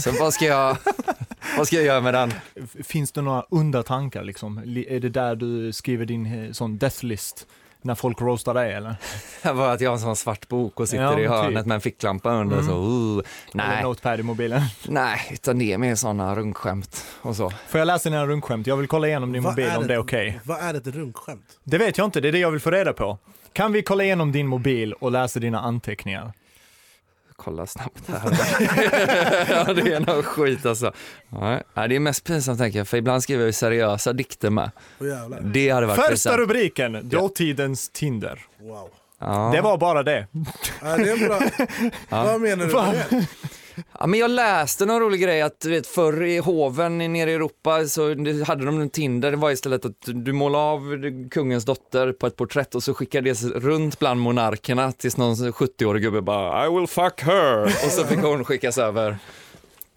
Så 0.00 0.10
vad 0.20 0.32
ska 0.34 0.44
jag, 0.44 0.76
vad 1.58 1.66
ska 1.66 1.76
jag 1.76 1.84
göra 1.84 2.00
med 2.00 2.14
den? 2.14 2.32
Finns 2.84 3.12
det 3.12 3.22
några 3.22 3.42
onda 3.42 3.82
tankar 3.82 4.22
liksom? 4.24 4.60
Li- 4.64 4.86
Är 4.96 5.00
det 5.00 5.08
där 5.08 5.36
du 5.36 5.72
skriver 5.72 6.04
din 6.06 6.44
eh, 6.44 6.52
sån 6.52 6.78
death 6.78 7.04
list? 7.04 7.46
När 7.82 7.94
folk 7.94 8.20
roastar 8.20 8.54
dig 8.54 8.72
eller? 8.72 8.94
Det 9.42 9.52
var 9.52 9.74
att 9.74 9.80
jag 9.80 9.90
har 9.90 9.94
en 9.94 10.00
sån 10.00 10.16
svart 10.16 10.48
bok 10.48 10.80
och 10.80 10.88
sitter 10.88 11.02
Ja, 11.04 11.12
i 11.12 11.22
typ. 11.22 11.28
hörnet 11.30 11.66
med 11.66 11.74
en 11.74 11.80
ficklampa 11.80 12.30
under 12.30 12.62
så, 12.62 12.72
uh, 12.72 13.12
Eller 13.54 13.68
nej, 13.68 13.82
notepad 13.82 14.20
i 14.20 14.22
mobilen? 14.22 14.62
nej, 14.88 15.18
utan 15.32 15.58
det 15.58 15.72
är 15.72 15.78
mer 15.78 15.94
sådana 15.94 16.34
runkskämt 16.34 17.04
och 17.22 17.36
så. 17.36 17.50
Får 17.68 17.78
jag 17.78 17.86
läsa 17.86 18.10
dina 18.10 18.26
runkskämt? 18.26 18.66
Jag 18.66 18.76
vill 18.76 18.86
kolla 18.88 19.06
igenom 19.08 19.32
din 19.32 19.42
Vad 19.42 19.52
mobil 19.52 19.70
om 19.76 19.82
ett- 19.82 19.88
det 19.88 19.94
är 19.94 19.98
okej. 19.98 20.40
Vad 20.44 20.58
är 20.62 20.74
ett 20.74 20.86
runkskämt? 20.86 21.58
Det 21.64 21.78
vet 21.78 21.98
jag 21.98 22.04
inte, 22.04 22.20
det 22.20 22.28
är 22.28 22.32
det 22.32 22.38
jag 22.38 22.50
vill 22.50 22.60
få 22.60 22.70
reda 22.70 22.92
på. 22.92 23.18
Kan 23.52 23.72
vi 23.72 23.82
kolla 23.82 24.04
igenom 24.04 24.32
din 24.32 24.46
mobil 24.46 24.92
och 24.92 25.12
läsa 25.12 25.40
dina 25.40 25.60
anteckningar? 25.60 26.32
Kolla 27.42 27.66
snabbt 27.66 28.08
här. 28.08 28.20
ja, 29.66 29.72
det 29.74 29.92
är 29.92 30.00
något 30.00 30.24
skit 30.24 30.66
alltså. 30.66 30.92
Nej, 31.28 31.62
det 31.74 31.96
är 31.96 32.00
mest 32.00 32.24
pinsamt 32.24 32.58
tänker 32.58 32.78
jag, 32.78 32.88
för 32.88 32.96
ibland 32.96 33.22
skriver 33.22 33.44
jag 33.44 33.54
seriösa 33.54 34.12
dikter 34.12 34.50
med. 34.50 34.70
Jävlar. 35.00 35.40
Det 35.40 35.70
hade 35.70 35.86
varit 35.86 35.96
Första 35.96 36.10
pinsamt. 36.10 36.38
rubriken, 36.38 37.08
dåtidens 37.08 37.88
Tinder. 37.90 38.40
Wow. 38.60 38.88
Ja. 39.18 39.50
Det 39.54 39.60
var 39.60 39.78
bara 39.78 40.02
det. 40.02 40.26
Ja, 40.82 40.96
det 40.96 41.10
är 41.10 41.28
bra. 41.28 41.40
Vad 42.24 42.40
menar 42.40 42.66
du 42.66 42.72
med 42.74 43.04
det? 43.10 43.26
Ja, 44.00 44.06
men 44.06 44.20
jag 44.20 44.30
läste 44.30 44.86
någon 44.86 45.00
rolig 45.00 45.20
grej 45.20 45.42
att 45.42 45.60
du 45.60 45.70
vet, 45.70 45.86
förr 45.86 46.22
i 46.22 46.38
hoven 46.38 46.98
nere 46.98 47.30
i 47.30 47.34
Europa 47.34 47.86
så 47.86 48.08
hade 48.46 48.64
de 48.64 48.80
en 48.80 48.90
Tinder, 48.90 49.30
det 49.30 49.36
var 49.36 49.50
istället 49.50 49.84
att 49.84 49.92
du 50.06 50.32
målade 50.32 50.64
av 50.64 50.80
kungens 51.30 51.64
dotter 51.64 52.12
på 52.12 52.26
ett 52.26 52.36
porträtt 52.36 52.74
och 52.74 52.82
så 52.82 52.94
skickade 52.94 53.32
det 53.32 53.42
runt 53.42 53.98
bland 53.98 54.20
monarkerna 54.20 54.92
tills 54.92 55.16
någon 55.16 55.34
70-årig 55.34 56.02
gubbe 56.02 56.20
bara 56.20 56.66
I 56.66 56.70
will 56.70 56.86
fuck 56.86 57.22
her 57.22 57.62
och 57.64 57.92
så 57.92 58.04
fick 58.04 58.18
hon 58.18 58.44
skickas 58.44 58.78
över 58.78 59.18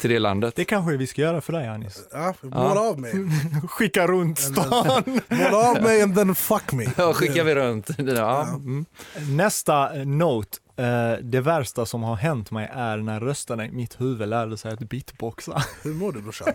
till 0.01 0.09
det 0.09 0.19
landet. 0.19 0.55
Det 0.55 0.65
kanske 0.65 0.97
vi 0.97 1.07
ska 1.07 1.21
göra 1.21 1.41
för 1.41 1.53
dig 1.53 1.67
Anis. 1.67 2.03
Ja, 2.11 2.33
måla 2.41 2.81
av 2.81 2.99
mig. 2.99 3.13
Skicka 3.69 4.07
runt 4.07 4.39
stan. 4.39 5.03
Måla 5.29 5.57
av 5.57 5.81
mig 5.81 6.01
and 6.01 6.15
then 6.15 6.35
fuck 6.35 6.71
me. 6.71 6.85
Ja, 6.97 7.13
skickar 7.13 7.43
vi 7.43 7.55
runt. 7.55 7.89
Ja. 7.97 8.47
Mm. 8.47 8.85
Nästa 9.29 9.89
note. 9.93 10.57
Eh, 10.81 11.17
det 11.21 11.41
värsta 11.41 11.85
som 11.85 12.03
har 12.03 12.15
hänt 12.15 12.51
mig 12.51 12.69
är 12.73 12.97
när 12.97 13.19
rösterna 13.19 13.65
i 13.65 13.71
mitt 13.71 14.01
huvud 14.01 14.29
lärde 14.29 14.57
sig 14.57 14.71
att 14.73 14.79
beatboxa. 14.79 15.63
Hur 15.83 15.93
mår 15.93 16.11
du 16.11 16.21
brorsan? 16.21 16.47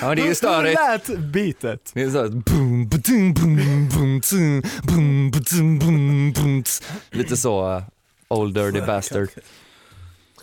ja, 0.00 0.14
det 0.14 0.20
är 0.20 0.22
ju 0.22 0.22
Hur 0.26 0.34
störigt. 0.34 0.80
lät 0.80 1.18
beatet? 1.18 1.90
Det 1.94 2.02
är 2.02 2.10
så 2.10 2.18
här, 2.18 2.28
boom, 2.28 2.88
ba-dum, 2.88 3.34
boom, 3.34 3.88
boom, 3.88 4.20
tsum, 4.20 4.62
boom, 4.82 5.30
ba-dum, 5.30 5.78
boom, 5.78 6.32
boom, 6.32 6.62
tss. 6.62 6.82
Lite 7.10 7.36
så, 7.36 7.76
uh, 7.76 7.82
old 8.28 8.54
dirty 8.54 8.80
bastard. 8.80 9.28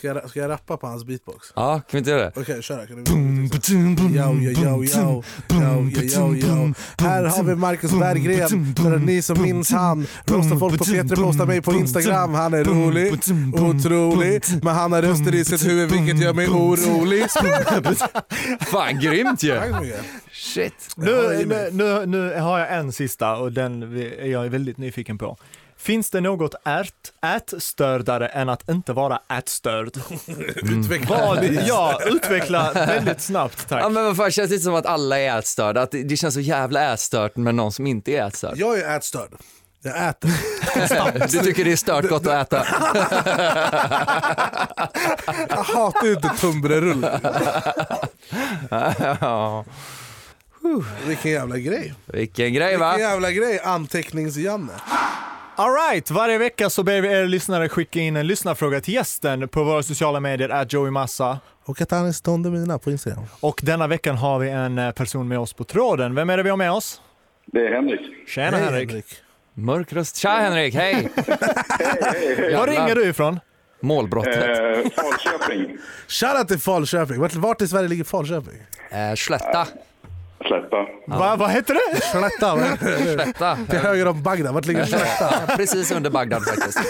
Ska 0.06 0.13
jag, 0.13 0.30
ska 0.30 0.39
jag 0.39 0.50
rappa 0.50 0.78
på 0.78 0.88
hans 0.88 1.06
beatbox? 1.06 1.54
Ja, 1.56 1.74
kan 1.74 1.84
vi 1.91 1.98
inte 1.98 2.12
göra 2.12 2.22
det? 2.22 2.32
Okej, 2.36 2.62
kör 2.62 2.78
då. 2.78 2.86
Kan 2.86 2.96
du... 2.96 3.12
Boom, 3.12 3.48
ba-dum, 3.48 3.96
boom, 3.96 4.15
Yo, 4.15 4.34
yo, 4.34 4.52
yo, 4.52 4.84
yo, 4.84 5.24
yo, 5.50 5.89
yo, 5.89 6.04
yo, 6.04 6.36
yo. 6.36 6.74
Här 6.98 7.24
har 7.24 7.44
vi 7.44 7.56
Marcus 7.56 7.91
Berggren, 7.91 8.76
för 8.76 8.98
ni 9.00 9.22
som 9.22 9.41
minns 9.41 9.72
han. 9.72 10.08
Roastar 10.26 10.58
folk 10.58 10.78
på 10.78 10.86
Peter, 10.86 11.15
postar 11.15 11.46
mig 11.46 11.62
på 11.62 11.74
Instagram. 11.74 12.34
Han 12.34 12.54
är 12.54 12.63
rolig, 12.63 13.13
otrolig, 13.54 14.44
men 14.63 14.76
han 14.76 14.91
har 14.91 15.02
röster 15.02 15.36
i 15.36 15.46
sitt 15.46 15.65
huvud 15.65 15.91
vilket 15.91 16.22
gör 16.22 16.34
mig 16.34 16.48
orolig. 16.48 17.26
Fan, 18.72 19.00
grymt 19.00 19.44
ju! 19.44 19.62
Shit. 20.32 20.94
Nu, 20.96 21.46
nu, 21.46 21.70
nu, 21.72 22.06
nu 22.06 22.39
har 22.39 22.60
jag 22.60 22.76
en 22.76 22.91
sista 22.91 23.36
och 23.36 23.52
den 23.52 23.84
är 24.20 24.28
jag 24.28 24.50
väldigt 24.50 24.78
nyfiken 24.78 25.18
på. 25.18 25.38
Finns 25.78 26.10
det 26.10 26.22
något 26.22 26.56
ärt, 26.64 26.94
ätstördare 27.36 28.28
än 28.28 28.50
att 28.50 28.70
inte 28.70 28.94
vara 28.94 29.20
ätstörd? 29.38 29.88
Utveckla. 30.56 31.18
Vad, 31.18 31.44
ja, 31.46 32.00
utveckla 32.06 32.72
väldigt 32.74 33.22
snabbt 33.22 33.66
Ja 33.70 33.80
tack. 33.82 33.92
men 33.92 34.04
vad 34.06 34.18
fan, 34.18 34.32
känns 34.32 34.50
det 34.50 34.56
inte 34.56 34.64
som 34.66 34.76
att 34.76 34.86
alla 34.86 35.20
är 35.20 35.40
ätstörda? 35.40 35.82
Att 35.82 35.92
det, 35.92 36.04
det 36.04 36.18
känns 36.18 36.34
så 36.34 36.40
jävla 36.40 36.94
ätstört 36.94 37.36
med 37.36 37.56
någon 37.56 37.72
som 37.72 37.88
inte 37.88 38.12
är 38.12 38.28
ätstörd. 38.28 38.54
Jag 38.58 38.80
är 38.80 38.98
ätstörd. 38.98 39.30
Jag 39.82 40.10
äter. 40.10 40.32
Du 41.32 41.40
tycker 41.40 41.66
det 41.66 41.72
är 41.72 41.76
stört 41.76 42.10
gott 42.10 42.28
att 42.28 42.54
äta? 42.54 42.66
Jag 45.50 45.64
hatar 45.64 46.06
ju 46.06 46.14
inte 46.14 46.30
tunnbrödsrulle. 46.30 47.20
Ja, 49.22 49.66
Vilken 51.08 51.32
jävla 51.32 51.58
grej. 51.58 51.94
Vilken 52.06 52.54
grej 52.54 52.78
va? 52.78 52.92
Vilken 52.92 53.10
jävla 53.10 53.32
grej. 53.32 53.60
Antecknings-Janne. 53.64 54.74
Alright, 55.58 56.12
varje 56.12 56.38
vecka 56.38 56.70
så 56.70 56.84
ber 56.84 57.02
vi 57.02 57.08
er 57.08 57.26
lyssnare 57.28 57.70
skicka 57.70 58.00
in 58.00 58.15
en 58.15 58.28
lyssnarfråga 58.28 58.82
till 58.82 58.94
gästen 58.94 59.48
på 59.48 59.63
våra 59.63 59.84
sociala 59.84 60.20
medier, 60.20 60.50
at 60.50 60.74
Joey 60.74 60.91
Massa. 60.91 61.39
Och 61.65 61.82
att 61.82 61.91
han 61.91 62.08
är 62.08 62.12
stående 62.12 62.50
mina 62.50 62.80
på 62.80 62.91
Instagram. 62.91 63.24
Och 63.39 63.60
denna 63.63 63.88
veckan 63.88 64.15
har 64.18 64.39
vi 64.39 64.50
en 64.50 64.78
eh, 64.78 64.91
person 64.91 65.28
med 65.28 65.39
oss 65.39 65.54
på 65.54 65.63
tråden. 65.63 66.15
Vem 66.15 66.30
är 66.30 66.38
det 66.38 66.44
vi 66.44 66.50
har 66.50 66.58
med 66.58 66.72
oss? 66.72 67.02
Det 67.46 67.60
är 67.68 67.72
Henrik. 67.72 68.28
Tjena 68.28 68.58
Hej, 68.58 68.65
Henrik. 68.65 69.06
Mörk 69.54 69.94
röst. 69.94 70.15
Tja 70.18 70.30
Henrik, 70.30 70.76
hej! 70.76 71.10
Var 71.28 72.44
Jävlar. 72.44 72.68
ringer 72.68 72.96
du 72.96 73.06
ifrån? 73.10 73.39
Målbrottet. 73.80 74.60
Eh, 74.60 74.91
Falköping. 74.96 75.78
Shoutout 76.08 76.48
till 76.48 76.60
Falköping. 76.60 77.20
Vart, 77.22 77.36
vart 77.36 77.62
i 77.62 77.68
Sverige 77.68 77.88
ligger 77.88 78.04
Falköping? 78.04 78.58
Eh, 78.89 79.15
slätta. 79.15 79.68
Slätta. 80.48 80.86
Va, 81.08 81.36
vad 81.40 81.50
heter 81.50 81.74
det? 81.74 82.02
Slätta. 82.02 82.58
Slätta. 83.16 83.56
Till 83.70 83.80
höger 83.80 84.08
om 84.08 84.24
Bagdad. 84.24 84.54
Vart 84.54 84.66
ligger 84.66 84.86
Slätta? 84.86 85.56
Precis 85.58 85.92
under 85.92 86.10
Bagdad 86.10 86.44
faktiskt. 86.46 86.80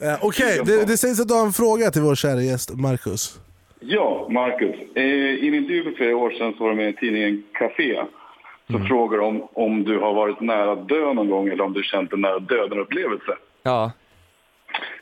Eh, 0.00 0.18
Okej, 0.24 0.60
det, 0.64 0.84
det 0.84 0.96
sägs 0.96 1.20
att 1.20 1.28
du 1.28 1.34
har 1.34 1.46
en 1.46 1.52
fråga 1.52 1.90
till 1.90 2.02
vår 2.02 2.14
kära 2.14 2.42
gäst 2.42 2.74
Marcus. 2.74 3.38
Ja, 3.80 4.26
Marcus. 4.30 4.76
Eh, 4.96 5.02
I 5.04 5.48
en 5.48 5.54
intervju 5.54 5.84
för 5.84 5.90
flera 5.92 6.16
år 6.16 6.30
sedan 6.30 6.54
så 6.58 6.64
var 6.64 6.70
du 6.70 6.76
med 6.76 6.88
i 6.88 6.92
tidningen 6.92 7.42
Café. 7.58 8.02
Så 8.70 8.78
frågar 8.78 9.18
de 9.18 9.24
om, 9.26 9.48
om 9.54 9.84
du 9.84 9.98
har 9.98 10.14
varit 10.14 10.40
nära 10.40 10.74
död 10.74 11.16
någon 11.16 11.30
gång 11.30 11.48
eller 11.48 11.64
om 11.64 11.72
du 11.72 11.82
känt 11.82 12.12
en 12.12 12.20
nära 12.20 12.38
döden-upplevelse. 12.38 13.32
Ja. 13.62 13.92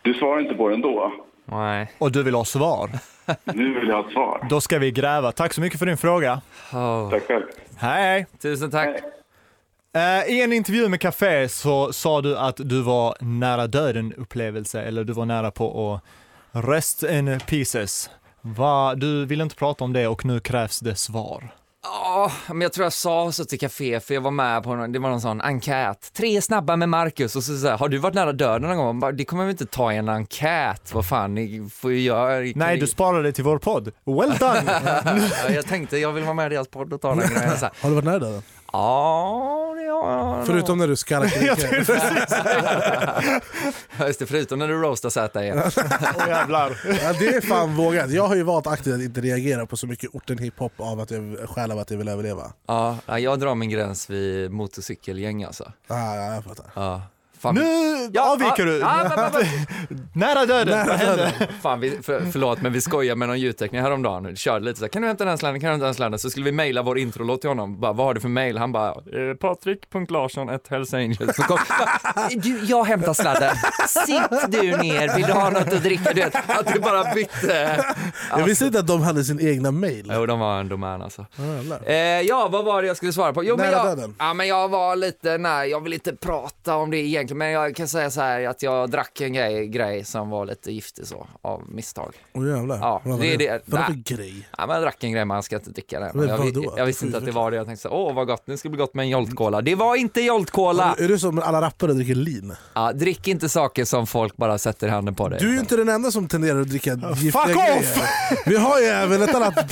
Du 0.02 0.14
svarar 0.14 0.40
inte 0.40 0.54
på 0.54 0.68
den 0.68 0.80
då. 0.80 1.12
Nej. 1.44 1.92
Och 1.98 2.12
du 2.12 2.22
vill 2.22 2.34
ha 2.34 2.44
svar? 2.44 2.90
Nu 3.44 3.80
vill 3.80 3.88
jag 3.88 4.02
ha 4.02 4.10
svar. 4.10 4.46
Då 4.50 4.60
ska 4.60 4.78
vi 4.78 4.90
gräva. 4.90 5.32
Tack 5.32 5.52
så 5.52 5.60
mycket 5.60 5.78
för 5.78 5.86
din 5.86 5.96
fråga. 5.96 6.40
Oh. 6.72 7.10
Tack 7.10 7.22
själv. 7.22 7.44
Hej, 7.76 8.02
hej. 8.02 8.26
Tusen 8.42 8.70
tack. 8.70 8.88
Eh, 9.94 10.34
I 10.34 10.42
en 10.42 10.52
intervju 10.52 10.88
med 10.88 11.00
Café 11.00 11.48
så 11.48 11.92
sa 11.92 12.20
du 12.20 12.38
att 12.38 12.56
du 12.56 12.82
var 12.82 13.16
nära 13.20 13.66
döden 13.66 14.12
upplevelse, 14.14 14.82
eller 14.82 15.04
du 15.04 15.12
var 15.12 15.24
nära 15.26 15.50
på 15.50 15.94
att 15.94 16.64
rest 16.64 17.02
in 17.02 17.40
pieces. 17.46 18.10
Va, 18.40 18.94
du 18.94 19.26
vill 19.26 19.40
inte 19.40 19.56
prata 19.56 19.84
om 19.84 19.92
det 19.92 20.06
och 20.06 20.24
nu 20.24 20.40
krävs 20.40 20.80
det 20.80 20.96
svar. 20.96 21.54
Ja, 21.84 22.32
men 22.48 22.60
jag 22.60 22.72
tror 22.72 22.84
jag 22.84 22.92
sa 22.92 23.32
så 23.32 23.44
till 23.44 23.58
Café, 23.60 24.00
för 24.00 24.14
jag 24.14 24.20
var 24.20 24.30
med 24.30 24.62
på 24.62 24.74
någon, 24.74 24.92
det 24.92 24.98
var 24.98 25.10
någon 25.10 25.20
sån 25.20 25.40
enkät. 25.40 26.12
Tre 26.12 26.42
snabba 26.42 26.76
med 26.76 26.88
Marcus 26.88 27.36
och 27.36 27.44
så, 27.44 27.58
så 27.58 27.68
här, 27.68 27.78
har 27.78 27.88
du 27.88 27.98
varit 27.98 28.14
nära 28.14 28.32
döden 28.32 28.68
någon 28.68 28.76
gång? 28.76 29.00
Bara, 29.00 29.12
det 29.12 29.24
kommer 29.24 29.44
vi 29.44 29.50
inte 29.50 29.66
ta 29.66 29.92
i 29.92 29.96
en 29.96 30.08
enkät, 30.08 30.94
vad 30.94 31.06
fan, 31.06 31.34
ni 31.34 31.68
får 31.72 31.92
ju 31.92 32.00
göra. 32.00 32.52
Nej, 32.54 32.78
du 32.78 32.86
sparade 32.86 33.22
det 33.22 33.32
till 33.32 33.44
vår 33.44 33.58
podd. 33.58 33.92
Well 34.04 34.36
done! 34.38 34.62
ja, 35.04 35.50
Jag 35.54 35.66
tänkte, 35.66 35.98
jag 35.98 36.12
vill 36.12 36.24
vara 36.24 36.34
med 36.34 36.52
i 36.52 36.54
deras 36.54 36.68
podd 36.68 36.92
och 36.92 37.00
ta 37.00 37.14
den 37.14 37.18
grejen. 37.34 37.56
Har 37.80 37.88
du 37.88 37.94
varit 37.94 38.04
nära 38.04 38.18
döden? 38.18 38.42
Ja, 38.72 39.74
det 39.78 39.88
har 39.88 40.12
jag. 40.36 40.46
Förutom 40.46 40.78
när 40.78 40.88
du 40.88 40.96
kriket. 41.28 41.88
Ja, 43.98 44.06
Just 44.06 44.18
det, 44.18 44.26
förutom 44.26 44.58
när 44.58 44.68
du 44.68 44.74
roastar 44.74 45.10
ZE. 45.10 45.52
Åh 46.18 46.28
jävlar. 46.28 46.80
ja, 47.02 47.12
Det 47.12 47.26
är 47.36 47.40
fan 47.40 47.76
vågat. 47.76 48.10
Jag 48.10 48.26
har 48.28 48.34
ju 48.34 48.42
valt 48.42 48.66
aktivt 48.66 48.94
att 48.94 49.00
inte 49.00 49.20
reagera 49.20 49.66
på 49.66 49.76
så 49.76 49.86
mycket 49.86 50.10
orten 50.14 50.38
hiphop 50.38 50.72
av 50.76 51.00
att 51.00 51.10
jag, 51.10 51.36
skäl 51.50 51.72
av 51.72 51.78
att 51.78 51.90
jag 51.90 51.98
vill 51.98 52.08
överleva. 52.08 52.52
Ja, 52.66 52.96
ja, 53.06 53.18
jag 53.18 53.40
drar 53.40 53.54
min 53.54 53.70
gräns 53.70 54.10
vid 54.10 54.50
motorcykelgäng 54.50 55.44
alltså. 55.44 55.72
Ah, 55.88 56.16
ja, 56.16 56.34
jag 56.34 56.44
fattar. 56.44 56.66
Ja. 56.74 57.02
Fan, 57.42 57.54
Nu 57.54 58.18
avviker 58.20 58.66
du! 58.66 58.78
Ja, 58.78 59.12
va. 59.16 59.30
Nära 60.14 60.46
döden, 60.46 60.86
Nära 60.86 60.96
döden. 61.16 61.32
Fan, 61.62 61.80
vi, 61.80 62.02
för, 62.02 62.22
förlåt 62.32 62.62
men 62.62 62.72
vi 62.72 62.80
skojar 62.80 63.16
med 63.16 63.28
någon 63.28 63.40
ljudtekniker 63.40 63.82
häromdagen. 63.82 64.26
Vi 64.26 64.36
körde 64.36 64.64
lite 64.64 64.78
så 64.78 64.84
här, 64.84 64.88
kan 64.88 65.02
du 65.02 65.08
hämta 65.08 65.24
den 65.24 65.38
sladden, 65.38 65.60
kan 65.60 65.68
du 65.68 65.72
hämta 65.72 65.84
den 65.84 65.94
sladden? 65.94 66.18
Så 66.18 66.30
skulle 66.30 66.44
vi 66.44 66.52
mejla 66.52 66.82
vår 66.82 66.98
introlåt 66.98 67.40
till 67.40 67.50
honom. 67.50 67.80
Bara, 67.80 67.92
vad 67.92 68.06
har 68.06 68.14
du 68.14 68.20
för 68.20 68.28
mejl? 68.28 68.58
Han 68.58 68.72
bara, 68.72 68.88
eh. 68.88 68.94
Du, 72.30 72.64
jag 72.64 72.84
hämtar 72.84 73.14
sladden. 73.14 73.56
Sitt 73.88 74.52
du 74.52 74.76
ner, 74.76 75.16
vill 75.16 75.26
du 75.26 75.32
ha 75.32 75.50
något 75.50 75.72
att 75.72 75.82
dricka? 75.82 76.12
Du 76.12 76.20
vet, 76.20 76.34
att 76.50 76.72
du 76.72 76.80
bara 76.80 77.14
bytte. 77.14 77.84
Jag 78.30 78.44
visste 78.44 78.64
inte 78.64 78.78
att 78.78 78.86
de 78.86 79.02
hade 79.02 79.24
sin 79.24 79.40
egna 79.48 79.70
mail. 79.70 80.12
Jo, 80.14 80.26
de 80.26 80.38
var 80.40 80.60
en 80.60 80.68
domän 80.68 81.02
alltså. 81.02 81.26
Eh, 81.86 81.94
ja, 81.96 82.48
vad 82.48 82.64
var 82.64 82.82
det 82.82 82.88
jag 82.88 82.96
skulle 82.96 83.12
svara 83.12 83.32
på? 83.32 83.44
Jo, 83.44 83.56
men 83.56 83.66
Nära 83.66 83.76
jag, 83.76 83.86
döden. 83.86 84.14
ja, 84.18 84.34
men 84.34 84.48
jag 84.48 84.68
var 84.68 84.96
lite, 84.96 85.38
nej, 85.38 85.70
jag 85.70 85.80
vill 85.80 85.92
inte 85.92 86.16
prata 86.16 86.76
om 86.76 86.90
det 86.90 86.96
egentligen. 86.96 87.31
Egentligen, 87.32 87.38
men 87.38 87.50
jag 87.50 87.76
kan 87.76 87.88
säga 87.88 88.10
så 88.10 88.20
här 88.20 88.48
att 88.48 88.62
jag 88.62 88.90
drack 88.90 89.20
en 89.20 89.32
grej, 89.32 89.68
grej 89.68 90.04
som 90.04 90.30
var 90.30 90.46
lite 90.46 90.72
giftig 90.72 91.06
så, 91.06 91.26
av 91.42 91.62
misstag. 91.68 92.14
Åh 92.32 92.48
jävlar. 92.48 92.78
Ja, 92.78 93.00
Vad 93.04 93.20
det 93.20 93.34
är 93.34 93.38
det. 93.38 93.62
För 93.70 93.92
grej? 94.16 94.48
Ja, 94.58 94.66
men 94.66 94.74
jag 94.76 94.82
drack 94.82 95.04
en 95.04 95.12
grej, 95.12 95.24
man 95.24 95.42
ska 95.42 95.56
inte 95.56 95.70
dricka 95.70 96.00
det. 96.00 96.10
Men 96.14 96.28
Jag, 96.28 96.38
vadå? 96.38 96.60
vi- 96.60 96.68
jag 96.76 96.86
visste 96.86 97.06
inte 97.06 97.18
att 97.18 97.24
det 97.24 97.32
var 97.32 97.50
det, 97.50 97.56
jag 97.56 97.66
tänkte 97.66 97.82
så, 97.82 97.88
åh 97.94 98.14
vad 98.14 98.26
gott, 98.26 98.42
nu 98.46 98.56
ska 98.56 98.68
det 98.68 98.70
bli 98.70 98.78
gott 98.80 98.94
med 98.94 99.02
en 99.02 99.08
Jolt 99.08 99.36
Cola. 99.36 99.60
Det 99.60 99.74
var 99.74 99.96
inte 99.96 100.20
Jolt 100.20 100.50
Cola! 100.50 100.94
Är 100.98 101.08
du 101.08 101.18
som 101.18 101.38
alla 101.38 101.60
rappare 101.60 101.92
dricker 101.92 102.14
lean? 102.14 102.56
Ja, 102.74 102.92
drick 102.92 103.28
inte 103.28 103.48
saker 103.48 103.84
som 103.84 104.06
folk 104.06 104.36
bara 104.36 104.58
sätter 104.58 104.88
handen 104.88 105.14
på 105.14 105.28
dig. 105.28 105.38
Du 105.40 105.48
är 105.48 105.52
ju 105.52 105.58
inte 105.60 105.76
den 105.76 105.88
enda 105.88 106.10
som 106.10 106.28
tenderar 106.28 106.60
att 106.60 106.68
dricka 106.68 106.90
giftiga 106.94 107.32
fuck 107.32 107.46
grejer. 107.56 107.78
off! 107.78 107.98
Vi 108.46 108.56
har 108.56 108.78
ju 108.80 108.86
även 108.86 109.22
ett 109.22 109.34
annat... 109.34 109.70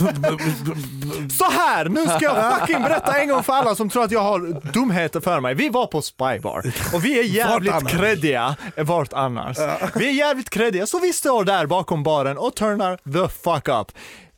Så 1.39 1.45
här, 1.51 1.85
nu 1.89 2.05
ska 2.07 2.19
jag 2.25 2.59
fucking 2.61 2.83
berätta 2.83 3.19
en 3.21 3.29
gång 3.29 3.43
för 3.43 3.53
alla 3.53 3.75
som 3.75 3.89
tror 3.91 4.05
att 4.05 4.11
jag 4.11 4.21
har 4.21 4.73
dumheter 4.73 5.21
för 5.21 5.41
mig. 5.41 5.55
Vi 5.55 5.69
var 5.69 5.87
på 5.87 6.03
Spybar 6.03 6.73
och 6.95 7.05
vi 7.05 7.19
är 7.19 7.23
jävligt 7.23 7.50
annars? 7.55 7.93
kreddiga. 7.93 8.57
Vart 8.77 9.13
annars? 9.13 9.59
Vi 9.95 10.09
är 10.09 10.13
jävligt 10.13 10.51
kreddiga, 10.51 10.87
så 10.87 10.99
vi 10.99 11.13
står 11.13 11.45
där 11.45 11.67
bakom 11.67 12.03
baren 12.03 12.39
och 12.39 12.55
turnar 12.57 12.97
the 12.97 13.29
fuck 13.29 13.69
up. 13.69 13.93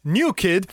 New 0.04 0.32
Kid 0.32 0.66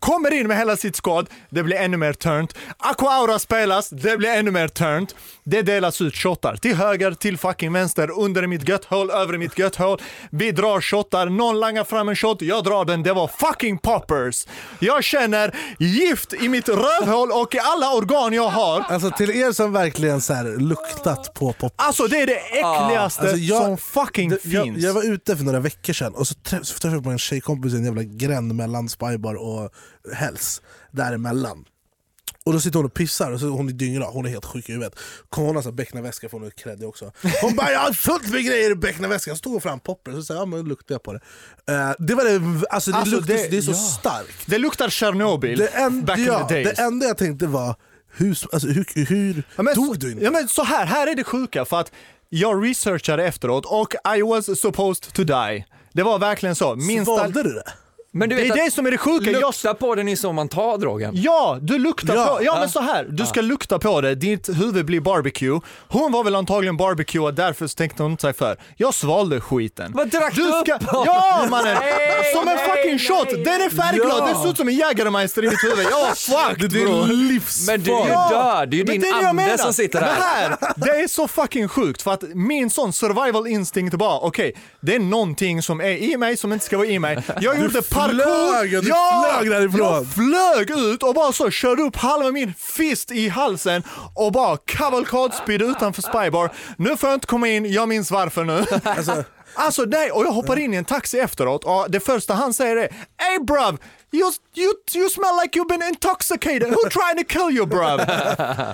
kommer 0.00 0.32
in 0.34 0.46
med 0.48 0.56
hela 0.58 0.76
sitt 0.76 0.96
skåd, 0.96 1.28
det 1.50 1.62
blir 1.62 1.76
ännu 1.76 1.96
mer 1.96 2.12
turnt. 2.12 2.54
Aqua 2.78 3.10
Aura 3.12 3.38
spelas, 3.38 3.88
det 3.90 4.16
blir 4.16 4.28
ännu 4.30 4.50
mer 4.50 4.68
turnt. 4.68 5.14
Det 5.44 5.62
delas 5.62 6.00
ut 6.00 6.14
shottar 6.14 6.56
till 6.56 6.74
höger, 6.76 7.12
till 7.14 7.38
fucking 7.38 7.72
vänster, 7.72 8.10
under 8.20 8.46
mitt 8.46 8.68
götthål, 8.68 9.10
över 9.10 9.38
mitt 9.38 9.58
götthål. 9.58 10.00
Vi 10.30 10.52
drar 10.52 10.80
shottar, 10.80 11.26
någon 11.28 11.60
langar 11.60 11.84
fram 11.84 12.08
en 12.08 12.16
shot, 12.16 12.42
jag 12.42 12.64
drar 12.64 12.84
den, 12.84 13.02
det 13.02 13.12
var 13.12 13.28
fucking 13.28 13.78
poppers. 13.78 14.46
Jag 14.78 15.04
känner 15.04 15.54
gift 15.78 16.32
i 16.32 16.48
mitt 16.48 16.68
rövhål 16.68 17.30
och 17.32 17.54
i 17.54 17.58
alla 17.58 17.92
organ 17.94 18.32
jag 18.32 18.48
har. 18.48 18.80
Alltså 18.88 19.10
till 19.10 19.30
er 19.30 19.52
som 19.52 19.72
verkligen 19.72 20.20
så 20.20 20.32
här 20.34 20.56
luktat 20.60 21.34
på 21.34 21.52
pop. 21.52 21.72
Alltså 21.76 22.06
det 22.06 22.16
är 22.20 22.26
det 22.26 22.36
äckligaste 22.38 23.20
Alltså, 23.22 23.36
jag- 23.36 23.62
som 23.62 23.78
fucking 23.78 24.28
Det- 24.30 24.38
jag, 24.44 24.64
finns. 24.64 24.78
jag 24.84 24.92
var 24.92 25.02
ute 25.12 25.36
för 25.36 25.44
några 25.44 25.60
veckor 25.60 25.92
sedan 25.92 26.14
och 26.14 26.26
så 26.28 26.34
träff- 26.34 26.62
så 26.62 26.74
träffade 26.78 26.94
jag 26.96 27.04
på 27.04 27.10
en 27.10 27.18
tjejkompis 27.18 27.72
i 27.72 27.76
en 27.76 27.84
jävla 27.84 28.02
gränd 28.02 28.54
mellan 28.54 28.88
Spybar 28.88 29.34
och 29.34 29.70
Hells. 30.14 30.62
Däremellan. 30.90 31.64
Och 32.44 32.52
då 32.52 32.60
sitter 32.60 32.76
hon 32.78 32.86
och 32.86 32.94
pissar 32.94 33.30
och 33.32 33.40
så 33.40 33.46
hon 33.48 33.68
är 33.68 33.72
dyngrak, 33.72 34.08
hon 34.12 34.26
är 34.26 34.30
helt 34.30 34.44
sjuk 34.44 34.68
i 34.68 34.72
huvudet. 34.72 34.98
Kommer 35.28 35.46
hon 35.48 35.56
alltså 35.56 35.72
becknarväska 35.72 36.28
för 36.28 36.38
hon 36.38 36.46
är 36.46 36.50
kreddig 36.50 36.88
också. 36.88 37.12
Hon 37.42 37.56
bara 37.56 37.70
'jag 37.70 37.80
har 37.80 37.92
fullt 37.92 38.28
med 38.32 38.44
grejer 38.44 38.70
i 38.70 38.74
becknarväskan' 38.74 39.34
Så 39.34 39.36
tog 39.40 39.52
hon 39.52 39.60
fram 39.60 39.80
popper 39.80 40.16
och 40.18 40.24
så 40.24 40.32
jag, 40.32 40.40
ja 40.40 40.44
men 40.46 40.64
luktar 40.64 40.94
jag 40.94 41.02
på 41.02 41.12
det. 41.12 41.20
Eh, 41.72 41.92
det 41.98 42.14
var 42.14 42.24
det, 42.24 42.66
alltså 42.70 42.90
det, 42.90 42.96
Alltså, 42.96 43.16
luktar, 43.16 43.34
det- 43.34 43.48
det, 43.50 43.56
är 43.56 43.62
så 43.62 43.70
ja. 43.70 43.74
starkt. 43.74 44.46
Det 44.46 44.58
luktar 44.58 44.88
Tjernobyl 44.88 45.58
Det, 45.58 45.90
back 46.02 46.18
ja, 46.18 46.40
in 46.42 46.48
the 46.48 46.54
days. 46.54 46.76
det 46.76 46.82
enda 46.82 47.06
jag 47.06 47.18
tänkte 47.18 47.46
var, 47.46 47.74
hur, 48.16 48.38
alltså, 48.52 48.68
hur, 48.68 49.06
hur 49.06 49.42
Ja, 49.56 49.62
men, 49.62 49.74
dog 49.74 49.98
du 49.98 50.12
inte? 50.12 50.24
Ja, 50.24 50.30
men 50.30 50.48
så 50.48 50.62
här, 50.64 50.86
här 50.86 51.06
är 51.06 51.14
det 51.14 51.24
sjuka 51.24 51.64
för 51.64 51.80
att 51.80 51.92
jag 52.28 52.64
researchade 52.64 53.24
efteråt 53.24 53.64
och 53.66 53.94
I 54.18 54.22
was 54.22 54.60
supposed 54.60 55.12
to 55.12 55.24
die. 55.24 55.66
Det 55.92 56.02
var 56.02 56.18
verkligen 56.18 56.54
så. 56.56 56.76
Minsta... 56.76 57.12
Valde 57.12 57.42
du 57.42 57.52
det? 57.52 57.72
Men 58.16 58.28
du 58.28 58.36
Det 58.36 58.42
vet 58.42 58.50
är 58.50 58.54
att 58.60 58.64
det 58.66 58.70
som 58.70 58.86
är 58.86 58.90
det 58.90 58.98
sjuka. 58.98 59.30
Jag... 59.30 59.40
lukta 59.40 59.74
på 59.74 59.94
den 59.94 60.08
är 60.08 60.16
så 60.16 60.32
man 60.32 60.48
tar 60.48 60.78
drogen. 60.78 61.10
Ja, 61.14 61.58
du 61.60 61.78
luktar 61.78 62.14
Ja. 62.14 62.26
på, 62.26 62.44
ja 62.44 62.56
men 62.60 62.68
så 62.68 62.80
här, 62.80 63.06
du 63.10 63.26
ska 63.26 63.40
lukta 63.40 63.78
på 63.78 64.00
det, 64.00 64.14
ditt 64.14 64.48
huvud 64.48 64.86
blir 64.86 65.00
barbecue. 65.00 65.60
Hon 65.88 66.12
var 66.12 66.24
väl 66.24 66.34
antagligen 66.34 66.76
barbecue 66.76 67.30
därför 67.30 67.66
så 67.66 67.74
tänkte 67.74 68.02
hon 68.02 68.12
inte 68.12 68.20
sig 68.20 68.32
för. 68.32 68.56
Jag 68.76 68.94
svalde 68.94 69.40
skiten. 69.40 69.92
Vad 69.94 70.08
drack 70.10 70.34
du 70.34 70.42
ska... 70.42 70.74
upp? 70.74 70.82
Ja 71.06 71.46
mannen! 71.50 71.76
Nej, 71.80 72.32
som 72.34 72.48
en 72.48 72.56
nej, 72.56 72.68
fucking 72.68 72.90
nej. 72.90 72.98
shot! 72.98 73.30
Den 73.44 73.60
är 73.62 73.70
färgglad, 73.70 74.18
Ja. 74.18 74.26
det 74.34 74.42
ser 74.42 74.50
ut 74.50 74.56
som 74.56 74.68
en 74.68 74.74
Jägermeister 74.74 75.44
i 75.44 75.48
mitt 75.50 75.64
huvud. 75.64 75.86
Jag 75.90 76.00
var 76.00 76.14
fucked 76.48 76.70
Det 76.70 76.82
är 76.82 77.06
livsfarligt. 77.12 77.66
Men 77.66 77.80
du 77.82 77.92
är 77.92 78.04
ju 78.04 78.34
död, 78.34 78.68
det 78.70 78.76
är 78.76 78.78
ju 78.78 78.84
din 78.84 79.00
det 79.00 79.06
är 79.08 79.12
det 79.14 79.20
jag 79.22 79.28
ande 79.40 79.58
som 79.58 79.72
sitter 79.72 80.00
Det 80.00 80.06
där. 80.06 80.14
här, 80.14 80.56
det 80.76 80.90
är 80.90 81.08
så 81.08 81.28
fucking 81.28 81.68
sjukt 81.68 82.02
för 82.02 82.12
att 82.12 82.22
min 82.34 82.70
sån 82.70 82.92
survival 82.92 83.46
instinct 83.46 83.94
bara, 83.94 84.18
okej, 84.18 84.52
det 84.80 84.94
är 84.94 84.98
någonting 84.98 85.62
som 85.62 85.80
är 85.80 85.88
i 86.12 86.16
mig 86.16 86.36
som 86.36 86.52
inte 86.52 86.64
ska 86.64 86.76
vara 86.76 86.86
i 86.88 86.98
mig. 86.98 87.22
Jag 87.40 87.60
gjorde 87.60 87.82
flög, 88.08 88.70
du 88.70 88.82
flög 88.82 89.50
därifrån. 89.50 89.80
Jag 89.80 90.06
flög 90.06 90.70
ut 90.70 91.02
och 91.02 91.14
bara 91.14 91.32
så 91.32 91.50
körde 91.50 91.82
upp 91.82 91.96
halva 91.96 92.30
min 92.30 92.54
fist 92.54 93.10
i 93.10 93.28
halsen 93.28 93.82
och 94.14 94.32
bara 94.32 94.56
kavalkadspeed 94.56 95.62
utanför 95.62 96.02
Spybar. 96.02 96.50
Nu 96.78 96.96
får 96.96 97.08
jag 97.08 97.16
inte 97.16 97.26
komma 97.26 97.48
in, 97.48 97.72
jag 97.72 97.88
minns 97.88 98.10
varför 98.10 98.44
nu. 98.44 98.64
Alltså, 98.84 99.24
Alltså 99.58 99.82
nej, 99.82 100.10
och 100.10 100.24
jag 100.24 100.32
hoppar 100.32 100.58
in 100.58 100.74
i 100.74 100.76
en 100.76 100.84
taxi 100.84 101.18
efteråt 101.18 101.64
och 101.64 101.86
det 101.88 102.00
första 102.00 102.34
han 102.34 102.54
säger 102.54 102.76
är 102.76 102.88
Hey 103.16 103.38
bruv, 103.38 103.78
you, 104.12 104.32
you, 104.56 104.72
you 104.94 105.08
smell 105.08 105.36
like 105.42 105.58
you've 105.58 105.68
been 105.68 105.88
intoxicated, 105.88 106.68
who 106.68 106.88
tried 106.90 107.18
to 107.18 107.24
kill 107.24 107.50
you 107.56 107.66
bruv? 107.66 108.00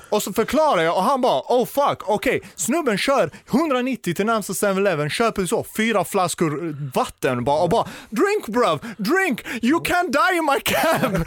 och 0.11 0.23
så 0.23 0.33
förklarar 0.33 0.83
jag 0.83 0.97
och 0.97 1.03
han 1.03 1.21
bara 1.21 1.41
oh 1.41 1.67
fuck, 1.67 2.09
okej, 2.09 2.43
snubben 2.57 2.99
kör 2.99 3.31
190 3.51 4.15
till 4.15 4.27
närmsta 4.27 4.53
7-Eleven, 4.53 5.09
köper 5.09 5.47
så 5.47 5.67
fyra 5.77 6.05
flaskor 6.05 6.77
vatten 6.95 7.45
bara 7.45 7.63
och 7.63 7.71
bara 7.71 7.89
drink 8.11 8.47
bruv, 8.47 8.95
drink, 8.99 9.45
you 9.63 9.81
can't 9.81 10.13
die 10.13 10.37
in 10.39 10.45
my 10.45 10.61
cab. 10.61 11.25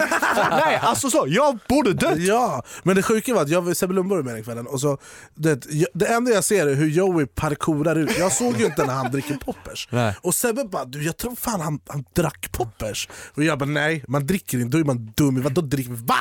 nej, 0.49 0.79
alltså 0.81 1.09
så, 1.09 1.25
jag 1.27 1.59
borde 1.69 1.93
dött. 1.93 2.19
Ja, 2.19 2.63
men 2.83 2.95
det 2.95 3.03
sjuka 3.03 3.33
var 3.33 3.41
att 3.41 3.49
jag 3.49 3.77
Sebbe 3.77 3.93
Lundborg 3.93 4.23
med 4.23 4.35
den 4.35 4.43
kvällen 4.43 4.67
och 4.67 4.81
så, 4.81 4.97
det, 5.35 5.65
det 5.93 6.05
enda 6.05 6.31
jag 6.31 6.43
ser 6.43 6.67
är 6.67 6.75
hur 6.75 6.89
Joey 6.89 7.25
parkourar 7.25 7.95
ut. 7.95 8.17
Jag 8.17 8.31
såg 8.31 8.59
ju 8.59 8.65
inte 8.65 8.85
när 8.85 8.93
han 8.93 9.11
dricker 9.11 9.35
poppers. 9.35 9.87
Nej. 9.91 10.15
Och 10.21 10.35
Sebbe 10.35 10.63
bara 10.63 10.85
du 10.85 11.03
jag 11.03 11.17
tror 11.17 11.35
fan 11.35 11.61
han, 11.61 11.79
han 11.87 12.03
drack 12.13 12.51
poppers. 12.51 13.09
Och 13.33 13.43
jag 13.43 13.59
bara 13.59 13.69
nej, 13.69 14.03
man 14.07 14.27
dricker 14.27 14.44
inte, 14.53 14.77
då 14.77 14.77
är 14.77 14.83
man 14.83 15.13
dum. 15.15 15.41
Vadå 15.41 15.61
dricker? 15.61 15.91
Va? 15.91 16.17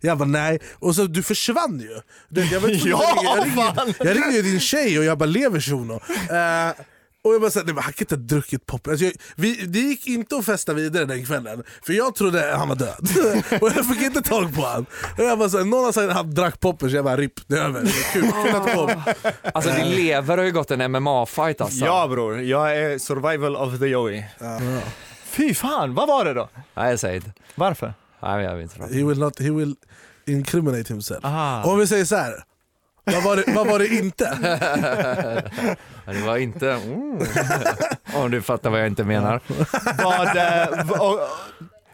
Jag 0.00 0.18
bara 0.18 0.28
nej. 0.28 0.58
Och 0.74 0.94
så 0.94 1.04
du 1.04 1.22
försvann 1.22 1.80
ju. 1.80 2.00
Du, 2.28 2.44
jag, 2.44 2.64
att 2.70 2.84
Ja, 2.84 3.22
jag, 3.24 3.46
ringde, 3.46 3.94
jag 3.98 4.16
ringde 4.16 4.36
ju 4.36 4.42
din 4.42 4.60
tjej 4.60 4.98
och 4.98 5.04
jag 5.04 5.18
bara 5.18 5.26
lever 5.26 5.60
shuno. 5.60 5.94
Eh, 5.94 6.84
och 7.26 7.34
jag 7.34 7.40
bara 7.40 7.50
såhär, 7.50 7.66
nej, 7.66 7.74
men 7.74 7.84
han 7.84 7.92
kan 7.92 8.02
inte 8.02 8.14
ha 8.14 8.22
druckit 8.22 8.66
poppers. 8.66 8.90
Alltså 8.90 9.04
jag, 9.04 9.12
vi, 9.36 9.66
det 9.66 9.78
gick 9.78 10.06
inte 10.06 10.36
att 10.36 10.44
festa 10.44 10.74
vidare 10.74 11.04
den 11.04 11.26
kvällen, 11.26 11.62
för 11.82 11.92
jag 11.92 12.14
trodde 12.14 12.54
han 12.56 12.68
var 12.68 12.76
död. 12.76 13.08
och 13.60 13.72
jag 13.76 13.88
fick 13.88 14.02
inte 14.02 14.22
tag 14.22 14.54
på 14.54 14.60
honom. 14.60 14.86
Och 15.18 15.24
jag 15.24 15.38
bara 15.38 15.48
såhär, 15.48 15.64
någon 15.64 15.84
har 15.84 15.92
sagt 15.92 16.08
att 16.10 16.16
han 16.16 16.34
drack 16.34 16.60
poppers, 16.60 16.92
jag 16.92 17.04
bara 17.04 17.16
RIP, 17.16 17.48
det 17.48 17.58
är 17.58 17.62
över. 17.62 17.92
Kul, 18.12 18.30
kul 18.44 18.54
att. 18.54 19.16
Alltså 19.54 19.70
din 19.70 19.88
lever 19.88 20.36
har 20.38 20.44
ju 20.44 20.52
gått 20.52 20.70
en 20.70 20.82
MMA-fight 20.82 21.62
alltså. 21.62 21.84
Ja 21.84 22.08
bror, 22.08 22.42
jag 22.42 22.76
är 22.76 22.98
survival 22.98 23.56
of 23.56 23.78
the 23.78 23.86
Joey. 23.86 24.24
Fy 25.36 25.54
fan, 25.54 25.94
vad 25.94 26.08
var 26.08 26.24
det 26.24 26.34
då? 26.34 26.48
Nej 26.74 26.90
jag 26.90 27.00
säger 27.00 27.16
inte. 27.16 27.32
Varför? 27.54 27.94
Nej 28.22 28.44
jag 28.44 28.56
vet 28.56 28.76
inte. 28.76 28.94
He 28.94 29.04
will, 29.04 29.18
not, 29.18 29.40
he 29.40 29.50
will 29.50 29.74
incriminate 30.26 30.92
himself. 30.92 31.20
Ah. 31.22 31.64
Om 31.64 31.78
vi 31.78 31.86
säger 31.86 32.04
så 32.04 32.16
här. 32.16 32.34
Vad 33.04 33.22
var, 33.22 33.36
det, 33.36 33.44
vad 33.54 33.66
var 33.66 33.78
det 33.78 33.86
inte? 33.88 34.38
Det 36.06 36.20
var 36.26 36.36
inte... 36.36 36.70
Mm. 36.72 37.18
Om 38.14 38.30
du 38.30 38.42
fattar 38.42 38.70
vad 38.70 38.80
jag 38.80 38.86
inte 38.86 39.04
menar. 39.04 39.40
vad, 40.04 40.26
eh, 40.36 40.84
v- 40.84 40.94
och- 40.94 41.20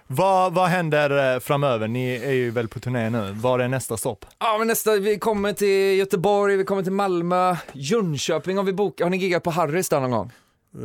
vad, 0.07 0.53
vad 0.55 0.69
händer 0.69 1.35
eh, 1.35 1.41
framöver? 1.41 1.89
Ni 1.89 2.15
är 2.15 2.33
ju 2.33 2.51
väl 2.51 2.69
på 2.69 2.81
turné 2.81 3.11
nu. 3.11 3.33
Var 3.33 3.59
är 3.59 3.69
nästa 3.69 3.97
stopp? 3.97 4.27
Ja 4.39 4.57
men 4.59 4.67
nästa, 4.69 4.93
vi 4.97 5.19
kommer 5.19 5.53
till 5.53 5.99
Göteborg, 5.99 6.57
vi 6.57 6.65
kommer 6.65 6.83
till 6.83 6.93
Malmö, 6.93 7.57
Jönköping 7.73 8.57
har 8.57 8.65
vi 8.65 8.73
bokat. 8.73 9.05
Har 9.05 9.11
ni 9.11 9.17
giggat 9.17 9.43
på 9.43 9.51
Harrys 9.51 9.89
där 9.89 10.01
någon 10.01 10.11
gång? 10.11 10.33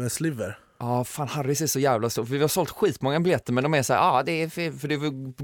Sliver. 0.09 0.57
Ja, 0.79 1.03
fan 1.03 1.27
Harrys 1.27 1.61
är 1.61 1.67
så 1.67 1.79
jävla 1.79 2.09
stort. 2.09 2.29
Vi 2.29 2.41
har 2.41 2.47
sålt 2.47 2.69
skitmånga 2.69 3.19
biljetter 3.19 3.53
men 3.53 3.63
de 3.63 3.73
är 3.73 3.83
så 3.83 3.93
här, 3.93 3.99
ja 3.99 4.23
det 4.23 4.31
är 4.43 4.49
för, 4.49 4.79
för 4.79 4.87
det 4.87 4.95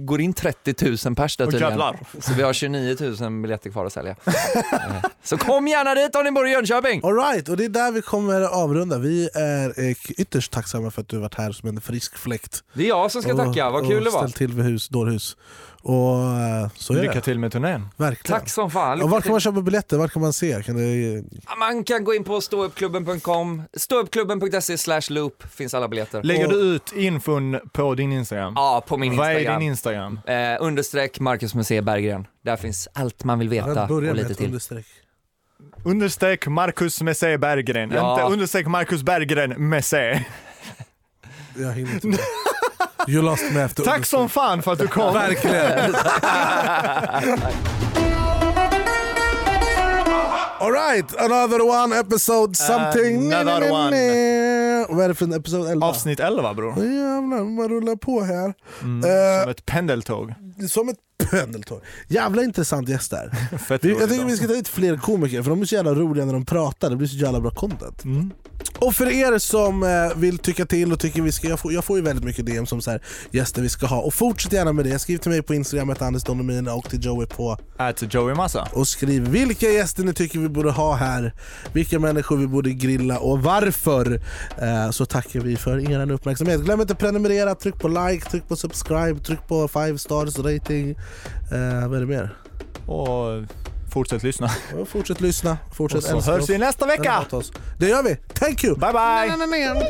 går 0.06 0.22
in 0.22 0.34
30 0.34 0.86
000 1.06 1.15
pers 1.15 1.38
där 1.38 1.46
tydligen. 1.46 1.80
Så 2.19 2.34
vi 2.34 2.43
har 2.43 2.54
29 2.54 2.98
000 3.19 3.41
biljetter 3.41 3.69
kvar 3.69 3.86
att 3.86 3.93
sälja. 3.93 4.15
Eh, 4.26 5.04
så 5.24 5.38
kom 5.38 5.67
gärna 5.67 5.96
dit 5.96 6.15
om 6.15 6.24
ni 6.24 6.32
bor 6.32 6.48
i 6.48 6.52
Jönköping! 6.52 7.02
Alright, 7.04 7.50
och 7.50 7.58
det 7.58 7.65
är 7.65 7.69
där 7.69 7.91
vi 7.91 8.02
kommer 8.02 8.41
avrunda. 8.41 8.98
Vi 8.98 9.30
är 9.34 9.89
eh, 9.89 9.96
ytterst 10.17 10.52
tacksamma 10.52 10.91
för 10.91 11.02
att 11.02 11.08
du 11.08 11.15
har 11.15 11.22
varit 11.22 11.36
här 11.36 11.52
som 11.52 11.69
en 11.69 11.82
frisk 11.82 12.17
fläkt. 12.17 12.63
Det 12.74 12.84
är 12.84 12.88
jag 12.88 13.12
som 13.12 13.22
ska 13.22 13.34
Och- 13.34 13.38
tacka, 13.46 13.69
vad 13.69 13.88
kul 13.88 14.04
det 14.04 14.10
och 14.10 14.13
var. 14.13 14.22
Ställt 14.22 14.36
till 14.36 14.54
med 14.54 14.65
hus, 14.65 14.89
dårhus. 14.89 15.38
Och 15.86 16.17
eh, 16.39 16.69
så 16.76 16.93
är 16.93 16.98
Lycka 17.02 17.13
det. 17.13 17.22
till 17.22 17.39
med 17.39 17.52
turnén. 17.52 17.88
Verkligen. 17.98 18.39
Tack 18.39 18.50
som 18.50 18.72
fan. 18.72 18.91
Och 18.91 18.98
Lycka 18.98 19.08
var 19.08 19.19
till. 19.19 19.24
kan 19.28 19.32
man 19.32 19.39
köpa 19.41 19.62
biljetter? 19.62 19.98
Var 19.98 20.08
kan 20.08 20.22
man 20.22 20.34
se? 20.34 20.63
Kan 20.63 20.78
det... 20.78 21.24
Man 21.60 21.84
kan 21.84 22.04
gå 22.04 22.13
in 22.13 22.24
på 22.24 22.41
ståuppklubben.com, 22.41 23.63
ståuppklubben.se 23.78 24.78
slash 24.78 25.02
loop 25.10 25.43
finns 25.56 25.74
alla 25.74 25.88
biljetter. 25.88 26.24
Lägger 26.24 26.46
Och- 26.46 26.52
du 26.54 26.58
ut 26.60 26.91
infon 26.96 27.60
på 27.74 27.96
din 27.96 28.12
Instagram? 28.12 28.54
Ja, 28.56 28.84
på 28.88 28.98
min 28.98 29.17
Vad 29.17 29.28
är 29.28 29.32
Instagram. 29.32 29.60
din 29.60 29.69
Instagram? 29.69 30.19
Eh, 30.28 30.36
understreck 30.60 31.19
Marcus 31.19 31.56
Museet 31.56 31.84
Berggren. 31.84 32.28
Där 32.43 32.56
finns 32.56 32.88
allt 32.93 33.24
man 33.24 33.39
vill 33.39 33.50
veta 33.50 33.84
och 33.84 34.04
med 34.04 34.15
lite 34.15 34.34
till. 34.36 34.46
understreck. 34.46 34.86
Understreck 35.86 36.48
Marcus 36.48 37.02
Messé 37.02 37.38
Berggren. 37.38 37.91
Ja. 37.91 38.13
Inte 38.22 38.34
understreck 38.34 38.67
Marcus 38.67 39.04
Berggren 39.04 39.69
Messé. 39.69 40.26
Jag 41.56 41.72
hinner 41.72 41.93
inte. 41.93 42.08
You 43.08 43.22
lost 43.22 43.52
me 43.52 43.63
after 43.63 43.84
Tack 43.84 44.06
som 44.06 44.30
fan 44.30 44.62
för 44.63 44.72
att 44.74 44.80
du 44.80 44.88
kom. 44.88 45.13
Verkligen. 45.13 45.96
Alright, 50.60 51.15
another 51.17 51.62
one 51.62 52.00
episode 52.00 52.56
something. 52.56 53.34
Another 53.34 53.71
one. 53.71 53.92
Vad 54.90 55.04
är 55.06 55.08
det 55.08 55.15
för 55.15 55.38
episod 55.38 55.67
11? 55.67 55.88
Avsnitt 55.88 56.19
11 56.19 56.54
bror. 56.54 56.77
Jävlar, 56.77 57.44
man 57.44 57.69
rullar 57.69 57.96
på 57.96 58.21
här. 58.21 58.54
Mm. 58.81 59.10
Eh, 59.10 59.42
Som 59.44 59.50
ett 59.52 59.65
pendeltåg. 59.65 60.34
som 60.69 60.90
ett 60.90 60.98
Pendeltåg. 61.31 61.81
Jävla 62.08 62.44
intressant 62.44 62.90
gäst 62.90 63.12
där. 63.12 63.58
Fett 63.58 63.86
Vi, 63.86 63.90
jag 63.90 64.10
tycker 64.10 64.25
vi 64.25 64.38
ska 64.38 64.48
ta 64.48 64.54
hit 64.54 64.67
fler 64.67 64.98
komiker 64.98 65.44
för 65.44 65.50
de 65.50 65.62
är 65.62 65.65
så 65.65 65.75
jävla 65.75 65.94
roliga 65.94 66.25
när 66.25 66.34
de 66.34 66.46
pratar, 66.46 66.90
det 66.90 66.96
blir 66.96 67.08
så 67.08 67.17
jävla 67.17 67.40
bra 67.40 67.52
content. 67.52 68.04
Mm. 68.04 68.31
Och 68.79 68.96
för 68.96 69.08
er 69.08 69.38
som 69.38 69.84
eh, 69.84 69.90
vill 70.15 70.38
tycka 70.38 70.65
till 70.65 70.92
och 70.94 71.00
tycker 71.00 71.21
vi 71.21 71.31
ska, 71.31 71.48
jag 71.48 71.60
får, 71.60 71.73
jag 71.73 71.86
får 71.86 71.98
ju 71.98 72.04
väldigt 72.04 72.25
mycket 72.25 72.46
DM 72.46 72.65
som 72.65 72.81
så 72.81 72.92
här, 72.92 73.02
gäster 73.31 73.62
vi 73.62 73.69
ska 73.69 73.86
ha. 73.86 74.02
Och 74.02 74.13
fortsätt 74.13 74.54
gärna 74.54 74.73
med 74.73 74.86
det, 74.86 75.00
skriv 75.00 75.17
till 75.17 75.31
mig 75.31 75.42
på 75.42 75.54
Instagram, 75.54 75.90
att 75.90 76.02
Anders 76.02 76.23
Don 76.23 76.38
Demina 76.38 76.73
och 76.73 76.90
till 76.90 77.06
Joey 77.06 77.27
på 77.27 77.58
Ät 77.79 78.13
Joey 78.13 78.36
Massa. 78.36 78.67
och 78.73 78.88
skriv 78.88 79.27
vilka 79.27 79.69
gäster 79.69 80.04
ni 80.04 80.13
tycker 80.13 80.40
vi 80.40 80.50
borde 80.50 80.71
ha 80.71 80.96
här, 80.96 81.34
vilka 81.73 82.00
människor 82.00 82.38
vi 82.38 82.48
borde 82.48 82.71
grilla 82.71 83.19
och 83.19 83.44
varför. 83.44 84.13
Eh, 84.62 84.73
så 84.92 85.06
tackar 85.06 85.40
vi 85.40 85.58
för 85.58 85.92
er 85.92 86.12
uppmärksamhet. 86.12 86.62
Glöm 86.62 86.82
inte 86.82 86.94
att 86.94 87.00
prenumerera, 87.00 87.56
tryck 87.56 87.80
på 87.80 87.88
like, 87.88 88.30
tryck 88.30 88.48
på 88.48 88.56
subscribe, 88.56 89.19
tryck 89.19 89.48
på 89.48 89.67
5 89.67 89.98
stars 89.98 90.40
rating. 90.40 90.90
Eh, 91.52 91.88
vad 91.88 91.96
är 91.96 92.00
det 92.00 92.06
mer? 92.06 92.36
Och 92.86 93.44
fortsätt 93.94 94.24
lyssna. 94.24 94.50
Och 94.82 94.88
fortsätt 94.88 95.21
lyssna, 95.21 95.58
fortsätt 95.74 95.98
Och 95.98 96.04
så 96.04 96.15
älska 96.17 96.32
hörs 96.32 96.44
oss. 96.44 96.50
vi 96.50 96.58
nästa 96.58 96.86
vecka. 96.86 97.26
Det 97.80 97.88
gör 97.88 98.04
vi, 98.04 98.15
thank 98.15 98.63
you! 98.63 98.76
Bye 98.76 98.92
bye! 98.94 99.86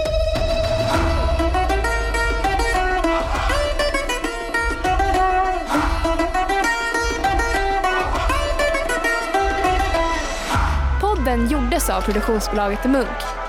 Podden 11.01 11.49
gjordes 11.49 11.89
av 11.89 12.01
produktionsbolaget 12.01 12.85
Munk. 12.85 13.42